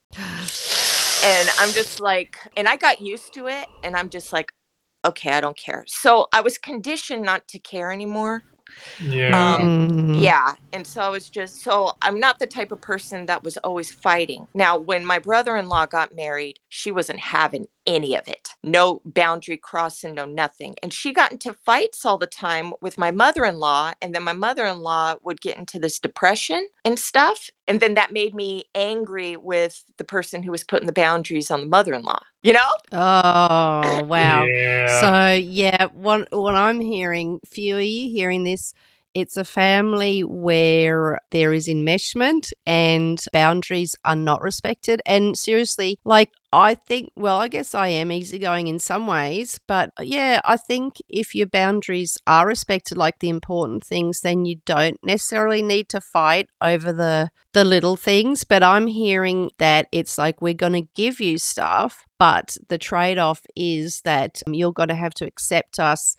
And 1.25 1.49
I'm 1.59 1.73
just 1.73 2.01
like, 2.01 2.37
and 2.57 2.69
I 2.69 2.77
got 2.77 3.01
used 3.01 3.35
to 3.35 3.49
it. 3.49 3.67
And 3.83 3.97
I'm 3.97 4.11
just 4.11 4.33
like, 4.33 4.53
okay, 5.05 5.33
I 5.33 5.41
don't 5.41 5.57
care. 5.57 5.85
So 5.87 6.29
I 6.33 6.41
was 6.41 6.59
conditioned 6.59 7.23
not 7.23 7.49
to 7.49 7.59
care 7.59 7.91
anymore. 7.91 8.43
Yeah. 8.99 9.57
Um, 9.57 9.73
Mm. 9.89 10.21
Yeah. 10.23 10.55
And 10.73 10.87
so 10.87 11.03
I 11.03 11.09
was 11.11 11.31
just, 11.31 11.63
so 11.63 11.93
I'm 12.03 12.21
not 12.21 12.39
the 12.39 12.47
type 12.47 12.73
of 12.73 12.81
person 12.81 13.27
that 13.27 13.45
was 13.45 13.57
always 13.59 13.93
fighting. 13.93 14.49
Now, 14.55 14.79
when 14.79 15.05
my 15.05 15.19
brother 15.19 15.57
in 15.57 15.69
law 15.69 15.87
got 15.87 16.15
married, 16.15 16.61
she 16.69 16.91
wasn't 16.93 17.21
having 17.21 17.69
any 17.87 18.17
of 18.17 18.27
it. 18.29 18.51
No 18.63 19.01
boundary 19.05 19.57
crossing, 19.57 20.15
no 20.15 20.25
nothing. 20.25 20.75
And 20.83 20.93
she 20.93 21.13
got 21.13 21.33
into 21.33 21.53
fights 21.53 22.05
all 22.05 22.19
the 22.19 22.27
time 22.27 22.73
with 22.81 22.99
my 22.99 23.11
mother 23.11 23.45
in 23.45 23.59
law. 23.59 23.93
And 24.03 24.15
then 24.15 24.23
my 24.23 24.33
mother 24.33 24.67
in 24.67 24.81
law 24.81 25.17
would 25.23 25.41
get 25.41 25.57
into 25.57 25.79
this 25.79 25.99
depression 25.99 26.69
and 26.85 26.99
stuff. 26.99 27.51
And 27.69 27.81
then 27.81 27.95
that 27.95 28.13
made 28.13 28.35
me 28.35 28.65
angry 28.75 29.37
with 29.37 29.85
the 29.97 30.05
person 30.05 30.43
who 30.43 30.51
was 30.51 30.65
putting 30.65 30.87
the 30.87 30.93
boundaries 30.93 31.51
on 31.51 31.61
the 31.61 31.67
mother 31.67 31.95
in 31.95 32.03
law, 32.03 32.21
you 32.43 32.53
know? 32.53 32.71
Oh, 32.93 34.05
wow. 34.05 34.45
Yeah. 34.45 35.01
So 35.01 35.35
yeah, 35.35 35.87
what 35.93 36.29
what 36.33 36.55
I'm 36.55 36.81
hearing, 36.81 37.41
few 37.45 37.77
are 37.77 37.81
you 37.81 38.11
hearing 38.11 38.45
this? 38.45 38.75
It's 39.17 39.39
a 39.39 39.45
family 39.45 40.21
where 40.25 41.21
there 41.31 41.55
is 41.55 41.69
enmeshment 41.69 42.53
and 42.67 43.19
boundaries 43.33 43.97
are 44.05 44.15
not 44.15 44.43
respected. 44.43 45.01
And 45.07 45.39
seriously, 45.39 45.99
like 46.05 46.33
I 46.53 46.75
think, 46.75 47.13
well, 47.17 47.39
I 47.39 47.49
guess 47.49 47.75
I 47.75 47.89
am 47.89 48.13
easygoing 48.13 48.67
in 48.69 48.79
some 48.79 49.07
ways, 49.07 49.59
but 49.67 49.91
uh, 49.99 50.03
yeah, 50.03 50.43
I 50.45 50.59
think 50.59 50.97
if 51.09 51.35
your 51.35 51.47
boundaries 51.47 52.19
are 52.27 52.47
respected, 52.47 52.99
like 52.99 53.21
the 53.21 53.31
important 53.31 53.85
things, 53.85 54.21
then 54.21 54.45
you 54.45 54.57
don't 54.67 54.99
necessarily 55.03 55.63
need 55.63 55.89
to 55.91 56.01
fight 56.03 56.51
over 56.61 56.93
the 56.93 57.31
the 57.55 57.65
little 57.65 57.97
things. 57.97 58.45
But 58.45 58.63
I'm 58.63 58.87
hearing 58.87 59.51
that 59.57 59.89
it's 59.93 60.19
like 60.19 60.43
we're 60.43 60.53
going 60.53 60.75
to 60.75 60.89
give 60.95 61.21
you 61.21 61.39
stuff, 61.39 62.05
but 62.19 62.59
the 62.69 62.77
trade 62.77 63.17
off 63.17 63.41
is 63.57 64.03
that 64.03 64.43
you're 64.47 64.75
going 64.75 64.91
to 64.91 64.95
have 64.95 65.15
to 65.15 65.27
accept 65.27 65.81
us 65.81 66.17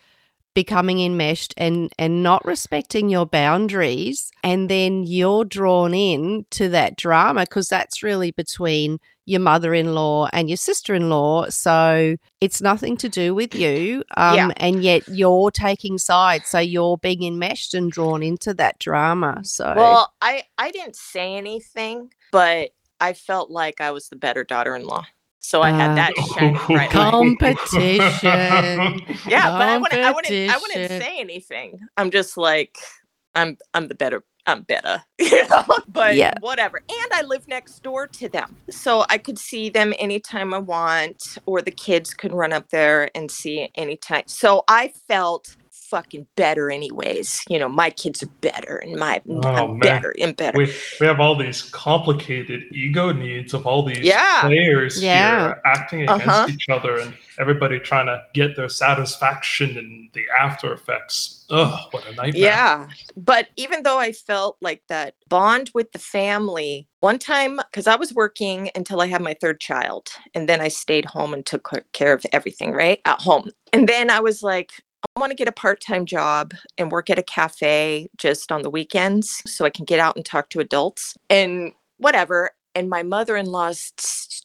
becoming 0.58 1.00
enmeshed 1.00 1.54
and 1.56 1.94
and 2.00 2.24
not 2.24 2.44
respecting 2.44 3.10
your 3.10 3.28
boundaries 3.28 4.32
and 4.44 4.70
then 4.70 5.04
you're 5.04 5.46
drawn 5.46 5.94
in 5.94 6.48
to 6.50 6.68
that 6.68 6.96
drama 6.98 7.42
because 7.42 7.68
that's 7.68 8.02
really 8.02 8.32
between 8.32 8.98
your 9.26 9.40
mother-in-law 9.40 10.28
and 10.34 10.50
your 10.50 10.58
sister-in-law 10.58 11.48
so 11.50 12.16
it's 12.42 12.60
nothing 12.60 12.98
to 12.98 13.08
do 13.08 13.36
with 13.36 13.54
you 13.54 14.04
um, 14.16 14.36
Yeah. 14.36 14.50
and 14.58 14.84
yet 14.84 15.04
you're 15.08 15.52
taking 15.52 16.00
sides 16.00 16.50
so 16.50 16.58
you're 16.58 16.98
being 16.98 17.22
enmeshed 17.22 17.76
and 17.76 17.92
drawn 17.92 18.24
into 18.24 18.52
that 18.56 18.80
drama 18.80 19.42
so 19.44 19.76
Well, 19.76 20.12
I 20.24 20.42
I 20.58 20.72
didn't 20.72 20.96
say 20.96 21.36
anything, 21.36 22.12
but 22.32 22.72
I 23.00 23.14
felt 23.14 23.52
like 23.52 23.80
I 23.80 23.92
was 23.92 24.10
the 24.10 24.16
better 24.16 24.44
daughter-in-law. 24.44 25.06
So 25.48 25.62
I 25.62 25.72
had 25.72 25.92
uh, 25.92 25.96
that 25.96 26.18
shining 26.18 26.60
bright 26.68 26.94
light. 26.94 27.14
Competition. 27.14 29.02
Yeah, 29.30 29.50
but 29.58 29.70
I 29.70 29.78
wouldn't 29.78 30.04
I 30.04 30.12
wouldn't 30.12 30.36
I 30.50 30.58
wouldn't 30.58 30.92
say 30.92 31.20
anything. 31.22 31.80
I'm 31.96 32.12
just 32.12 32.36
like 32.36 32.76
I'm 33.34 33.58
I'm 33.74 33.88
the 33.88 33.96
better 33.96 34.26
I'm 34.46 34.64
better. 34.64 35.04
You 35.20 35.48
know? 35.48 35.64
But 35.88 36.16
Yeah. 36.18 36.34
whatever. 36.42 36.82
And 36.90 37.12
I 37.14 37.22
live 37.26 37.48
next 37.48 37.82
door 37.82 38.08
to 38.20 38.28
them. 38.28 38.58
So 38.70 39.06
I 39.10 39.18
could 39.18 39.40
see 39.40 39.70
them 39.70 39.94
anytime 39.98 40.54
I 40.54 40.60
want 40.60 41.38
or 41.46 41.62
the 41.62 41.72
kids 41.72 42.14
could 42.14 42.34
run 42.34 42.52
up 42.52 42.70
there 42.70 43.10
and 43.16 43.32
see 43.32 43.70
anytime. 43.76 44.24
So 44.28 44.66
I 44.68 44.92
felt 45.08 45.56
fucking 45.90 46.28
better 46.36 46.70
anyways. 46.70 47.44
You 47.50 47.60
know, 47.60 47.70
my 47.70 47.90
kids 47.90 48.22
are 48.24 48.30
better 48.42 48.78
and 48.78 48.96
my 48.98 49.22
Oh, 49.30 49.42
I'm 49.42 49.70
man. 49.72 49.80
better 49.80 50.14
and 50.20 50.36
better. 50.36 50.58
we, 50.58 50.72
we 51.00 51.08
have 51.08 51.20
all 51.20 51.36
these 51.36 51.62
complicated 51.62 52.64
ego 52.72 53.12
needs 53.12 53.54
of 53.54 53.66
all 53.66 53.84
these 53.84 54.00
Yeah. 54.00 54.42
players 54.42 55.02
Yeah. 55.02 55.40
here 55.48 55.62
acting 55.66 56.02
against 56.04 56.28
Uh-huh. 56.28 56.48
each 56.50 56.70
other 56.70 56.98
and 57.00 57.14
everybody 57.40 57.80
trying 57.80 58.08
to 58.08 58.22
get 58.34 58.56
their 58.56 58.70
satisfaction 58.70 59.78
and 59.78 60.10
the 60.14 60.24
after 60.40 60.74
effects. 60.74 61.46
Ugh, 61.50 61.80
what 61.92 62.06
a 62.08 62.12
nightmare. 62.16 62.42
Yeah. 62.42 62.88
But 63.16 63.48
even 63.56 63.84
though 63.84 63.98
I 64.00 64.12
felt 64.12 64.58
like 64.60 64.82
that 64.90 65.14
bond 65.30 65.72
with 65.74 65.92
the 65.94 66.00
family, 66.00 66.88
one 67.00 67.20
time, 67.20 67.58
because 67.72 67.88
I 67.88 67.96
was 67.96 68.14
working 68.14 68.70
until 68.76 69.00
I 69.02 69.08
had 69.08 69.22
my 69.22 69.36
third 69.40 69.60
child, 69.62 70.10
and 70.34 70.50
then 70.50 70.60
I 70.60 70.68
stayed 70.68 71.06
home 71.06 71.34
and 71.34 71.46
took 71.46 71.70
care 71.94 72.12
of 72.14 72.26
everything, 72.34 72.72
right? 72.74 73.00
At 73.06 73.22
home. 73.22 73.52
And 73.72 73.88
then 73.88 74.10
I 74.10 74.20
was 74.20 74.42
like, 74.44 74.72
I 74.80 74.82
want 75.16 75.32
to 75.32 75.36
get 75.36 75.48
a 75.48 75.52
part 75.54 75.82
time 75.82 76.06
job 76.06 76.54
and 76.78 76.92
work 76.92 77.10
at 77.10 77.18
a 77.20 77.24
cafe 77.24 78.10
just 78.18 78.52
on 78.52 78.62
the 78.62 78.70
weekends 78.70 79.42
so 79.46 79.66
I 79.66 79.70
can 79.70 79.86
get 79.86 80.00
out 80.00 80.16
and 80.16 80.26
talk 80.26 80.50
to 80.50 80.60
adults 80.60 81.16
and 81.30 81.72
whatever. 81.98 82.52
And 82.76 82.90
my 82.90 83.02
mother 83.02 83.36
in 83.36 83.48
law 83.48 83.72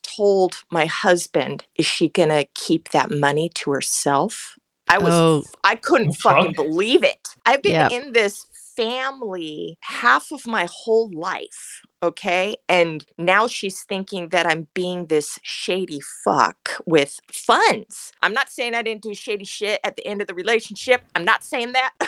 told 0.03 0.63
my 0.71 0.87
husband, 0.87 1.65
Is 1.77 1.87
she 1.87 2.09
going 2.09 2.31
to 2.31 2.47
keep 2.55 2.91
that 2.91 3.11
money 3.11 3.51
to 3.57 3.71
herself? 3.73 4.57
I 4.89 4.99
was 4.99 5.13
Oh. 5.15 5.45
I 5.65 5.75
couldn't 5.77 6.15
fuck. 6.15 6.37
fucking 6.37 6.53
believe 6.55 7.05
it. 7.05 7.29
I've 7.47 7.63
been 7.63 7.73
Yep. 7.73 7.93
in 7.93 8.13
this 8.13 8.47
family 8.77 9.79
half 9.81 10.33
of 10.33 10.47
my 10.47 10.69
whole 10.71 11.11
life. 11.13 11.83
Okay. 12.03 12.57
And 12.69 13.05
now 13.17 13.47
she's 13.47 13.83
thinking 13.83 14.31
that 14.31 14.47
I'm 14.47 14.67
being 14.75 15.07
this 15.07 15.39
shady 15.43 16.01
fuck 16.25 16.71
with 16.85 17.21
funds. 17.31 18.13
I'm 18.23 18.33
not 18.33 18.51
saying 18.51 18.75
I 18.75 18.83
didn't 18.83 19.03
do 19.03 19.15
shady 19.15 19.45
shit 19.45 19.81
at 19.85 19.97
the 19.97 20.07
end 20.07 20.21
of 20.21 20.27
the 20.27 20.35
relationship. 20.35 21.03
I'm 21.15 21.25
not 21.25 21.45
saying 21.45 21.73
that. 21.73 21.93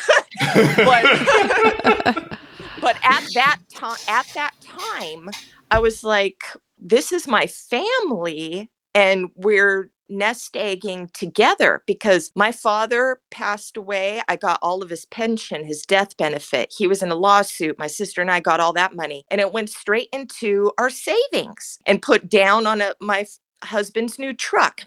but 0.77 2.38
but 2.81 2.96
at 3.03 3.24
that 3.35 3.59
time 3.72 3.96
at 4.09 4.27
that 4.35 4.53
time 4.61 5.31
i 5.70 5.79
was 5.79 6.05
like 6.05 6.44
this 6.79 7.12
is 7.12 7.27
my 7.27 7.46
family 7.46 8.70
and 8.94 9.31
we're 9.37 9.90
nest 10.09 10.57
egging 10.57 11.11
together 11.12 11.83
because 11.87 12.31
my 12.35 12.53
father 12.53 13.21
passed 13.31 13.77
away 13.77 14.23
i 14.29 14.37
got 14.37 14.59
all 14.62 14.83
of 14.83 14.90
his 14.90 15.07
pension 15.07 15.64
his 15.64 15.83
death 15.83 16.17
benefit. 16.17 16.73
He 16.77 16.87
was 16.87 17.03
in 17.03 17.11
a 17.11 17.14
lawsuit. 17.14 17.79
My 17.79 17.87
sister 17.87 18.21
and 18.21 18.31
i 18.31 18.40
got 18.40 18.61
all 18.61 18.73
that 18.75 18.95
money 18.95 19.25
and 19.31 19.40
it 19.40 19.53
went 19.53 19.71
straight 19.71 20.09
into 20.12 20.73
our 20.79 20.90
savings 20.90 21.79
and 21.87 22.03
put 22.03 22.29
down 22.29 22.67
on 22.67 22.81
a, 22.81 22.95
my 23.01 23.27
husband's 23.62 24.19
new 24.19 24.35
truck 24.35 24.83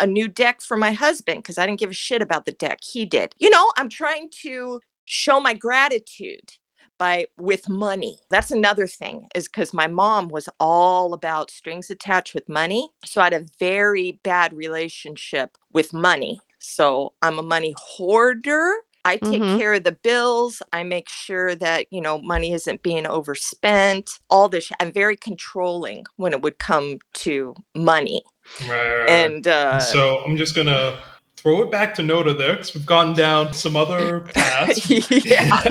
a 0.00 0.06
new 0.06 0.26
deck 0.26 0.60
for 0.60 0.76
my 0.76 0.92
husband 0.92 1.42
because 1.42 1.58
i 1.58 1.66
didn't 1.66 1.78
give 1.78 1.90
a 1.90 1.94
shit 1.94 2.22
about 2.22 2.44
the 2.44 2.52
deck. 2.52 2.78
He 2.82 3.04
did. 3.04 3.34
You 3.38 3.50
know 3.50 3.72
i'm 3.76 3.88
trying 3.88 4.30
to 4.42 4.80
show 5.04 5.40
my 5.40 5.54
gratitude 5.54 6.52
by 6.98 7.26
with 7.38 7.68
money. 7.68 8.18
That's 8.30 8.50
another 8.50 8.86
thing 8.86 9.28
is 9.34 9.48
because 9.48 9.72
my 9.74 9.86
mom 9.86 10.28
was 10.28 10.48
all 10.60 11.12
about 11.14 11.50
strings 11.50 11.90
attached 11.90 12.34
with 12.34 12.48
money. 12.48 12.90
So 13.04 13.20
I 13.20 13.24
had 13.24 13.32
a 13.34 13.46
very 13.58 14.20
bad 14.22 14.52
relationship 14.54 15.56
with 15.72 15.92
money. 15.92 16.40
So 16.58 17.12
I'm 17.22 17.38
a 17.38 17.42
money 17.42 17.74
hoarder. 17.78 18.72
I 19.04 19.18
take 19.18 19.40
Mhm. 19.42 19.58
care 19.58 19.74
of 19.74 19.84
the 19.84 19.92
bills. 19.92 20.60
I 20.72 20.82
make 20.82 21.08
sure 21.08 21.54
that, 21.54 21.86
you 21.92 22.00
know, 22.00 22.18
money 22.20 22.52
isn't 22.52 22.82
being 22.82 23.06
overspent. 23.06 24.10
All 24.30 24.48
this. 24.48 24.72
I'm 24.80 24.90
very 24.92 25.16
controlling 25.16 26.06
when 26.16 26.32
it 26.32 26.42
would 26.42 26.58
come 26.58 26.98
to 27.14 27.54
money. 27.76 28.24
Right, 28.62 28.68
right, 28.68 28.98
right. 28.98 29.10
And 29.10 29.46
uh 29.46 29.78
so 29.80 30.24
I'm 30.24 30.36
just 30.36 30.56
gonna 30.56 30.98
throw 31.46 31.62
it 31.62 31.70
back 31.70 31.94
to 31.94 32.02
Nota 32.02 32.34
there 32.34 32.54
because 32.54 32.74
we've 32.74 32.84
gone 32.84 33.14
down 33.14 33.52
some 33.52 33.76
other 33.76 34.18
paths. 34.34 34.90
yeah. 35.24 35.62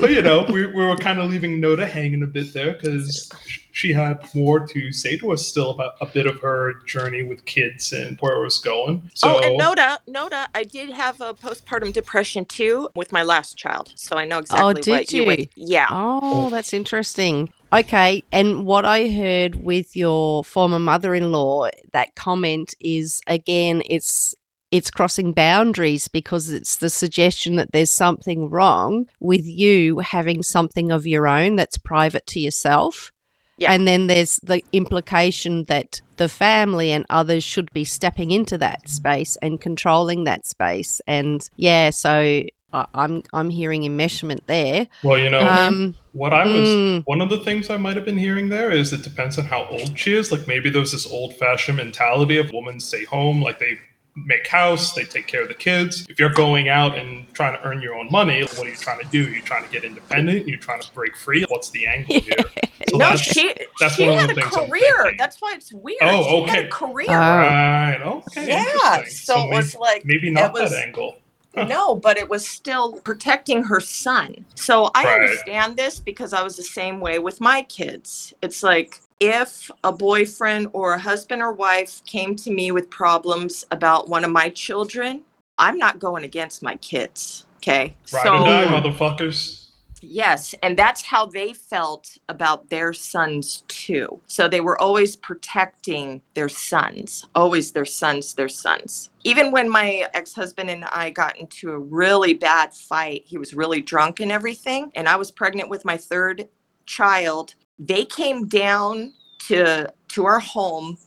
but 0.00 0.10
you 0.10 0.22
know, 0.22 0.46
we, 0.48 0.64
we 0.64 0.86
were 0.86 0.96
kind 0.96 1.18
of 1.18 1.28
leaving 1.30 1.60
Nota 1.60 1.86
hanging 1.86 2.22
a 2.22 2.26
bit 2.26 2.54
there 2.54 2.72
because 2.72 3.30
she 3.72 3.92
had 3.92 4.26
more 4.34 4.66
to 4.66 4.90
say 4.90 5.18
to 5.18 5.30
us 5.32 5.46
still 5.46 5.68
about 5.68 5.96
a 6.00 6.06
bit 6.06 6.26
of 6.26 6.40
her 6.40 6.80
journey 6.86 7.24
with 7.24 7.44
kids 7.44 7.92
and 7.92 8.16
where 8.20 8.40
it 8.40 8.42
was 8.42 8.58
going. 8.58 9.10
So 9.12 9.36
oh, 9.36 9.40
and 9.40 9.58
Nota, 9.58 9.98
Nota, 10.06 10.48
I 10.54 10.64
did 10.64 10.88
have 10.88 11.20
a 11.20 11.34
postpartum 11.34 11.92
depression 11.92 12.46
too 12.46 12.88
with 12.96 13.12
my 13.12 13.22
last 13.22 13.58
child, 13.58 13.92
so 13.96 14.16
I 14.16 14.24
know 14.24 14.36
oh, 14.36 14.38
exactly 14.38 14.64
Oh, 14.64 14.72
did 14.72 14.90
what 14.92 15.12
you. 15.12 15.24
would- 15.26 15.38
you? 15.40 15.46
yeah. 15.56 15.88
Oh, 15.90 16.48
that's 16.48 16.72
interesting. 16.72 17.52
Okay. 17.70 18.24
And 18.32 18.64
what 18.64 18.86
I 18.86 19.08
heard 19.10 19.56
with 19.56 19.94
your 19.94 20.42
former 20.42 20.78
mother 20.78 21.14
in 21.14 21.32
law, 21.32 21.68
that 21.92 22.14
comment 22.14 22.74
is 22.80 23.20
again, 23.26 23.82
it's 23.84 24.34
it's 24.70 24.90
crossing 24.90 25.32
boundaries 25.32 26.08
because 26.08 26.50
it's 26.50 26.76
the 26.76 26.90
suggestion 26.90 27.56
that 27.56 27.72
there's 27.72 27.90
something 27.90 28.50
wrong 28.50 29.08
with 29.20 29.46
you 29.46 29.98
having 30.00 30.42
something 30.42 30.90
of 30.90 31.06
your 31.06 31.26
own 31.26 31.56
that's 31.56 31.78
private 31.78 32.26
to 32.26 32.40
yourself. 32.40 33.10
Yeah. 33.56 33.72
And 33.72 33.88
then 33.88 34.06
there's 34.06 34.36
the 34.36 34.62
implication 34.72 35.64
that 35.64 36.00
the 36.16 36.28
family 36.28 36.92
and 36.92 37.04
others 37.10 37.42
should 37.42 37.72
be 37.72 37.84
stepping 37.84 38.30
into 38.30 38.56
that 38.58 38.88
space 38.88 39.36
and 39.42 39.60
controlling 39.60 40.24
that 40.24 40.46
space. 40.46 41.00
And 41.08 41.48
yeah, 41.56 41.90
so 41.90 42.44
I'm 42.72 43.22
I'm 43.32 43.50
hearing 43.50 43.82
enmeshment 43.82 44.40
there. 44.46 44.86
Well, 45.02 45.18
you 45.18 45.30
know, 45.30 45.40
um, 45.40 45.94
what 46.12 46.32
I 46.34 46.44
was 46.44 46.68
mm. 46.68 47.02
one 47.06 47.20
of 47.20 47.30
the 47.30 47.38
things 47.38 47.70
I 47.70 47.78
might 47.78 47.96
have 47.96 48.04
been 48.04 48.18
hearing 48.18 48.48
there 48.48 48.70
is 48.70 48.92
it 48.92 49.02
depends 49.02 49.38
on 49.38 49.46
how 49.46 49.66
old 49.66 49.98
she 49.98 50.12
is. 50.12 50.30
Like 50.30 50.46
maybe 50.46 50.68
there's 50.68 50.92
this 50.92 51.06
old 51.10 51.34
fashioned 51.36 51.78
mentality 51.78 52.36
of 52.36 52.52
women 52.52 52.78
stay 52.78 53.04
home, 53.04 53.40
like 53.40 53.58
they 53.58 53.78
make 54.26 54.46
house, 54.46 54.92
they 54.92 55.04
take 55.04 55.26
care 55.26 55.42
of 55.42 55.48
the 55.48 55.54
kids. 55.54 56.06
If 56.08 56.18
you're 56.18 56.32
going 56.32 56.68
out 56.68 56.96
and 56.96 57.32
trying 57.34 57.56
to 57.56 57.66
earn 57.66 57.80
your 57.80 57.94
own 57.94 58.08
money, 58.10 58.42
what 58.42 58.60
are 58.60 58.68
you 58.68 58.76
trying 58.76 59.00
to 59.00 59.06
do? 59.06 59.30
You're 59.30 59.42
trying 59.42 59.64
to 59.64 59.70
get 59.70 59.84
independent. 59.84 60.48
You're 60.48 60.58
trying 60.58 60.80
to 60.80 60.92
break 60.92 61.16
free. 61.16 61.44
What's 61.48 61.70
the 61.70 61.86
angle 61.86 62.20
here? 62.20 62.36
So 62.88 62.96
no, 62.96 63.10
that's, 63.10 63.20
she 63.20 63.54
that's 63.80 63.96
she 63.96 64.04
had 64.04 64.30
a 64.30 64.40
career. 64.40 65.12
That's 65.18 65.42
why 65.42 65.52
it's 65.54 65.74
weird. 65.74 65.98
Oh, 66.00 66.42
okay. 66.44 66.50
She 66.50 66.56
had 66.56 66.64
a 66.64 66.68
career. 66.68 67.08
Right. 67.08 68.00
Okay. 68.00 68.48
Yeah. 68.48 69.04
So, 69.04 69.34
so, 69.34 69.42
it 69.42 69.50
was 69.50 69.74
maybe, 69.74 69.78
like 69.80 70.04
maybe 70.06 70.30
not 70.30 70.54
was, 70.54 70.70
that 70.70 70.86
angle. 70.86 71.16
no, 71.54 71.96
but 71.96 72.16
it 72.16 72.30
was 72.30 72.48
still 72.48 72.94
protecting 73.00 73.62
her 73.64 73.80
son. 73.80 74.44
So 74.54 74.90
I 74.94 75.04
right. 75.04 75.20
understand 75.20 75.76
this 75.76 76.00
because 76.00 76.32
I 76.32 76.42
was 76.42 76.56
the 76.56 76.62
same 76.62 77.00
way 77.00 77.18
with 77.18 77.42
my 77.42 77.62
kids. 77.62 78.32
It's 78.40 78.62
like 78.62 79.00
if 79.20 79.70
a 79.84 79.92
boyfriend 79.92 80.68
or 80.72 80.94
a 80.94 80.98
husband 80.98 81.42
or 81.42 81.52
wife 81.52 82.02
came 82.04 82.36
to 82.36 82.50
me 82.50 82.70
with 82.70 82.90
problems 82.90 83.64
about 83.70 84.08
one 84.08 84.24
of 84.24 84.30
my 84.30 84.48
children, 84.50 85.22
I'm 85.58 85.78
not 85.78 85.98
going 85.98 86.24
against 86.24 86.62
my 86.62 86.76
kids. 86.76 87.46
Okay. 87.56 87.94
Ride 88.12 88.22
so, 88.22 88.38
die, 88.44 88.66
motherfuckers. 88.66 89.64
Yes, 90.00 90.54
and 90.62 90.78
that's 90.78 91.02
how 91.02 91.26
they 91.26 91.52
felt 91.52 92.18
about 92.28 92.70
their 92.70 92.92
sons 92.92 93.64
too. 93.66 94.20
So 94.26 94.48
they 94.48 94.60
were 94.60 94.80
always 94.80 95.16
protecting 95.16 96.22
their 96.34 96.48
sons, 96.48 97.26
always 97.34 97.72
their 97.72 97.84
sons, 97.84 98.34
their 98.34 98.48
sons. 98.48 99.10
Even 99.24 99.50
when 99.50 99.68
my 99.68 100.06
ex 100.14 100.34
husband 100.34 100.70
and 100.70 100.84
I 100.84 101.10
got 101.10 101.36
into 101.36 101.72
a 101.72 101.78
really 101.78 102.34
bad 102.34 102.72
fight, 102.72 103.24
he 103.26 103.38
was 103.38 103.54
really 103.54 103.82
drunk 103.82 104.20
and 104.20 104.30
everything, 104.30 104.92
and 104.94 105.08
I 105.08 105.16
was 105.16 105.30
pregnant 105.30 105.68
with 105.68 105.84
my 105.84 105.96
third 105.96 106.48
child. 106.86 107.56
They 107.78 108.04
came 108.04 108.48
down 108.48 109.12
to 109.48 109.92
to 110.08 110.26
our 110.26 110.40
home 110.40 110.98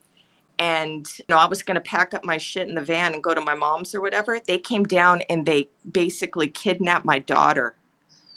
and 0.57 1.07
you 1.17 1.26
know 1.28 1.38
i 1.38 1.45
was 1.45 1.63
going 1.63 1.76
to 1.76 1.82
pack 1.82 2.13
up 2.13 2.24
my 2.24 2.38
shit 2.38 2.69
in 2.69 2.76
the 2.76 2.82
van 2.82 3.13
and 3.13 3.24
go 3.24 3.34
to 3.34 3.41
my 3.41 3.55
mom's 3.55 3.93
or 3.93 3.99
whatever 3.99 4.39
they 4.39 4.57
came 4.57 4.84
down 4.86 5.22
and 5.24 5.45
they 5.45 5.67
basically 5.91 6.47
kidnapped 6.47 7.03
my 7.03 7.19
daughter 7.19 7.76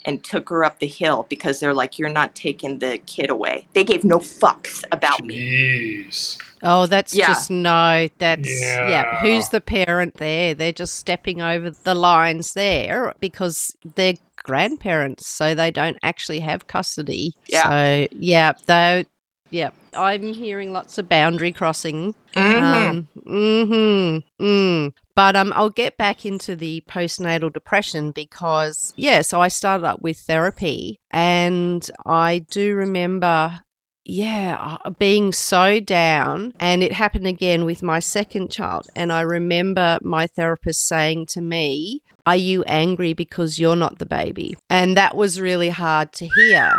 and 0.05 0.23
took 0.23 0.49
her 0.49 0.63
up 0.63 0.79
the 0.79 0.87
hill 0.87 1.25
because 1.29 1.59
they're 1.59 1.73
like, 1.73 1.99
you're 1.99 2.09
not 2.09 2.35
taking 2.35 2.79
the 2.79 2.99
kid 2.99 3.29
away. 3.29 3.67
They 3.73 3.83
gave 3.83 4.03
no 4.03 4.19
fucks 4.19 4.83
about 4.91 5.19
Jeez. 5.23 6.37
me. 6.37 6.45
Oh, 6.61 6.85
that's 6.85 7.13
yeah. 7.13 7.27
just 7.27 7.51
no. 7.51 8.07
That's 8.19 8.61
yeah. 8.61 8.87
yeah. 8.87 9.19
Who's 9.21 9.49
the 9.49 9.61
parent 9.61 10.15
there? 10.15 10.53
They're 10.53 10.71
just 10.71 10.95
stepping 10.95 11.41
over 11.41 11.71
the 11.71 11.95
lines 11.95 12.53
there 12.53 13.13
because 13.19 13.75
they're 13.95 14.15
grandparents, 14.45 15.27
so 15.27 15.53
they 15.53 15.71
don't 15.71 15.97
actually 16.03 16.39
have 16.39 16.67
custody. 16.67 17.33
Yeah. 17.47 17.69
So 17.69 18.07
yeah, 18.11 18.53
though. 18.67 19.03
Yeah, 19.51 19.69
I'm 19.93 20.33
hearing 20.33 20.73
lots 20.73 20.97
of 20.97 21.07
boundary 21.07 21.53
crossing. 21.53 22.15
Mm-hmm. 22.35 22.63
Um, 22.63 23.07
mm-hmm. 23.25 24.43
Mm. 24.43 24.93
But 25.15 25.35
um, 25.35 25.53
I'll 25.55 25.69
get 25.69 25.97
back 25.97 26.25
into 26.25 26.55
the 26.55 26.83
postnatal 26.89 27.53
depression 27.53 28.11
because, 28.11 28.91
yeah, 28.97 29.21
so 29.21 29.39
I 29.39 29.47
started 29.47 29.85
up 29.85 30.01
with 30.01 30.17
therapy 30.17 30.99
and 31.11 31.89
I 32.05 32.39
do 32.39 32.75
remember, 32.75 33.61
yeah, 34.03 34.77
uh, 34.83 34.89
being 34.89 35.31
so 35.31 35.79
down. 35.79 36.53
And 36.59 36.83
it 36.83 36.91
happened 36.91 37.27
again 37.27 37.63
with 37.63 37.83
my 37.83 37.99
second 37.99 38.51
child. 38.51 38.87
And 38.95 39.13
I 39.13 39.21
remember 39.21 39.99
my 40.01 40.27
therapist 40.27 40.87
saying 40.87 41.27
to 41.27 41.41
me, 41.41 42.01
Are 42.25 42.35
you 42.35 42.63
angry 42.63 43.13
because 43.13 43.59
you're 43.59 43.75
not 43.75 43.99
the 43.99 44.05
baby? 44.05 44.57
And 44.69 44.97
that 44.97 45.15
was 45.15 45.39
really 45.39 45.69
hard 45.69 46.11
to 46.13 46.27
hear. 46.27 46.73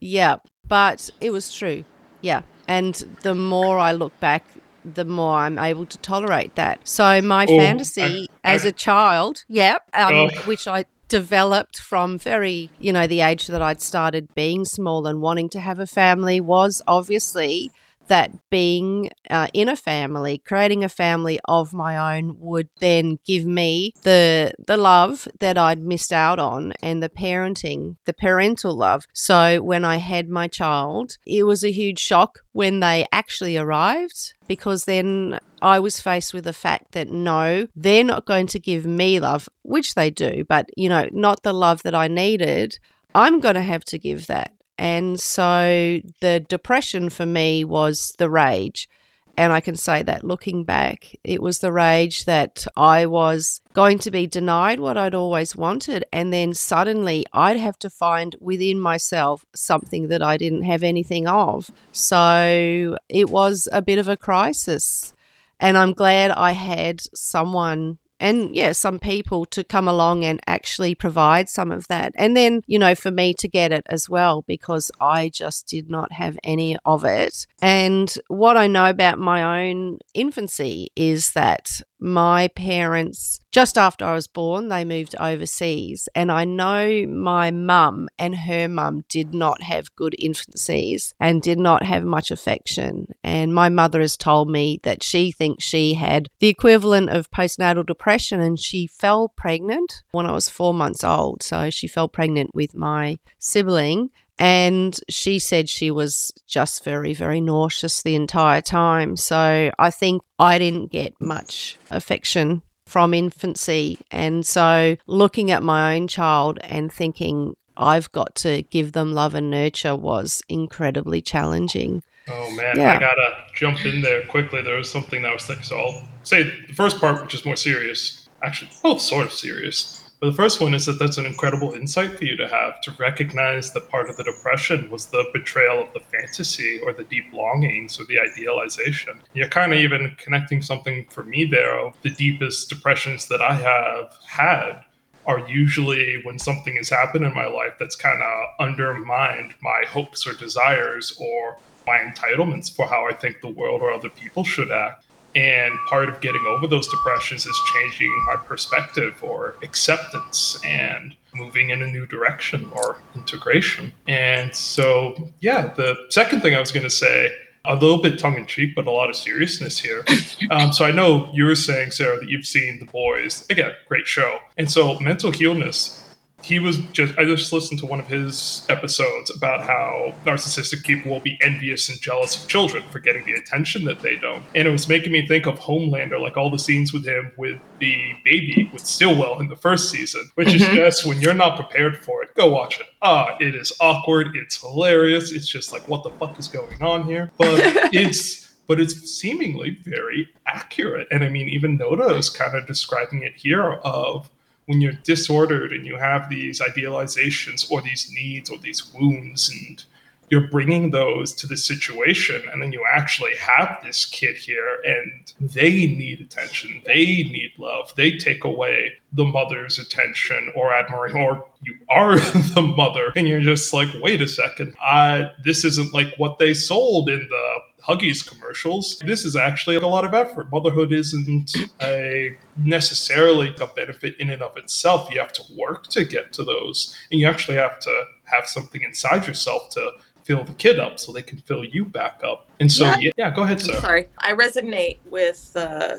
Yeah, 0.00 0.36
but 0.66 1.10
it 1.20 1.30
was 1.30 1.52
true. 1.52 1.84
Yeah. 2.20 2.42
And 2.68 2.94
the 3.22 3.34
more 3.34 3.78
I 3.78 3.92
look 3.92 4.18
back, 4.20 4.44
the 4.84 5.04
more 5.04 5.38
I'm 5.38 5.58
able 5.58 5.86
to 5.86 5.98
tolerate 5.98 6.54
that. 6.54 6.86
So 6.86 7.20
my 7.22 7.46
oh, 7.48 7.58
fantasy 7.58 8.28
I, 8.44 8.50
I, 8.50 8.54
as 8.54 8.64
a 8.64 8.72
child, 8.72 9.44
yeah, 9.48 9.78
um, 9.94 10.14
oh. 10.14 10.28
which 10.44 10.68
I 10.68 10.84
developed 11.08 11.78
from 11.78 12.18
very, 12.18 12.70
you 12.78 12.92
know, 12.92 13.06
the 13.06 13.22
age 13.22 13.46
that 13.48 13.62
I'd 13.62 13.80
started 13.80 14.34
being 14.34 14.64
small 14.64 15.06
and 15.06 15.20
wanting 15.20 15.48
to 15.50 15.60
have 15.60 15.80
a 15.80 15.86
family 15.86 16.40
was 16.40 16.82
obviously 16.86 17.72
that 18.08 18.30
being 18.50 19.10
uh, 19.30 19.48
in 19.52 19.68
a 19.68 19.76
family, 19.76 20.38
creating 20.38 20.84
a 20.84 20.88
family 20.88 21.40
of 21.46 21.72
my 21.72 22.16
own, 22.16 22.36
would 22.38 22.68
then 22.80 23.18
give 23.24 23.44
me 23.44 23.92
the 24.02 24.52
the 24.66 24.76
love 24.76 25.28
that 25.40 25.56
I'd 25.56 25.80
missed 25.80 26.12
out 26.12 26.38
on 26.38 26.72
and 26.82 27.02
the 27.02 27.08
parenting, 27.08 27.96
the 28.04 28.12
parental 28.12 28.74
love. 28.74 29.06
So 29.12 29.62
when 29.62 29.84
I 29.84 29.96
had 29.96 30.28
my 30.28 30.48
child, 30.48 31.18
it 31.26 31.44
was 31.44 31.64
a 31.64 31.72
huge 31.72 31.98
shock 31.98 32.40
when 32.52 32.80
they 32.80 33.06
actually 33.12 33.56
arrived 33.56 34.34
because 34.46 34.84
then 34.84 35.38
I 35.62 35.78
was 35.78 36.00
faced 36.00 36.32
with 36.34 36.44
the 36.44 36.52
fact 36.52 36.92
that 36.92 37.10
no, 37.10 37.68
they're 37.76 38.04
not 38.04 38.26
going 38.26 38.46
to 38.48 38.58
give 38.58 38.86
me 38.86 39.20
love, 39.20 39.48
which 39.62 39.94
they 39.94 40.10
do, 40.10 40.44
but 40.48 40.68
you 40.76 40.88
know, 40.88 41.08
not 41.12 41.42
the 41.42 41.52
love 41.52 41.82
that 41.82 41.94
I 41.94 42.08
needed. 42.08 42.78
I'm 43.14 43.40
going 43.40 43.54
to 43.54 43.62
have 43.62 43.84
to 43.86 43.98
give 43.98 44.26
that. 44.26 44.52
And 44.78 45.18
so 45.18 46.00
the 46.20 46.40
depression 46.40 47.10
for 47.10 47.26
me 47.26 47.64
was 47.64 48.14
the 48.18 48.30
rage. 48.30 48.88
And 49.36 49.52
I 49.52 49.60
can 49.60 49.76
say 49.76 50.02
that 50.02 50.24
looking 50.24 50.64
back, 50.64 51.14
it 51.22 51.40
was 51.40 51.60
the 51.60 51.70
rage 51.70 52.24
that 52.24 52.66
I 52.76 53.06
was 53.06 53.60
going 53.72 54.00
to 54.00 54.10
be 54.10 54.26
denied 54.26 54.80
what 54.80 54.96
I'd 54.96 55.14
always 55.14 55.54
wanted. 55.54 56.04
And 56.12 56.32
then 56.32 56.54
suddenly 56.54 57.24
I'd 57.32 57.56
have 57.56 57.78
to 57.80 57.90
find 57.90 58.34
within 58.40 58.80
myself 58.80 59.44
something 59.54 60.08
that 60.08 60.22
I 60.22 60.38
didn't 60.38 60.64
have 60.64 60.82
anything 60.82 61.28
of. 61.28 61.70
So 61.92 62.98
it 63.08 63.30
was 63.30 63.68
a 63.70 63.80
bit 63.80 64.00
of 64.00 64.08
a 64.08 64.16
crisis. 64.16 65.14
And 65.60 65.78
I'm 65.78 65.92
glad 65.92 66.32
I 66.32 66.52
had 66.52 67.02
someone 67.14 67.98
and 68.20 68.54
yeah, 68.54 68.72
some 68.72 68.98
people 68.98 69.46
to 69.46 69.64
come 69.64 69.88
along 69.88 70.24
and 70.24 70.40
actually 70.46 70.94
provide 70.94 71.48
some 71.48 71.70
of 71.70 71.86
that. 71.88 72.12
And 72.16 72.36
then, 72.36 72.62
you 72.66 72.78
know, 72.78 72.94
for 72.94 73.10
me 73.10 73.34
to 73.34 73.48
get 73.48 73.72
it 73.72 73.86
as 73.88 74.08
well, 74.08 74.42
because 74.46 74.90
I 75.00 75.28
just 75.28 75.66
did 75.68 75.88
not 75.88 76.12
have 76.12 76.38
any 76.42 76.76
of 76.84 77.04
it. 77.04 77.46
And 77.62 78.12
what 78.28 78.56
I 78.56 78.66
know 78.66 78.86
about 78.86 79.18
my 79.18 79.68
own 79.68 79.98
infancy 80.14 80.90
is 80.96 81.32
that 81.32 81.80
my 82.00 82.48
parents, 82.48 83.40
just 83.50 83.76
after 83.76 84.04
I 84.04 84.14
was 84.14 84.28
born, 84.28 84.68
they 84.68 84.84
moved 84.84 85.16
overseas. 85.18 86.08
And 86.14 86.30
I 86.30 86.44
know 86.44 87.06
my 87.06 87.50
mum 87.50 88.08
and 88.18 88.36
her 88.36 88.68
mum 88.68 89.04
did 89.08 89.34
not 89.34 89.62
have 89.62 89.94
good 89.96 90.14
infancies 90.22 91.12
and 91.18 91.42
did 91.42 91.58
not 91.58 91.82
have 91.82 92.04
much 92.04 92.30
affection. 92.30 93.08
And 93.24 93.54
my 93.54 93.68
mother 93.68 94.00
has 94.00 94.16
told 94.16 94.50
me 94.50 94.80
that 94.84 95.02
she 95.02 95.32
thinks 95.32 95.64
she 95.64 95.94
had 95.94 96.28
the 96.40 96.48
equivalent 96.48 97.10
of 97.10 97.30
postnatal 97.30 97.86
depression 97.86 98.40
and 98.40 98.58
she 98.58 98.86
fell 98.86 99.28
pregnant 99.28 100.02
when 100.12 100.26
I 100.26 100.32
was 100.32 100.48
four 100.48 100.74
months 100.74 101.02
old. 101.02 101.42
So 101.42 101.70
she 101.70 101.88
fell 101.88 102.08
pregnant 102.08 102.54
with 102.54 102.74
my 102.74 103.18
sibling 103.38 104.10
and 104.38 104.98
she 105.08 105.38
said 105.38 105.68
she 105.68 105.90
was 105.90 106.32
just 106.46 106.84
very, 106.84 107.14
very 107.14 107.40
nauseous 107.40 108.02
the 108.02 108.14
entire 108.14 108.60
time. 108.60 109.16
So 109.16 109.70
I 109.78 109.90
think 109.90 110.22
I 110.38 110.58
didn't 110.58 110.92
get 110.92 111.20
much 111.20 111.76
affection 111.90 112.62
from 112.86 113.12
infancy. 113.12 113.98
And 114.10 114.46
so 114.46 114.96
looking 115.06 115.50
at 115.50 115.62
my 115.62 115.96
own 115.96 116.08
child 116.08 116.58
and 116.62 116.92
thinking 116.92 117.54
I've 117.76 118.10
got 118.12 118.34
to 118.36 118.62
give 118.64 118.92
them 118.92 119.12
love 119.12 119.34
and 119.34 119.50
nurture 119.50 119.94
was 119.94 120.42
incredibly 120.48 121.22
challenging. 121.22 122.02
Oh 122.28 122.50
man, 122.50 122.76
yeah. 122.76 122.96
I 122.96 123.00
gotta 123.00 123.36
jump 123.54 123.84
in 123.84 124.02
there 124.02 124.24
quickly. 124.26 124.62
There 124.62 124.76
was 124.76 124.90
something 124.90 125.22
that 125.22 125.30
I 125.30 125.34
was 125.34 125.46
thinking. 125.46 125.64
So 125.64 125.78
I'll 125.78 126.08
say 126.24 126.42
the 126.42 126.74
first 126.74 127.00
part, 127.00 127.22
which 127.22 127.34
is 127.34 127.44
more 127.44 127.56
serious, 127.56 128.28
actually 128.42 128.70
both 128.82 129.00
sort 129.12 129.26
of 129.26 129.32
serious. 129.32 129.97
But 130.20 130.30
the 130.30 130.36
first 130.36 130.60
one 130.60 130.74
is 130.74 130.84
that 130.86 130.98
that's 130.98 131.18
an 131.18 131.26
incredible 131.26 131.74
insight 131.74 132.18
for 132.18 132.24
you 132.24 132.36
to 132.36 132.48
have 132.48 132.80
to 132.82 132.90
recognize 132.98 133.72
that 133.72 133.88
part 133.88 134.10
of 134.10 134.16
the 134.16 134.24
depression 134.24 134.90
was 134.90 135.06
the 135.06 135.24
betrayal 135.32 135.80
of 135.80 135.92
the 135.92 136.00
fantasy 136.00 136.80
or 136.80 136.92
the 136.92 137.04
deep 137.04 137.32
longings 137.32 138.00
or 138.00 138.04
the 138.06 138.18
idealization. 138.18 139.20
You're 139.32 139.48
kind 139.48 139.72
of 139.72 139.78
even 139.78 140.16
connecting 140.18 140.60
something 140.60 141.06
for 141.08 141.22
me 141.22 141.44
there 141.44 141.78
of 141.78 141.94
the 142.02 142.10
deepest 142.10 142.68
depressions 142.68 143.28
that 143.28 143.40
I 143.40 143.54
have 143.54 144.16
had 144.26 144.84
are 145.26 145.48
usually 145.48 146.20
when 146.24 146.38
something 146.38 146.74
has 146.76 146.88
happened 146.88 147.24
in 147.24 147.34
my 147.34 147.46
life 147.46 147.74
that's 147.78 147.94
kind 147.94 148.20
of 148.20 148.48
undermined 148.58 149.54
my 149.62 149.84
hopes 149.86 150.26
or 150.26 150.32
desires 150.32 151.16
or 151.20 151.58
my 151.86 151.98
entitlements 151.98 152.74
for 152.74 152.86
how 152.86 153.06
I 153.06 153.12
think 153.12 153.40
the 153.40 153.48
world 153.48 153.82
or 153.82 153.92
other 153.92 154.08
people 154.08 154.42
should 154.42 154.72
act 154.72 155.04
And 155.34 155.78
part 155.88 156.08
of 156.08 156.20
getting 156.20 156.44
over 156.46 156.66
those 156.66 156.88
depressions 156.88 157.46
is 157.46 157.60
changing 157.74 158.24
my 158.26 158.36
perspective 158.36 159.14
or 159.22 159.56
acceptance 159.62 160.58
and 160.64 161.14
moving 161.34 161.70
in 161.70 161.82
a 161.82 161.86
new 161.86 162.06
direction 162.06 162.70
or 162.72 163.00
integration. 163.14 163.92
And 164.06 164.54
so, 164.54 165.30
yeah, 165.40 165.72
the 165.74 165.96
second 166.10 166.40
thing 166.40 166.54
I 166.54 166.60
was 166.60 166.72
going 166.72 166.84
to 166.84 166.90
say, 166.90 167.30
a 167.64 167.74
little 167.74 168.00
bit 168.00 168.18
tongue 168.18 168.36
in 168.36 168.46
cheek, 168.46 168.74
but 168.74 168.86
a 168.86 168.90
lot 168.90 169.10
of 169.10 169.16
seriousness 169.16 169.78
here. 169.78 170.04
Um, 170.50 170.72
so 170.72 170.86
I 170.86 170.92
know 170.92 171.28
you 171.34 171.44
were 171.44 171.56
saying, 171.56 171.90
Sarah, 171.90 172.18
that 172.20 172.30
you've 172.30 172.46
seen 172.46 172.78
The 172.78 172.86
Boys. 172.86 173.44
Again, 173.50 173.72
great 173.86 174.06
show. 174.06 174.38
And 174.56 174.70
so 174.70 174.98
mental 174.98 175.30
healness 175.30 176.07
he 176.42 176.60
was 176.60 176.78
just 176.92 177.16
i 177.18 177.24
just 177.24 177.52
listened 177.52 177.80
to 177.80 177.86
one 177.86 177.98
of 177.98 178.06
his 178.06 178.64
episodes 178.68 179.30
about 179.34 179.60
how 179.66 180.14
narcissistic 180.24 180.84
people 180.84 181.10
will 181.10 181.20
be 181.20 181.36
envious 181.42 181.88
and 181.88 182.00
jealous 182.00 182.40
of 182.40 182.48
children 182.48 182.82
for 182.90 183.00
getting 183.00 183.24
the 183.24 183.32
attention 183.32 183.84
that 183.84 184.00
they 184.00 184.16
don't. 184.16 184.44
And 184.54 184.68
it 184.68 184.70
was 184.70 184.88
making 184.88 185.12
me 185.12 185.26
think 185.26 185.46
of 185.46 185.58
homelander 185.58 186.20
like 186.20 186.36
all 186.36 186.50
the 186.50 186.58
scenes 186.58 186.92
with 186.92 187.04
him 187.04 187.32
with 187.36 187.58
the 187.80 188.14
baby 188.24 188.70
with 188.72 188.86
stillwell 188.86 189.40
in 189.40 189.48
the 189.48 189.56
first 189.56 189.90
season 189.90 190.30
which 190.36 190.48
mm-hmm. 190.48 190.70
is 190.70 190.76
just 190.76 191.06
when 191.06 191.20
you're 191.20 191.34
not 191.34 191.56
prepared 191.56 192.04
for 192.04 192.22
it 192.22 192.34
go 192.34 192.48
watch 192.48 192.78
it. 192.80 192.86
Ah 193.02 193.36
it 193.40 193.54
is 193.54 193.72
awkward. 193.80 194.36
It's 194.36 194.60
hilarious. 194.60 195.32
It's 195.32 195.48
just 195.48 195.72
like 195.72 195.88
what 195.88 196.04
the 196.04 196.10
fuck 196.10 196.38
is 196.38 196.46
going 196.46 196.80
on 196.82 197.04
here? 197.04 197.32
But 197.36 197.58
it's 197.92 198.48
but 198.68 198.78
it's 198.78 199.10
seemingly 199.10 199.78
very 199.82 200.28
accurate. 200.46 201.08
And 201.10 201.24
i 201.24 201.28
mean 201.28 201.48
even 201.48 201.76
nota 201.76 202.14
is 202.14 202.30
kind 202.30 202.56
of 202.56 202.66
describing 202.66 203.22
it 203.22 203.34
here 203.34 203.72
of 203.84 204.30
when 204.68 204.82
you're 204.82 204.92
disordered 205.02 205.72
and 205.72 205.86
you 205.86 205.96
have 205.96 206.28
these 206.28 206.60
idealizations 206.60 207.70
or 207.70 207.80
these 207.80 208.10
needs 208.12 208.50
or 208.50 208.58
these 208.58 208.92
wounds 208.92 209.50
and 209.50 209.84
you're 210.30 210.48
bringing 210.48 210.90
those 210.90 211.32
to 211.32 211.46
the 211.46 211.56
situation 211.56 212.42
and 212.52 212.60
then 212.60 212.70
you 212.70 212.84
actually 212.92 213.34
have 213.36 213.78
this 213.82 214.04
kid 214.04 214.36
here 214.36 214.78
and 214.84 215.32
they 215.40 215.70
need 215.70 216.20
attention 216.20 216.82
they 216.84 217.04
need 217.04 217.50
love 217.56 217.94
they 217.96 218.12
take 218.18 218.44
away 218.44 218.92
the 219.14 219.24
mother's 219.24 219.78
attention 219.78 220.52
or 220.54 220.74
admiration 220.74 221.18
or 221.18 221.46
you 221.62 221.74
are 221.88 222.18
the 222.54 222.62
mother 222.62 223.12
and 223.16 223.26
you're 223.26 223.40
just 223.40 223.72
like 223.72 223.88
wait 224.02 224.20
a 224.20 224.28
second. 224.28 224.74
I 224.80 225.30
this 225.44 225.64
isn't 225.64 225.94
like 225.94 226.14
what 226.16 226.38
they 226.38 226.54
sold 226.54 227.08
in 227.08 227.26
the 227.28 227.54
Huggies 227.88 228.26
commercials. 228.28 228.98
This 228.98 229.24
is 229.24 229.34
actually 229.34 229.76
a 229.76 229.86
lot 229.86 230.04
of 230.04 230.12
effort. 230.12 230.52
Motherhood 230.52 230.92
isn't 230.92 231.56
a 231.80 232.36
necessarily 232.56 233.54
a 233.60 233.66
benefit 233.66 234.16
in 234.18 234.30
and 234.30 234.42
of 234.42 234.56
itself. 234.58 235.08
You 235.10 235.20
have 235.20 235.32
to 235.32 235.42
work 235.56 235.86
to 235.88 236.04
get 236.04 236.32
to 236.34 236.44
those, 236.44 236.94
and 237.10 237.18
you 237.18 237.26
actually 237.26 237.56
have 237.56 237.80
to 237.80 238.04
have 238.24 238.46
something 238.46 238.82
inside 238.82 239.26
yourself 239.26 239.70
to 239.70 239.92
fill 240.24 240.44
the 240.44 240.52
kid 240.54 240.78
up 240.78 241.00
so 241.00 241.10
they 241.10 241.22
can 241.22 241.38
fill 241.38 241.64
you 241.64 241.86
back 241.86 242.20
up. 242.22 242.50
And 242.60 242.70
so, 242.70 242.84
yeah, 242.98 243.10
yeah 243.16 243.30
go 243.30 243.44
ahead, 243.44 243.60
sir. 243.60 243.80
Sorry, 243.80 244.08
I 244.18 244.34
resonate 244.34 244.98
with 245.06 245.50
uh, 245.56 245.96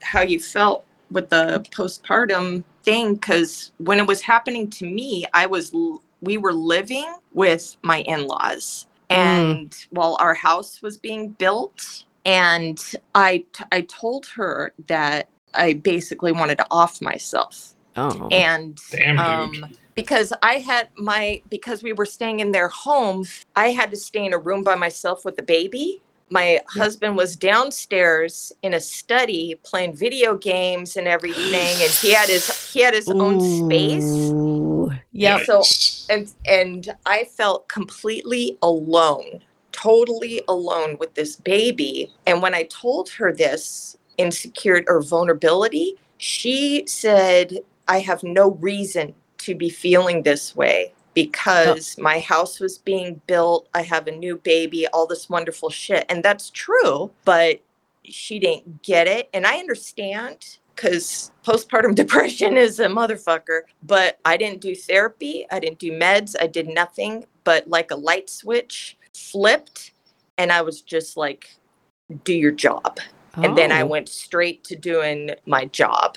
how 0.00 0.22
you 0.22 0.40
felt 0.40 0.86
with 1.10 1.28
the 1.28 1.64
postpartum 1.70 2.64
thing 2.82 3.14
because 3.14 3.72
when 3.78 3.98
it 3.98 4.06
was 4.06 4.22
happening 4.22 4.70
to 4.70 4.86
me, 4.86 5.26
I 5.34 5.44
was 5.44 5.74
we 6.20 6.38
were 6.38 6.54
living 6.54 7.14
with 7.32 7.76
my 7.82 8.00
in-laws. 8.00 8.86
And 9.10 9.70
mm. 9.70 9.86
while 9.90 10.16
our 10.20 10.34
house 10.34 10.82
was 10.82 10.96
being 10.96 11.30
built 11.30 12.04
and 12.24 12.92
I, 13.14 13.38
t- 13.52 13.64
I 13.72 13.82
told 13.82 14.26
her 14.26 14.72
that 14.86 15.28
i 15.54 15.72
basically 15.72 16.32
wanted 16.32 16.58
to 16.58 16.66
off 16.70 17.00
myself. 17.00 17.74
Oh. 17.96 18.28
And 18.30 18.78
Damn, 18.90 19.18
um, 19.18 19.74
because 19.94 20.32
i 20.42 20.54
had 20.54 20.88
my 20.96 21.42
because 21.48 21.82
we 21.82 21.92
were 21.92 22.06
staying 22.06 22.38
in 22.38 22.52
their 22.52 22.68
home 22.68 23.26
i 23.56 23.70
had 23.70 23.90
to 23.90 23.96
stay 23.96 24.24
in 24.24 24.32
a 24.32 24.38
room 24.38 24.62
by 24.62 24.76
myself 24.76 25.24
with 25.24 25.34
the 25.36 25.42
baby 25.42 26.00
my 26.30 26.60
husband 26.68 27.16
was 27.16 27.36
downstairs 27.36 28.52
in 28.62 28.74
a 28.74 28.80
study 28.80 29.54
playing 29.64 29.94
video 29.94 30.36
games 30.36 30.96
and 30.96 31.08
everything 31.08 31.42
and 31.82 31.90
he 31.92 32.12
had 32.12 32.28
his 32.28 32.72
he 32.72 32.80
had 32.80 32.94
his 32.94 33.08
Ooh. 33.08 33.20
own 33.20 33.40
space. 33.40 34.32
Yeah 35.12 35.42
so 35.44 35.62
and 36.10 36.32
and 36.46 36.94
i 37.06 37.24
felt 37.24 37.68
completely 37.68 38.58
alone 38.62 39.42
totally 39.70 40.42
alone 40.48 40.96
with 40.98 41.14
this 41.14 41.36
baby. 41.36 42.10
And 42.26 42.42
when 42.42 42.54
i 42.54 42.64
told 42.64 43.08
her 43.10 43.32
this 43.32 43.96
insecurity 44.18 44.86
or 44.88 45.00
vulnerability 45.00 45.94
she 46.18 46.84
said 46.86 47.58
i 47.86 48.00
have 48.00 48.22
no 48.24 48.50
reason 48.52 49.14
to 49.38 49.54
be 49.54 49.70
feeling 49.70 50.22
this 50.22 50.56
way 50.56 50.92
because 51.14 51.96
oh. 51.98 52.02
my 52.02 52.20
house 52.20 52.60
was 52.60 52.78
being 52.78 53.20
built. 53.26 53.68
I 53.74 53.82
have 53.82 54.06
a 54.06 54.12
new 54.12 54.36
baby, 54.36 54.86
all 54.88 55.06
this 55.06 55.28
wonderful 55.28 55.70
shit. 55.70 56.06
And 56.08 56.22
that's 56.22 56.50
true, 56.50 57.10
but 57.24 57.60
she 58.04 58.38
didn't 58.38 58.82
get 58.82 59.06
it. 59.06 59.28
And 59.32 59.46
I 59.46 59.58
understand 59.58 60.58
because 60.74 61.32
postpartum 61.44 61.94
depression 61.96 62.56
is 62.56 62.78
a 62.78 62.86
motherfucker, 62.86 63.62
but 63.82 64.18
I 64.24 64.36
didn't 64.36 64.60
do 64.60 64.74
therapy. 64.74 65.46
I 65.50 65.58
didn't 65.58 65.78
do 65.78 65.92
meds. 65.92 66.36
I 66.40 66.46
did 66.46 66.68
nothing, 66.68 67.24
but 67.44 67.68
like 67.68 67.90
a 67.90 67.96
light 67.96 68.30
switch 68.30 68.96
flipped. 69.14 69.92
And 70.36 70.52
I 70.52 70.62
was 70.62 70.82
just 70.82 71.16
like, 71.16 71.50
do 72.24 72.32
your 72.32 72.52
job. 72.52 73.00
Oh. 73.36 73.42
And 73.42 73.58
then 73.58 73.72
I 73.72 73.82
oh. 73.82 73.86
went 73.86 74.08
straight 74.08 74.64
to 74.64 74.76
doing 74.76 75.32
my 75.46 75.64
job 75.66 76.16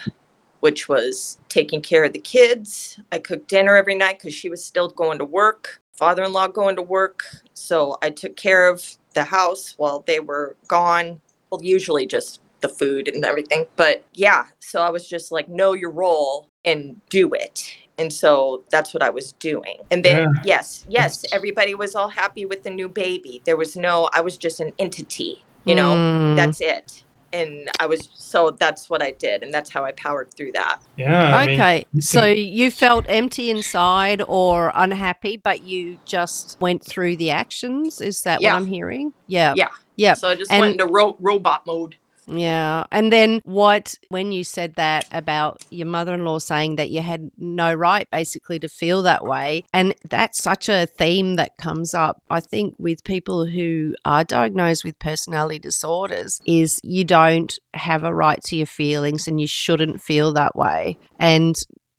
which 0.62 0.88
was 0.88 1.38
taking 1.50 1.82
care 1.82 2.04
of 2.04 2.14
the 2.14 2.20
kids. 2.20 3.00
I 3.12 3.20
cooked 3.20 3.50
dinner 3.50 3.76
every 3.76 3.96
night 3.96 4.20
because 4.20 4.34
she 4.34 4.50
was 4.50 4.64
still 4.64 4.88
going 4.88 5.20
to 5.20 5.26
work, 5.26 5.82
father 5.92 6.24
in 6.24 6.32
law 6.32 6.48
going 6.48 6.76
to 6.78 6.82
work. 6.82 7.26
So 7.54 7.98
I 8.02 8.10
took 8.10 8.36
care 8.38 8.68
of 8.68 8.86
the 9.14 9.24
house 9.24 9.74
while 9.78 10.04
they 10.08 10.20
were 10.20 10.56
gone. 10.68 11.20
Well, 11.50 11.62
usually 11.64 12.06
just 12.06 12.42
the 12.62 12.70
food 12.70 13.08
and 13.08 13.26
everything. 13.26 13.66
But 13.76 14.06
yeah, 14.14 14.46
so 14.60 14.82
I 14.82 14.90
was 14.90 15.08
just 15.08 15.32
like, 15.32 15.50
know 15.50 15.74
your 15.74 15.92
role 15.92 16.48
and 16.64 17.02
do 17.10 17.34
it. 17.34 17.76
And 17.98 18.14
so 18.14 18.64
that's 18.70 18.94
what 18.94 19.04
I 19.04 19.10
was 19.10 19.34
doing. 19.34 19.78
And 19.90 20.06
then, 20.06 20.34
yeah. 20.36 20.42
yes, 20.44 20.86
yes, 20.88 21.26
everybody 21.34 21.76
was 21.76 21.96
all 21.96 22.08
happy 22.08 22.46
with 22.46 22.64
the 22.64 22.70
new 22.70 22.88
baby. 22.88 23.42
There 23.46 23.58
was 23.58 23.76
no, 23.76 24.10
I 24.14 24.22
was 24.22 24.38
just 24.38 24.60
an 24.60 24.72
entity, 24.80 25.44
you 25.66 25.76
know, 25.76 25.96
mm. 25.96 26.36
that's 26.36 26.62
it 26.62 27.04
and 27.34 27.70
I 27.80 27.86
was 27.86 28.10
so 28.14 28.52
that's 28.52 28.90
what 28.90 29.02
I 29.02 29.12
did, 29.12 29.44
and 29.44 29.54
that's 29.54 29.70
how 29.70 29.84
I 29.84 29.92
powered 29.94 30.34
through 30.34 30.52
that. 30.54 30.82
Yeah. 30.98 31.36
I 31.36 31.44
okay. 31.44 31.86
Mean, 31.94 32.02
so 32.02 32.26
you 32.26 32.72
felt 32.72 33.06
empty 33.08 33.50
inside 33.50 34.22
or 34.28 34.72
unhappy, 34.76 35.38
but 35.38 35.64
you 35.64 35.98
just 36.06 36.58
went 36.60 36.84
through 36.84 37.18
the 37.18 37.32
actions. 37.32 38.02
Is 38.02 38.22
that 38.24 38.42
yeah. 38.42 38.54
what 38.54 38.62
I'm 38.62 38.68
hearing? 38.68 39.14
Yeah. 39.28 39.54
Yeah. 39.56 39.70
Yeah. 39.96 40.14
So 40.14 40.30
I 40.30 40.36
just 40.36 40.52
and, 40.52 40.62
went 40.62 40.74
into 40.74 40.88
ro- 40.88 41.18
robot 41.20 41.66
mode. 41.66 41.96
Yeah. 42.28 42.86
And 42.92 43.12
then 43.12 43.42
what, 43.44 43.96
when 44.10 44.32
you 44.32 44.44
said 44.44 44.76
that 44.76 45.08
about 45.12 45.64
your 45.70 45.88
mother 45.88 46.14
in 46.14 46.24
law 46.24 46.40
saying 46.40 46.76
that 46.76 46.90
you 46.90 47.02
had 47.02 47.32
no 47.38 47.74
right 47.74 48.10
basically 48.12 48.60
to 48.60 48.70
feel 48.70 49.02
that 49.04 49.26
way, 49.26 49.66
and 49.74 49.96
that's 50.10 50.42
such 50.42 50.70
a 50.70 50.86
theme 50.86 51.36
that 51.36 51.58
comes 51.58 51.94
up, 51.94 52.22
I 52.30 52.40
think, 52.40 52.76
with 52.78 53.04
people 53.04 53.46
who 53.46 53.96
are 54.06 54.24
diagnosed 54.24 54.84
with 54.84 55.00
personality 55.00 55.60
disorders, 55.60 56.42
is 56.46 56.80
you 56.84 57.04
don't 57.04 57.58
have 57.74 58.04
a 58.04 58.14
right 58.14 58.42
to 58.44 58.56
your 58.56 58.68
feelings 58.68 59.28
and 59.28 59.42
you 59.42 59.48
shouldn't 59.48 60.02
feel 60.02 60.34
that 60.34 60.56
way. 60.56 60.98
And 61.20 61.56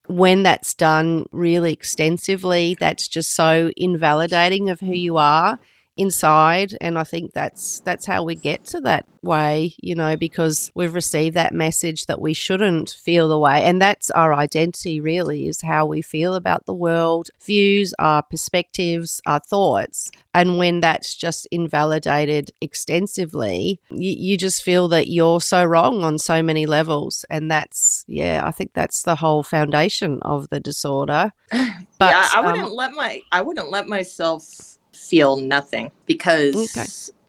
when 0.06 0.42
that's 0.42 0.74
done 0.74 1.26
really 1.32 1.72
extensively, 1.72 2.76
that's 2.78 3.08
just 3.08 3.34
so 3.34 3.70
invalidating 3.76 4.70
of 4.70 4.80
who 4.80 4.92
you 4.92 5.16
are 5.16 5.58
inside 5.96 6.76
and 6.80 6.98
i 6.98 7.04
think 7.04 7.32
that's 7.34 7.80
that's 7.80 8.06
how 8.06 8.22
we 8.22 8.34
get 8.34 8.64
to 8.64 8.80
that 8.80 9.04
way 9.20 9.74
you 9.82 9.94
know 9.94 10.16
because 10.16 10.70
we've 10.74 10.94
received 10.94 11.36
that 11.36 11.52
message 11.52 12.06
that 12.06 12.20
we 12.20 12.32
shouldn't 12.32 12.90
feel 12.90 13.28
the 13.28 13.38
way 13.38 13.62
and 13.62 13.80
that's 13.80 14.10
our 14.12 14.32
identity 14.32 15.00
really 15.00 15.46
is 15.46 15.60
how 15.60 15.84
we 15.84 16.00
feel 16.00 16.34
about 16.34 16.64
the 16.64 16.74
world 16.74 17.28
views 17.44 17.92
our 17.98 18.22
perspectives 18.22 19.20
our 19.26 19.38
thoughts 19.40 20.10
and 20.32 20.56
when 20.56 20.80
that's 20.80 21.14
just 21.14 21.46
invalidated 21.50 22.50
extensively 22.62 23.78
you, 23.90 24.12
you 24.12 24.38
just 24.38 24.62
feel 24.62 24.88
that 24.88 25.08
you're 25.08 25.42
so 25.42 25.62
wrong 25.62 26.02
on 26.02 26.18
so 26.18 26.42
many 26.42 26.64
levels 26.64 27.24
and 27.28 27.50
that's 27.50 28.04
yeah 28.08 28.42
i 28.46 28.50
think 28.50 28.72
that's 28.72 29.02
the 29.02 29.14
whole 29.14 29.42
foundation 29.42 30.18
of 30.22 30.48
the 30.48 30.60
disorder. 30.60 31.32
But 31.98 32.10
yeah, 32.10 32.28
i 32.34 32.40
wouldn't 32.40 32.64
um, 32.64 32.72
let 32.72 32.92
my 32.94 33.22
i 33.30 33.40
wouldn't 33.40 33.70
let 33.70 33.86
myself 33.86 34.71
feel 35.12 35.36
nothing 35.36 35.92
because 36.06 36.74
okay. 36.74 36.88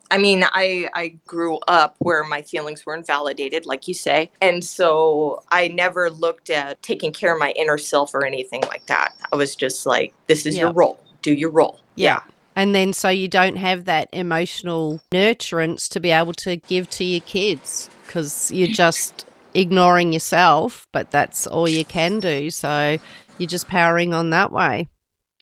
I 0.10 0.18
mean, 0.18 0.46
I 0.54 0.90
I 0.94 1.20
grew 1.26 1.58
up 1.68 1.96
where 2.00 2.24
my 2.24 2.42
feelings 2.44 2.86
were 2.86 2.96
invalidated, 2.96 3.66
like 3.66 3.90
you 3.90 3.94
say, 3.94 4.32
and 4.40 4.64
so 4.64 5.44
I 5.50 5.68
never 5.68 6.10
looked 6.10 6.50
at 6.50 6.82
taking 6.82 7.12
care 7.12 7.34
of 7.34 7.40
my 7.40 7.52
inner 7.58 7.78
self 7.78 8.14
or 8.14 8.26
anything 8.26 8.62
like 8.70 8.86
that. 8.86 9.14
I 9.34 9.36
was 9.36 9.54
just 9.54 9.86
like, 9.86 10.14
"This 10.28 10.46
is 10.46 10.58
your 10.58 10.72
role. 10.72 11.04
Do 11.24 11.34
your 11.34 11.50
role." 11.50 11.82
Yeah. 11.96 12.20
yeah. 12.26 12.32
And 12.56 12.74
then 12.74 12.94
so 12.94 13.10
you 13.10 13.28
don't 13.28 13.58
have 13.58 13.84
that 13.86 14.08
emotional 14.14 15.02
nurturance 15.12 15.90
to 15.90 16.00
be 16.00 16.12
able 16.12 16.34
to 16.36 16.56
give 16.56 16.90
to 16.92 17.04
your 17.04 17.22
kids 17.22 17.90
because 18.06 18.50
you're 18.52 18.68
just 18.68 19.26
ignoring 19.56 20.14
yourself, 20.14 20.88
but 20.94 21.12
that's 21.12 21.48
all 21.48 21.68
you 21.68 21.84
can 21.84 22.22
do. 22.22 22.50
So 22.50 22.98
you're 23.40 23.50
just 23.50 23.68
powering 23.68 24.14
on 24.14 24.30
that 24.30 24.52
way. 24.52 24.88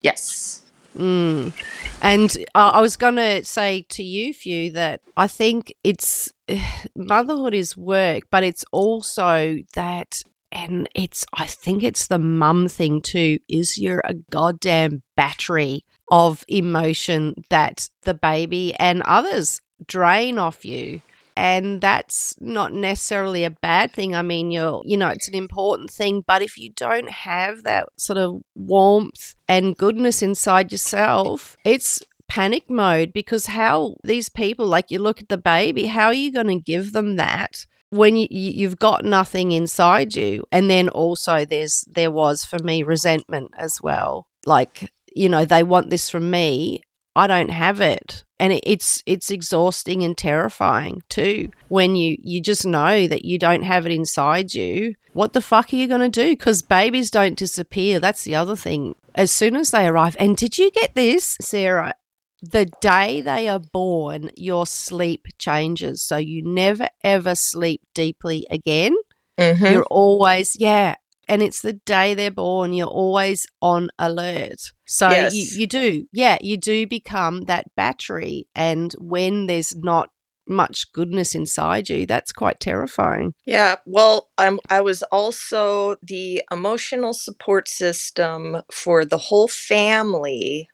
Yes. 0.01 0.60
Mm. 0.97 1.53
And 2.01 2.37
uh, 2.55 2.71
I 2.73 2.81
was 2.81 2.97
going 2.97 3.15
to 3.15 3.43
say 3.45 3.85
to 3.89 4.03
you, 4.03 4.33
Few, 4.33 4.71
that 4.71 5.01
I 5.17 5.27
think 5.27 5.73
it's 5.83 6.31
motherhood 6.95 7.53
is 7.53 7.77
work, 7.77 8.23
but 8.31 8.43
it's 8.43 8.65
also 8.71 9.57
that, 9.73 10.21
and 10.51 10.89
it's, 10.95 11.25
I 11.33 11.45
think 11.45 11.83
it's 11.83 12.07
the 12.07 12.19
mum 12.19 12.67
thing 12.67 13.01
too, 13.01 13.39
is 13.47 13.77
you're 13.77 14.01
a 14.05 14.15
goddamn 14.31 15.03
battery 15.15 15.85
of 16.11 16.43
emotion 16.49 17.35
that 17.49 17.89
the 18.03 18.13
baby 18.13 18.73
and 18.75 19.01
others 19.03 19.61
drain 19.87 20.37
off 20.37 20.65
you 20.65 21.01
and 21.41 21.81
that's 21.81 22.35
not 22.39 22.71
necessarily 22.71 23.43
a 23.43 23.49
bad 23.49 23.91
thing. 23.91 24.15
I 24.15 24.21
mean 24.21 24.51
you're 24.51 24.83
you 24.85 24.95
know 24.95 25.09
it's 25.09 25.27
an 25.27 25.33
important 25.33 25.89
thing 25.89 26.23
but 26.27 26.43
if 26.43 26.55
you 26.57 26.69
don't 26.69 27.09
have 27.09 27.63
that 27.63 27.89
sort 27.97 28.19
of 28.19 28.41
warmth 28.55 29.33
and 29.47 29.75
goodness 29.75 30.21
inside 30.21 30.71
yourself 30.71 31.57
it's 31.65 32.03
panic 32.27 32.69
mode 32.69 33.11
because 33.11 33.47
how 33.47 33.95
these 34.03 34.29
people 34.29 34.67
like 34.67 34.91
you 34.91 34.99
look 34.99 35.19
at 35.19 35.29
the 35.29 35.37
baby 35.37 35.85
how 35.87 36.05
are 36.07 36.13
you 36.13 36.31
going 36.31 36.47
to 36.47 36.59
give 36.59 36.93
them 36.93 37.15
that 37.15 37.65
when 37.89 38.15
you, 38.15 38.27
you've 38.29 38.79
got 38.79 39.03
nothing 39.03 39.51
inside 39.51 40.15
you? 40.15 40.45
And 40.51 40.69
then 40.69 40.89
also 40.89 41.45
there's 41.45 41.85
there 41.91 42.11
was 42.11 42.45
for 42.45 42.59
me 42.59 42.83
resentment 42.83 43.51
as 43.57 43.81
well. 43.81 44.27
Like 44.45 44.91
you 45.13 45.27
know 45.27 45.45
they 45.45 45.63
want 45.63 45.89
this 45.89 46.09
from 46.09 46.31
me 46.31 46.81
i 47.15 47.27
don't 47.27 47.49
have 47.49 47.81
it. 47.81 48.23
And 48.39 48.59
it's 48.63 49.03
it's 49.05 49.29
exhausting 49.29 50.01
and 50.01 50.17
terrifying 50.17 51.03
too 51.09 51.51
when 51.67 51.95
you 51.95 52.17
you 52.23 52.41
just 52.41 52.65
know 52.65 53.07
that 53.07 53.23
you 53.23 53.37
don't 53.37 53.61
have 53.61 53.85
it 53.85 53.91
inside 53.91 54.53
you. 54.55 54.95
What 55.13 55.33
the 55.33 55.41
fuck 55.41 55.71
are 55.71 55.75
you 55.75 55.87
going 55.87 56.09
to 56.09 56.23
do? 56.23 56.31
Because 56.31 56.61
babies 56.63 57.11
don't 57.11 57.37
disappear. 57.37 57.99
That's 57.99 58.23
the 58.23 58.35
other 58.35 58.55
thing. 58.55 58.95
As 59.13 59.29
soon 59.29 59.55
as 59.55 59.69
they 59.71 59.87
arrive 59.87 60.15
and 60.19 60.35
did 60.35 60.57
you 60.57 60.71
get 60.71 60.95
this 60.95 61.37
sarah? 61.41 61.93
The 62.41 62.65
day 62.81 63.21
they 63.21 63.47
are 63.47 63.59
born 63.59 64.31
your 64.35 64.65
sleep 64.65 65.27
changes. 65.37 66.01
So 66.01 66.17
you 66.17 66.41
never 66.41 66.89
ever 67.03 67.35
sleep 67.35 67.81
deeply 67.93 68.47
again. 68.49 68.95
Mm-hmm. 69.37 69.65
you're 69.65 69.85
always 69.85 70.57
yeah 70.59 70.95
and 71.27 71.41
it's 71.41 71.61
the 71.61 71.73
day 71.73 72.13
they're 72.13 72.31
born 72.31 72.73
you're 72.73 72.87
always 72.87 73.47
on 73.61 73.89
alert 73.99 74.71
so 74.85 75.09
yes. 75.09 75.33
you, 75.33 75.61
you 75.61 75.67
do 75.67 76.05
yeah 76.11 76.37
you 76.41 76.57
do 76.57 76.85
become 76.87 77.41
that 77.41 77.65
battery 77.75 78.47
and 78.55 78.93
when 78.99 79.47
there's 79.47 79.75
not 79.75 80.09
much 80.47 80.91
goodness 80.91 81.33
inside 81.35 81.89
you 81.89 82.05
that's 82.05 82.31
quite 82.31 82.59
terrifying 82.59 83.33
yeah 83.45 83.75
well 83.85 84.29
i'm 84.37 84.59
i 84.69 84.81
was 84.81 85.03
also 85.03 85.95
the 86.03 86.41
emotional 86.51 87.13
support 87.13 87.67
system 87.67 88.61
for 88.71 89.05
the 89.05 89.17
whole 89.17 89.47
family 89.47 90.67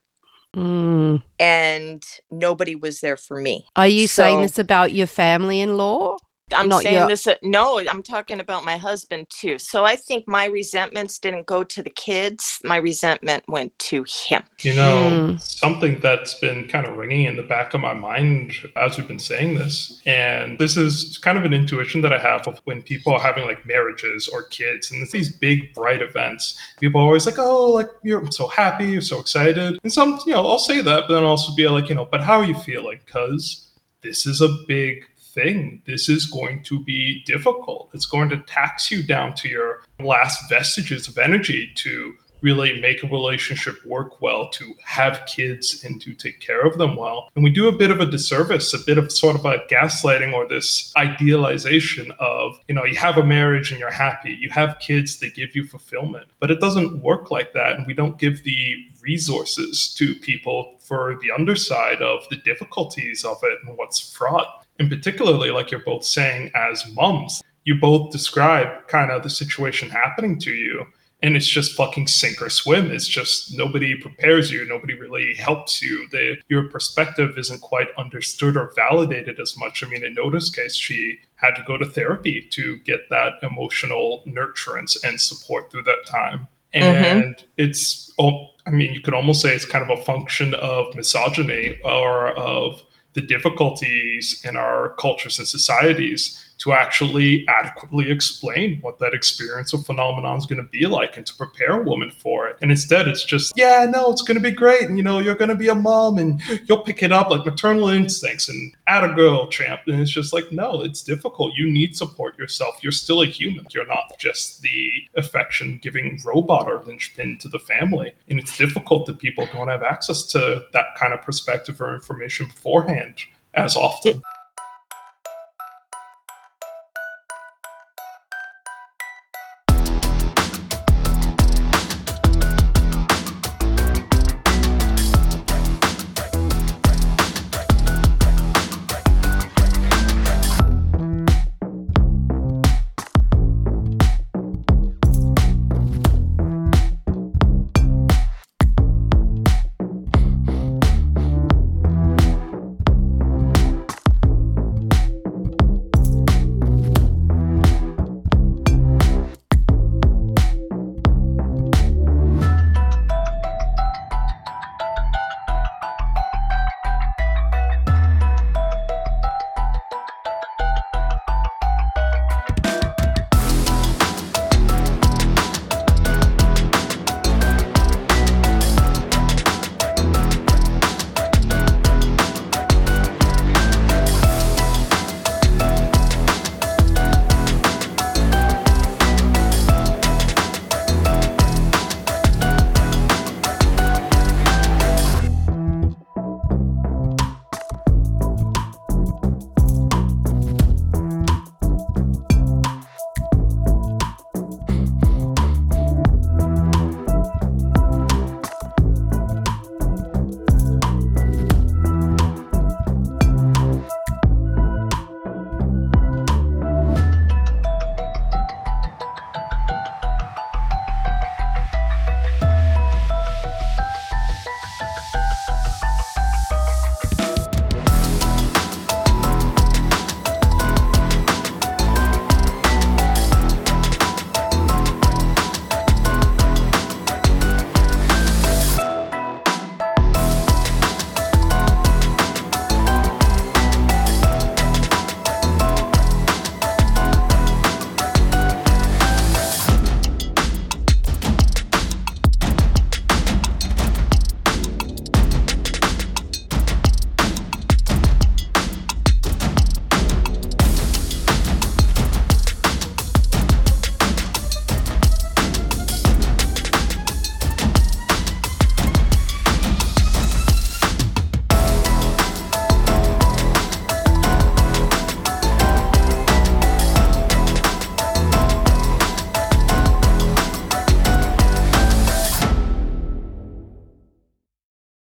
mm. 0.55 1.21
and 1.37 2.03
nobody 2.31 2.75
was 2.75 3.01
there 3.01 3.17
for 3.17 3.39
me 3.39 3.65
are 3.75 3.87
you 3.87 4.07
so, 4.07 4.23
saying 4.23 4.41
this 4.41 4.57
about 4.57 4.93
your 4.93 5.07
family-in-law 5.07 6.15
I'm 6.53 6.69
Not 6.69 6.83
saying 6.83 6.95
yet. 6.95 7.07
this. 7.07 7.27
Uh, 7.27 7.35
no, 7.41 7.79
I'm 7.79 8.01
talking 8.01 8.39
about 8.39 8.63
my 8.63 8.77
husband 8.77 9.27
too. 9.29 9.59
So 9.59 9.83
I 9.83 9.95
think 9.95 10.27
my 10.27 10.45
resentments 10.45 11.19
didn't 11.19 11.45
go 11.45 11.63
to 11.63 11.83
the 11.83 11.89
kids. 11.89 12.59
My 12.63 12.77
resentment 12.77 13.43
went 13.47 13.77
to 13.79 14.05
him. 14.07 14.43
You 14.61 14.75
know, 14.75 15.09
mm. 15.11 15.41
something 15.41 15.99
that's 15.99 16.35
been 16.35 16.67
kind 16.67 16.85
of 16.85 16.95
ringing 16.95 17.25
in 17.25 17.35
the 17.35 17.43
back 17.43 17.73
of 17.73 17.81
my 17.81 17.93
mind 17.93 18.53
as 18.77 18.97
we've 18.97 19.07
been 19.07 19.19
saying 19.19 19.55
this, 19.55 20.01
and 20.05 20.57
this 20.57 20.77
is 20.77 21.17
kind 21.17 21.37
of 21.37 21.43
an 21.43 21.53
intuition 21.53 22.01
that 22.01 22.13
I 22.13 22.19
have 22.19 22.47
of 22.47 22.61
when 22.63 22.81
people 22.81 23.13
are 23.13 23.19
having 23.19 23.45
like 23.45 23.65
marriages 23.65 24.29
or 24.29 24.43
kids, 24.43 24.91
and 24.91 25.01
it's 25.03 25.11
these 25.11 25.31
big 25.31 25.73
bright 25.73 26.01
events. 26.01 26.57
People 26.79 27.01
are 27.01 27.05
always 27.05 27.25
like, 27.25 27.39
"Oh, 27.39 27.71
like 27.71 27.89
you're 28.03 28.31
so 28.31 28.47
happy, 28.47 28.85
you're 28.85 29.01
so 29.01 29.19
excited," 29.19 29.79
and 29.83 29.91
some, 29.91 30.19
you 30.25 30.33
know, 30.33 30.47
I'll 30.47 30.59
say 30.59 30.81
that, 30.81 31.07
but 31.07 31.13
then 31.13 31.23
I'll 31.23 31.31
also 31.31 31.53
be 31.55 31.67
like, 31.67 31.89
you 31.89 31.95
know, 31.95 32.05
but 32.05 32.23
how 32.23 32.39
are 32.39 32.45
you 32.45 32.55
feeling? 32.55 32.99
Because 33.05 33.67
this 34.01 34.25
is 34.25 34.41
a 34.41 34.49
big 34.67 35.05
thing. 35.37 35.81
This 35.85 36.09
is 36.09 36.25
going 36.25 36.63
to 36.63 36.83
be 36.83 37.23
difficult. 37.25 37.91
It's 37.93 38.07
going 38.07 38.29
to 38.29 38.37
tax 38.37 38.89
you 38.89 39.03
down 39.03 39.35
to 39.35 39.47
your 39.47 39.83
last 39.99 40.49
vestiges 40.49 41.07
of 41.07 41.17
energy 41.17 41.71
to 41.75 42.15
really 42.41 42.79
make 42.79 43.03
a 43.03 43.07
relationship 43.07 43.83
work 43.85 44.21
well, 44.21 44.49
to 44.49 44.73
have 44.83 45.25
kids 45.25 45.83
and 45.83 45.99
to 46.01 46.13
take 46.13 46.39
care 46.39 46.61
of 46.61 46.77
them 46.77 46.95
well. 46.95 47.29
And 47.35 47.43
we 47.43 47.49
do 47.49 47.67
a 47.67 47.71
bit 47.71 47.89
of 47.89 47.99
a 47.99 48.05
disservice, 48.05 48.73
a 48.73 48.79
bit 48.79 48.97
of 48.97 49.11
sort 49.11 49.35
of 49.35 49.45
a 49.45 49.59
gaslighting 49.71 50.33
or 50.33 50.47
this 50.47 50.93
idealization 50.95 52.11
of, 52.19 52.59
you 52.67 52.75
know, 52.75 52.85
you 52.85 52.95
have 52.95 53.17
a 53.17 53.25
marriage 53.25 53.71
and 53.71 53.79
you're 53.79 53.91
happy, 53.91 54.37
you 54.39 54.49
have 54.51 54.77
kids, 54.79 55.17
they 55.17 55.31
give 55.31 55.55
you 55.55 55.65
fulfillment. 55.65 56.27
But 56.39 56.51
it 56.51 56.59
doesn't 56.59 57.01
work 57.01 57.31
like 57.31 57.53
that. 57.53 57.75
And 57.75 57.87
we 57.87 57.93
don't 57.93 58.19
give 58.19 58.43
the 58.43 58.75
resources 59.01 59.93
to 59.95 60.13
people 60.15 60.75
for 60.79 61.17
the 61.21 61.31
underside 61.31 62.01
of 62.01 62.27
the 62.29 62.37
difficulties 62.37 63.25
of 63.25 63.37
it 63.43 63.57
and 63.65 63.77
what's 63.77 64.13
fraught 64.13 64.66
and 64.79 64.89
particularly 64.89 65.51
like 65.51 65.71
you're 65.71 65.81
both 65.81 66.03
saying 66.03 66.51
as 66.55 66.91
moms 66.93 67.41
you 67.63 67.75
both 67.75 68.11
describe 68.11 68.87
kind 68.87 69.11
of 69.11 69.23
the 69.23 69.29
situation 69.29 69.89
happening 69.89 70.39
to 70.39 70.51
you 70.51 70.85
and 71.23 71.35
it's 71.35 71.47
just 71.47 71.73
fucking 71.73 72.07
sink 72.07 72.41
or 72.41 72.49
swim 72.49 72.91
it's 72.91 73.07
just 73.07 73.55
nobody 73.57 73.95
prepares 73.95 74.51
you 74.51 74.65
nobody 74.65 74.93
really 74.93 75.33
helps 75.35 75.81
you 75.81 76.07
the, 76.11 76.37
your 76.47 76.69
perspective 76.69 77.37
isn't 77.37 77.61
quite 77.61 77.87
understood 77.97 78.55
or 78.55 78.71
validated 78.75 79.39
as 79.39 79.57
much 79.57 79.83
i 79.83 79.87
mean 79.87 80.03
in 80.03 80.13
nota's 80.13 80.49
case 80.49 80.75
she 80.75 81.17
had 81.35 81.55
to 81.55 81.63
go 81.67 81.77
to 81.77 81.85
therapy 81.85 82.41
to 82.41 82.77
get 82.79 83.01
that 83.09 83.33
emotional 83.43 84.23
nurturance 84.25 84.97
and 85.03 85.19
support 85.19 85.71
through 85.71 85.83
that 85.83 86.05
time 86.05 86.47
mm-hmm. 86.73 86.83
and 86.83 87.35
mm-hmm. 87.35 87.45
it's 87.57 88.13
oh, 88.19 88.47
i 88.65 88.69
mean 88.69 88.93
you 88.93 89.01
could 89.01 89.13
almost 89.13 89.41
say 89.41 89.53
it's 89.53 89.65
kind 89.65 89.89
of 89.89 89.99
a 89.99 90.03
function 90.03 90.53
of 90.55 90.93
misogyny 90.95 91.79
or 91.83 92.29
of 92.37 92.83
the 93.13 93.21
difficulties 93.21 94.41
in 94.45 94.55
our 94.55 94.89
cultures 94.99 95.39
and 95.39 95.47
societies 95.47 96.46
to 96.59 96.73
actually 96.73 97.47
adequately 97.47 98.09
explain 98.09 98.79
what 98.81 98.97
that 98.99 99.13
experience 99.13 99.73
or 99.73 99.79
phenomenon 99.83 100.37
is 100.37 100.45
going 100.45 100.61
to 100.61 100.69
be 100.69 100.87
like 100.87 101.17
and 101.17 101.25
to 101.25 101.35
prepare 101.35 101.81
a 101.81 101.83
woman 101.83 102.11
for 102.11 102.47
it. 102.47 102.57
And 102.61 102.71
instead, 102.71 103.07
it's 103.07 103.23
just, 103.23 103.53
yeah, 103.55 103.85
no, 103.89 104.11
it's 104.11 104.23
going 104.23 104.37
to 104.37 104.41
be 104.41 104.51
great. 104.51 104.83
And, 104.83 104.97
you 104.97 105.03
know, 105.03 105.19
you're 105.19 105.35
going 105.35 105.49
to 105.49 105.55
be 105.55 105.69
a 105.69 105.75
mom 105.75 106.17
and 106.17 106.41
you'll 106.65 106.81
pick 106.81 107.03
it 107.03 107.11
up 107.11 107.29
like 107.29 107.45
maternal 107.45 107.89
instincts 107.89 108.49
and 108.49 108.73
add 108.87 109.03
a 109.03 109.13
girl 109.13 109.47
champ. 109.47 109.81
And 109.87 110.01
it's 110.01 110.11
just 110.11 110.33
like, 110.33 110.51
no, 110.51 110.81
it's 110.81 111.03
difficult. 111.03 111.53
You 111.55 111.69
need 111.69 111.95
support 111.95 112.37
yourself. 112.37 112.79
You're 112.81 112.91
still 112.91 113.21
a 113.21 113.27
human. 113.27 113.67
You're 113.71 113.87
not 113.87 114.17
just 114.17 114.61
the 114.61 114.91
affection 115.15 115.79
giving 115.81 116.19
robot 116.25 116.67
or 116.67 116.83
linchpin 116.85 117.37
to 117.39 117.49
the 117.49 117.59
family. 117.59 118.13
And 118.29 118.39
it's 118.39 118.57
difficult 118.57 119.05
that 119.05 119.19
people 119.19 119.47
don't 119.53 119.67
have 119.67 119.83
access 119.83 120.23
to 120.27 120.65
that 120.73 120.95
kind 120.97 121.13
of 121.13 121.21
perspective 121.21 121.79
or 121.81 121.93
information 121.93 122.47
beforehand 122.47 123.15
as 123.53 123.75
often. 123.75 124.21